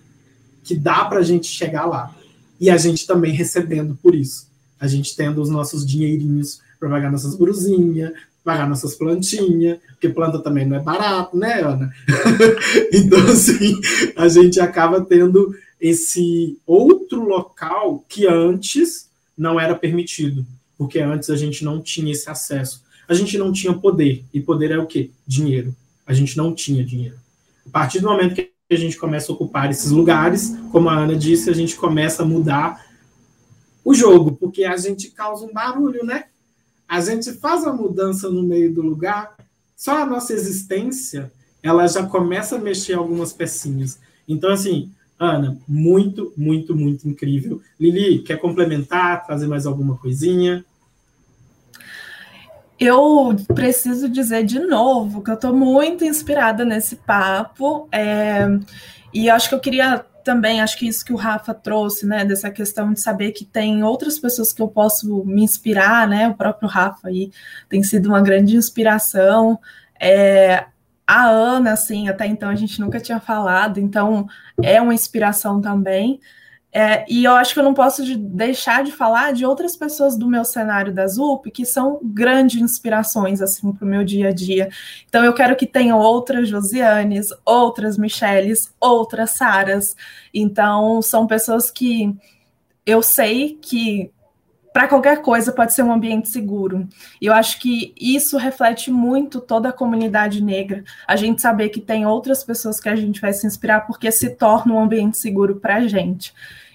que 0.63 0.75
dá 0.75 1.05
para 1.05 1.19
a 1.19 1.23
gente 1.23 1.45
chegar 1.45 1.85
lá. 1.85 2.11
E 2.59 2.71
a 2.71 2.77
gente 2.77 3.05
também 3.05 3.31
recebendo 3.31 3.95
por 4.01 4.15
isso. 4.15 4.47
A 4.79 4.87
gente 4.87 5.15
tendo 5.15 5.39
os 5.39 5.49
nossos 5.49 5.85
dinheirinhos 5.85 6.59
para 6.79 6.89
pagar 6.89 7.11
nossas 7.11 7.35
brusinhas, 7.35 8.13
pagar 8.43 8.67
nossas 8.67 8.95
plantinhas, 8.95 9.77
porque 9.89 10.09
planta 10.09 10.39
também 10.39 10.65
não 10.65 10.77
é 10.77 10.79
barato, 10.79 11.37
né, 11.37 11.61
Ana? 11.61 11.93
então, 12.91 13.19
assim, 13.27 13.79
a 14.15 14.27
gente 14.27 14.59
acaba 14.59 15.01
tendo 15.01 15.55
esse 15.79 16.57
outro 16.65 17.23
local 17.23 18.03
que 18.09 18.25
antes 18.25 19.07
não 19.37 19.59
era 19.59 19.75
permitido, 19.75 20.43
porque 20.79 20.99
antes 20.99 21.29
a 21.29 21.35
gente 21.35 21.63
não 21.63 21.79
tinha 21.79 22.11
esse 22.11 22.27
acesso. 22.27 22.82
A 23.07 23.13
gente 23.13 23.37
não 23.37 23.51
tinha 23.51 23.73
poder, 23.73 24.23
e 24.33 24.39
poder 24.39 24.71
é 24.71 24.77
o 24.77 24.85
quê? 24.85 25.11
Dinheiro. 25.25 25.75
A 26.05 26.13
gente 26.13 26.37
não 26.37 26.53
tinha 26.53 26.83
dinheiro. 26.83 27.17
A 27.65 27.69
partir 27.69 27.99
do 27.99 28.07
momento 28.07 28.35
que 28.35 28.51
a 28.69 28.75
gente 28.75 28.97
começa 28.97 29.31
a 29.31 29.35
ocupar 29.35 29.69
esses 29.69 29.91
lugares, 29.91 30.55
como 30.71 30.89
a 30.89 30.95
Ana 30.95 31.15
disse, 31.15 31.49
a 31.49 31.53
gente 31.53 31.75
começa 31.75 32.23
a 32.23 32.25
mudar 32.25 32.85
o 33.83 33.93
jogo, 33.93 34.31
porque 34.31 34.63
a 34.63 34.77
gente 34.77 35.11
causa 35.11 35.45
um 35.45 35.53
barulho, 35.53 36.05
né? 36.05 36.25
a 36.93 37.01
gente 37.01 37.33
faz 37.33 37.65
a 37.65 37.73
mudança 37.73 38.29
no 38.29 38.43
meio 38.43 38.71
do 38.71 38.83
lugar, 38.83 39.35
só 39.75 40.03
a 40.03 40.05
nossa 40.05 40.31
existência, 40.31 41.31
ela 41.63 41.87
já 41.87 42.05
começa 42.05 42.55
a 42.55 42.59
mexer 42.59 42.93
algumas 42.93 43.33
pecinhas. 43.33 43.99
Então, 44.27 44.51
assim, 44.51 44.91
Ana, 45.17 45.57
muito, 45.67 46.31
muito, 46.37 46.75
muito 46.75 47.09
incrível. 47.09 47.59
Lili, 47.79 48.19
quer 48.19 48.37
complementar, 48.37 49.25
trazer 49.25 49.47
mais 49.47 49.65
alguma 49.65 49.97
coisinha? 49.97 50.63
Eu 52.85 53.35
preciso 53.53 54.09
dizer 54.09 54.43
de 54.43 54.59
novo 54.59 55.21
que 55.23 55.29
eu 55.29 55.35
estou 55.35 55.53
muito 55.53 56.03
inspirada 56.03 56.65
nesse 56.65 56.97
papo. 56.97 57.87
É, 57.91 58.45
e 59.13 59.29
acho 59.29 59.47
que 59.47 59.55
eu 59.55 59.59
queria 59.59 60.05
também 60.23 60.61
acho 60.61 60.77
que 60.77 60.87
isso 60.87 61.03
que 61.03 61.13
o 61.13 61.17
Rafa 61.17 61.53
trouxe, 61.53 62.05
né, 62.05 62.23
dessa 62.23 62.49
questão 62.49 62.93
de 62.93 63.01
saber 63.01 63.33
que 63.33 63.43
tem 63.43 63.83
outras 63.83 64.17
pessoas 64.17 64.53
que 64.53 64.61
eu 64.61 64.69
posso 64.69 65.23
me 65.25 65.43
inspirar, 65.43 66.07
né, 66.07 66.29
o 66.29 66.33
próprio 66.33 66.69
Rafa 66.69 67.09
aí 67.09 67.29
tem 67.67 67.83
sido 67.83 68.07
uma 68.07 68.21
grande 68.21 68.55
inspiração. 68.55 69.59
É, 69.99 70.65
a 71.05 71.27
Ana, 71.27 71.73
assim, 71.73 72.07
até 72.07 72.25
então 72.25 72.49
a 72.49 72.55
gente 72.55 72.79
nunca 72.79 72.99
tinha 72.99 73.19
falado, 73.19 73.79
então 73.79 74.27
é 74.61 74.81
uma 74.81 74.93
inspiração 74.93 75.59
também. 75.59 76.19
É, 76.75 77.05
e 77.07 77.23
eu 77.23 77.33
acho 77.33 77.53
que 77.53 77.59
eu 77.59 77.63
não 77.63 77.75
posso 77.75 78.03
de 78.03 78.17
deixar 78.17 78.83
de 78.83 78.91
falar 78.91 79.31
de 79.31 79.45
outras 79.45 79.75
pessoas 79.75 80.17
do 80.17 80.27
meu 80.27 80.43
cenário 80.43 80.91
da 80.91 81.05
ZUP 81.05 81.51
que 81.51 81.67
são 81.67 81.99
grandes 82.01 82.59
inspirações 82.59 83.43
assim 83.43 83.71
para 83.71 83.85
o 83.85 83.87
meu 83.87 84.03
dia 84.03 84.29
a 84.29 84.33
dia. 84.33 84.69
Então 85.07 85.23
eu 85.23 85.33
quero 85.33 85.55
que 85.55 85.67
tenham 85.67 85.99
outras 85.99 86.49
Josianes, 86.49 87.27
outras 87.45 87.95
Micheles, 87.95 88.73
outras 88.79 89.31
Saras. 89.31 89.95
Então 90.33 90.99
são 91.03 91.27
pessoas 91.27 91.69
que 91.69 92.11
eu 92.87 93.03
sei 93.03 93.55
que 93.61 94.11
para 94.73 94.87
qualquer 94.87 95.21
coisa 95.21 95.51
pode 95.51 95.73
ser 95.73 95.83
um 95.83 95.93
ambiente 95.93 96.29
seguro. 96.29 96.89
E 97.21 97.27
eu 97.27 97.33
acho 97.33 97.59
que 97.59 97.93
isso 97.95 98.35
reflete 98.35 98.89
muito 98.89 99.39
toda 99.39 99.69
a 99.69 99.73
comunidade 99.73 100.41
negra. 100.41 100.83
A 101.07 101.15
gente 101.15 101.39
saber 101.39 101.69
que 101.69 101.79
tem 101.79 102.07
outras 102.07 102.43
pessoas 102.43 102.79
que 102.79 102.89
a 102.89 102.95
gente 102.95 103.21
vai 103.21 103.31
se 103.31 103.45
inspirar 103.45 103.81
porque 103.81 104.11
se 104.11 104.31
torna 104.31 104.73
um 104.73 104.79
ambiente 104.79 105.19
seguro 105.19 105.57
para 105.57 105.75
a 105.75 105.87
gente. 105.87 106.33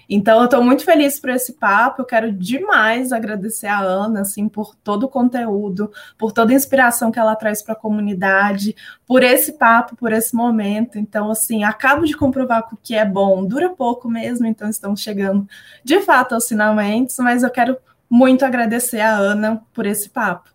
Então, 0.09 0.39
eu 0.39 0.45
estou 0.45 0.63
muito 0.63 0.83
feliz 0.83 1.19
por 1.19 1.29
esse 1.29 1.53
papo. 1.53 2.01
Eu 2.01 2.05
quero 2.05 2.31
demais 2.31 3.11
agradecer 3.11 3.67
a 3.67 3.79
Ana, 3.79 4.21
assim, 4.21 4.49
por 4.49 4.73
todo 4.75 5.03
o 5.03 5.09
conteúdo, 5.09 5.91
por 6.17 6.31
toda 6.31 6.51
a 6.51 6.55
inspiração 6.55 7.11
que 7.11 7.19
ela 7.19 7.35
traz 7.35 7.61
para 7.61 7.73
a 7.73 7.77
comunidade, 7.77 8.75
por 9.05 9.21
esse 9.21 9.53
papo, 9.53 9.95
por 9.95 10.11
esse 10.11 10.35
momento. 10.35 10.97
Então, 10.97 11.29
assim, 11.29 11.63
acabo 11.63 12.05
de 12.05 12.17
comprovar 12.17 12.67
que 12.67 12.73
o 12.73 12.79
que 12.81 12.95
é 12.95 13.05
bom 13.05 13.45
dura 13.45 13.69
pouco 13.69 14.09
mesmo, 14.09 14.47
então 14.47 14.69
estamos 14.69 15.01
chegando 15.01 15.47
de 15.83 16.01
fato 16.01 16.33
aos 16.33 16.47
finalmente, 16.47 17.13
mas 17.19 17.43
eu 17.43 17.49
quero 17.49 17.77
muito 18.09 18.43
agradecer 18.43 19.01
a 19.01 19.15
Ana 19.15 19.61
por 19.73 19.85
esse 19.85 20.09
papo. 20.09 20.49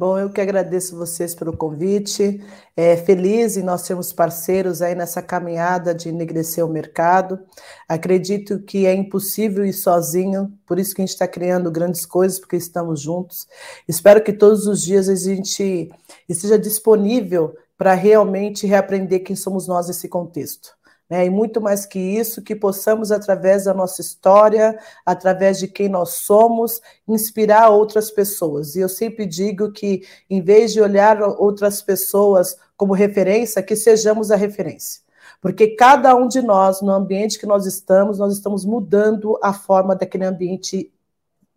Bom, 0.00 0.18
eu 0.18 0.30
que 0.30 0.40
agradeço 0.40 0.96
vocês 0.96 1.34
pelo 1.34 1.54
convite. 1.54 2.42
É, 2.74 2.96
feliz 2.96 3.58
em 3.58 3.62
nós 3.62 3.82
sermos 3.82 4.14
parceiros 4.14 4.80
aí 4.80 4.94
nessa 4.94 5.20
caminhada 5.20 5.94
de 5.94 6.08
enegrecer 6.08 6.64
o 6.64 6.70
mercado. 6.70 7.38
Acredito 7.86 8.60
que 8.60 8.86
é 8.86 8.94
impossível 8.94 9.62
ir 9.62 9.74
sozinho, 9.74 10.50
por 10.66 10.78
isso 10.78 10.94
que 10.94 11.02
a 11.02 11.04
gente 11.04 11.12
está 11.12 11.28
criando 11.28 11.70
grandes 11.70 12.06
coisas, 12.06 12.38
porque 12.38 12.56
estamos 12.56 13.02
juntos. 13.02 13.46
Espero 13.86 14.24
que 14.24 14.32
todos 14.32 14.66
os 14.66 14.80
dias 14.80 15.06
a 15.06 15.14
gente 15.14 15.90
esteja 16.26 16.58
disponível 16.58 17.54
para 17.76 17.92
realmente 17.92 18.66
reaprender 18.66 19.22
quem 19.22 19.36
somos 19.36 19.68
nós 19.68 19.88
nesse 19.88 20.08
contexto 20.08 20.79
né? 21.10 21.26
E 21.26 21.30
muito 21.30 21.60
mais 21.60 21.84
que 21.84 21.98
isso, 21.98 22.40
que 22.40 22.54
possamos, 22.54 23.10
através 23.10 23.64
da 23.64 23.74
nossa 23.74 24.00
história, 24.00 24.78
através 25.04 25.58
de 25.58 25.66
quem 25.66 25.88
nós 25.88 26.10
somos, 26.10 26.80
inspirar 27.08 27.68
outras 27.70 28.10
pessoas. 28.12 28.76
E 28.76 28.80
eu 28.80 28.88
sempre 28.88 29.26
digo 29.26 29.72
que, 29.72 30.06
em 30.30 30.40
vez 30.40 30.72
de 30.72 30.80
olhar 30.80 31.20
outras 31.20 31.82
pessoas 31.82 32.56
como 32.76 32.94
referência, 32.94 33.62
que 33.62 33.74
sejamos 33.74 34.30
a 34.30 34.36
referência. 34.36 35.02
Porque 35.40 35.68
cada 35.68 36.14
um 36.14 36.28
de 36.28 36.40
nós, 36.40 36.80
no 36.80 36.92
ambiente 36.92 37.38
que 37.38 37.46
nós 37.46 37.66
estamos, 37.66 38.18
nós 38.18 38.32
estamos 38.32 38.64
mudando 38.64 39.38
a 39.42 39.52
forma 39.52 39.96
daquele 39.96 40.24
ambiente 40.24 40.92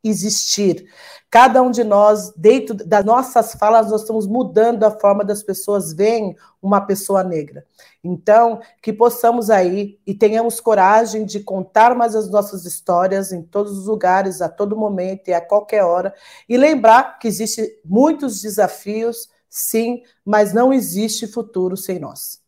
existir. 0.03 0.85
Cada 1.29 1.63
um 1.63 1.71
de 1.71 1.83
nós, 1.83 2.31
dentro 2.35 2.75
das 2.75 3.03
nossas 3.03 3.53
falas, 3.53 3.89
nós 3.89 4.01
estamos 4.01 4.27
mudando 4.27 4.83
a 4.83 4.91
forma 4.91 5.23
das 5.23 5.41
pessoas 5.41 5.93
verem 5.93 6.35
uma 6.61 6.81
pessoa 6.81 7.23
negra. 7.23 7.65
Então, 8.03 8.61
que 8.81 8.93
possamos 8.93 9.49
aí 9.49 9.99
e 10.05 10.13
tenhamos 10.13 10.59
coragem 10.59 11.25
de 11.25 11.39
contar 11.39 11.95
mais 11.95 12.15
as 12.15 12.29
nossas 12.29 12.65
histórias 12.65 13.31
em 13.31 13.41
todos 13.41 13.77
os 13.77 13.87
lugares, 13.87 14.41
a 14.41 14.49
todo 14.49 14.77
momento 14.77 15.29
e 15.29 15.33
a 15.33 15.41
qualquer 15.41 15.83
hora, 15.83 16.13
e 16.47 16.57
lembrar 16.57 17.17
que 17.17 17.27
existem 17.27 17.67
muitos 17.83 18.41
desafios, 18.41 19.29
sim, 19.49 20.03
mas 20.23 20.53
não 20.53 20.71
existe 20.71 21.25
futuro 21.25 21.75
sem 21.77 21.97
nós. 21.97 22.43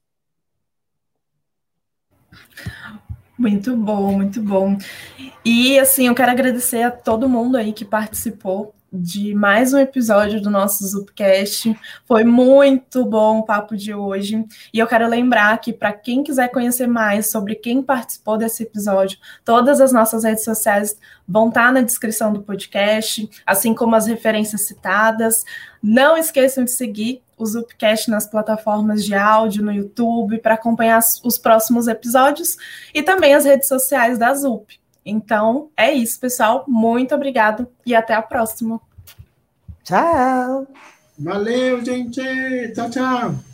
Muito 3.45 3.77
bom, 3.77 4.11
muito 4.13 4.41
bom. 4.41 4.75
E 5.45 5.77
assim, 5.77 6.07
eu 6.07 6.15
quero 6.15 6.31
agradecer 6.31 6.81
a 6.81 6.89
todo 6.89 7.29
mundo 7.29 7.57
aí 7.57 7.73
que 7.73 7.85
participou 7.85 8.73
de 8.91 9.35
mais 9.35 9.71
um 9.71 9.77
episódio 9.77 10.41
do 10.41 10.49
nosso 10.49 10.83
Zupcast. 10.83 11.77
Foi 12.07 12.23
muito 12.23 13.05
bom 13.05 13.37
o 13.37 13.43
papo 13.43 13.77
de 13.77 13.93
hoje. 13.93 14.43
E 14.73 14.79
eu 14.79 14.87
quero 14.87 15.07
lembrar 15.07 15.55
que, 15.59 15.71
para 15.71 15.93
quem 15.93 16.23
quiser 16.23 16.47
conhecer 16.47 16.87
mais 16.87 17.29
sobre 17.29 17.53
quem 17.53 17.83
participou 17.83 18.35
desse 18.35 18.63
episódio, 18.63 19.19
todas 19.43 19.79
as 19.79 19.91
nossas 19.91 20.23
redes 20.23 20.43
sociais 20.43 20.97
vão 21.27 21.49
estar 21.49 21.71
na 21.71 21.81
descrição 21.81 22.33
do 22.33 22.41
podcast, 22.41 23.29
assim 23.45 23.75
como 23.75 23.95
as 23.95 24.07
referências 24.07 24.65
citadas. 24.65 25.43
Não 25.83 26.17
esqueçam 26.17 26.63
de 26.63 26.71
seguir 26.71 27.21
o 27.37 27.45
Zupcast 27.45 28.09
nas 28.09 28.27
plataformas 28.27 29.03
de 29.03 29.13
áudio, 29.13 29.63
no 29.63 29.71
YouTube, 29.71 30.39
para 30.39 30.55
acompanhar 30.55 30.99
os 31.23 31.37
próximos 31.37 31.87
episódios 31.87 32.57
e 32.93 33.03
também 33.03 33.33
as 33.33 33.45
redes 33.45 33.67
sociais 33.67 34.17
da 34.17 34.33
Zup. 34.33 34.79
Então, 35.05 35.69
é 35.77 35.91
isso, 35.93 36.19
pessoal. 36.19 36.65
Muito 36.67 37.13
obrigado 37.13 37.67
e 37.85 37.93
até 37.93 38.13
a 38.13 38.21
próxima. 38.21 38.81
Tchau. 39.83 40.67
Valeu, 41.17 41.83
gente. 41.83 42.21
Tchau, 42.73 42.89
tchau. 42.89 43.44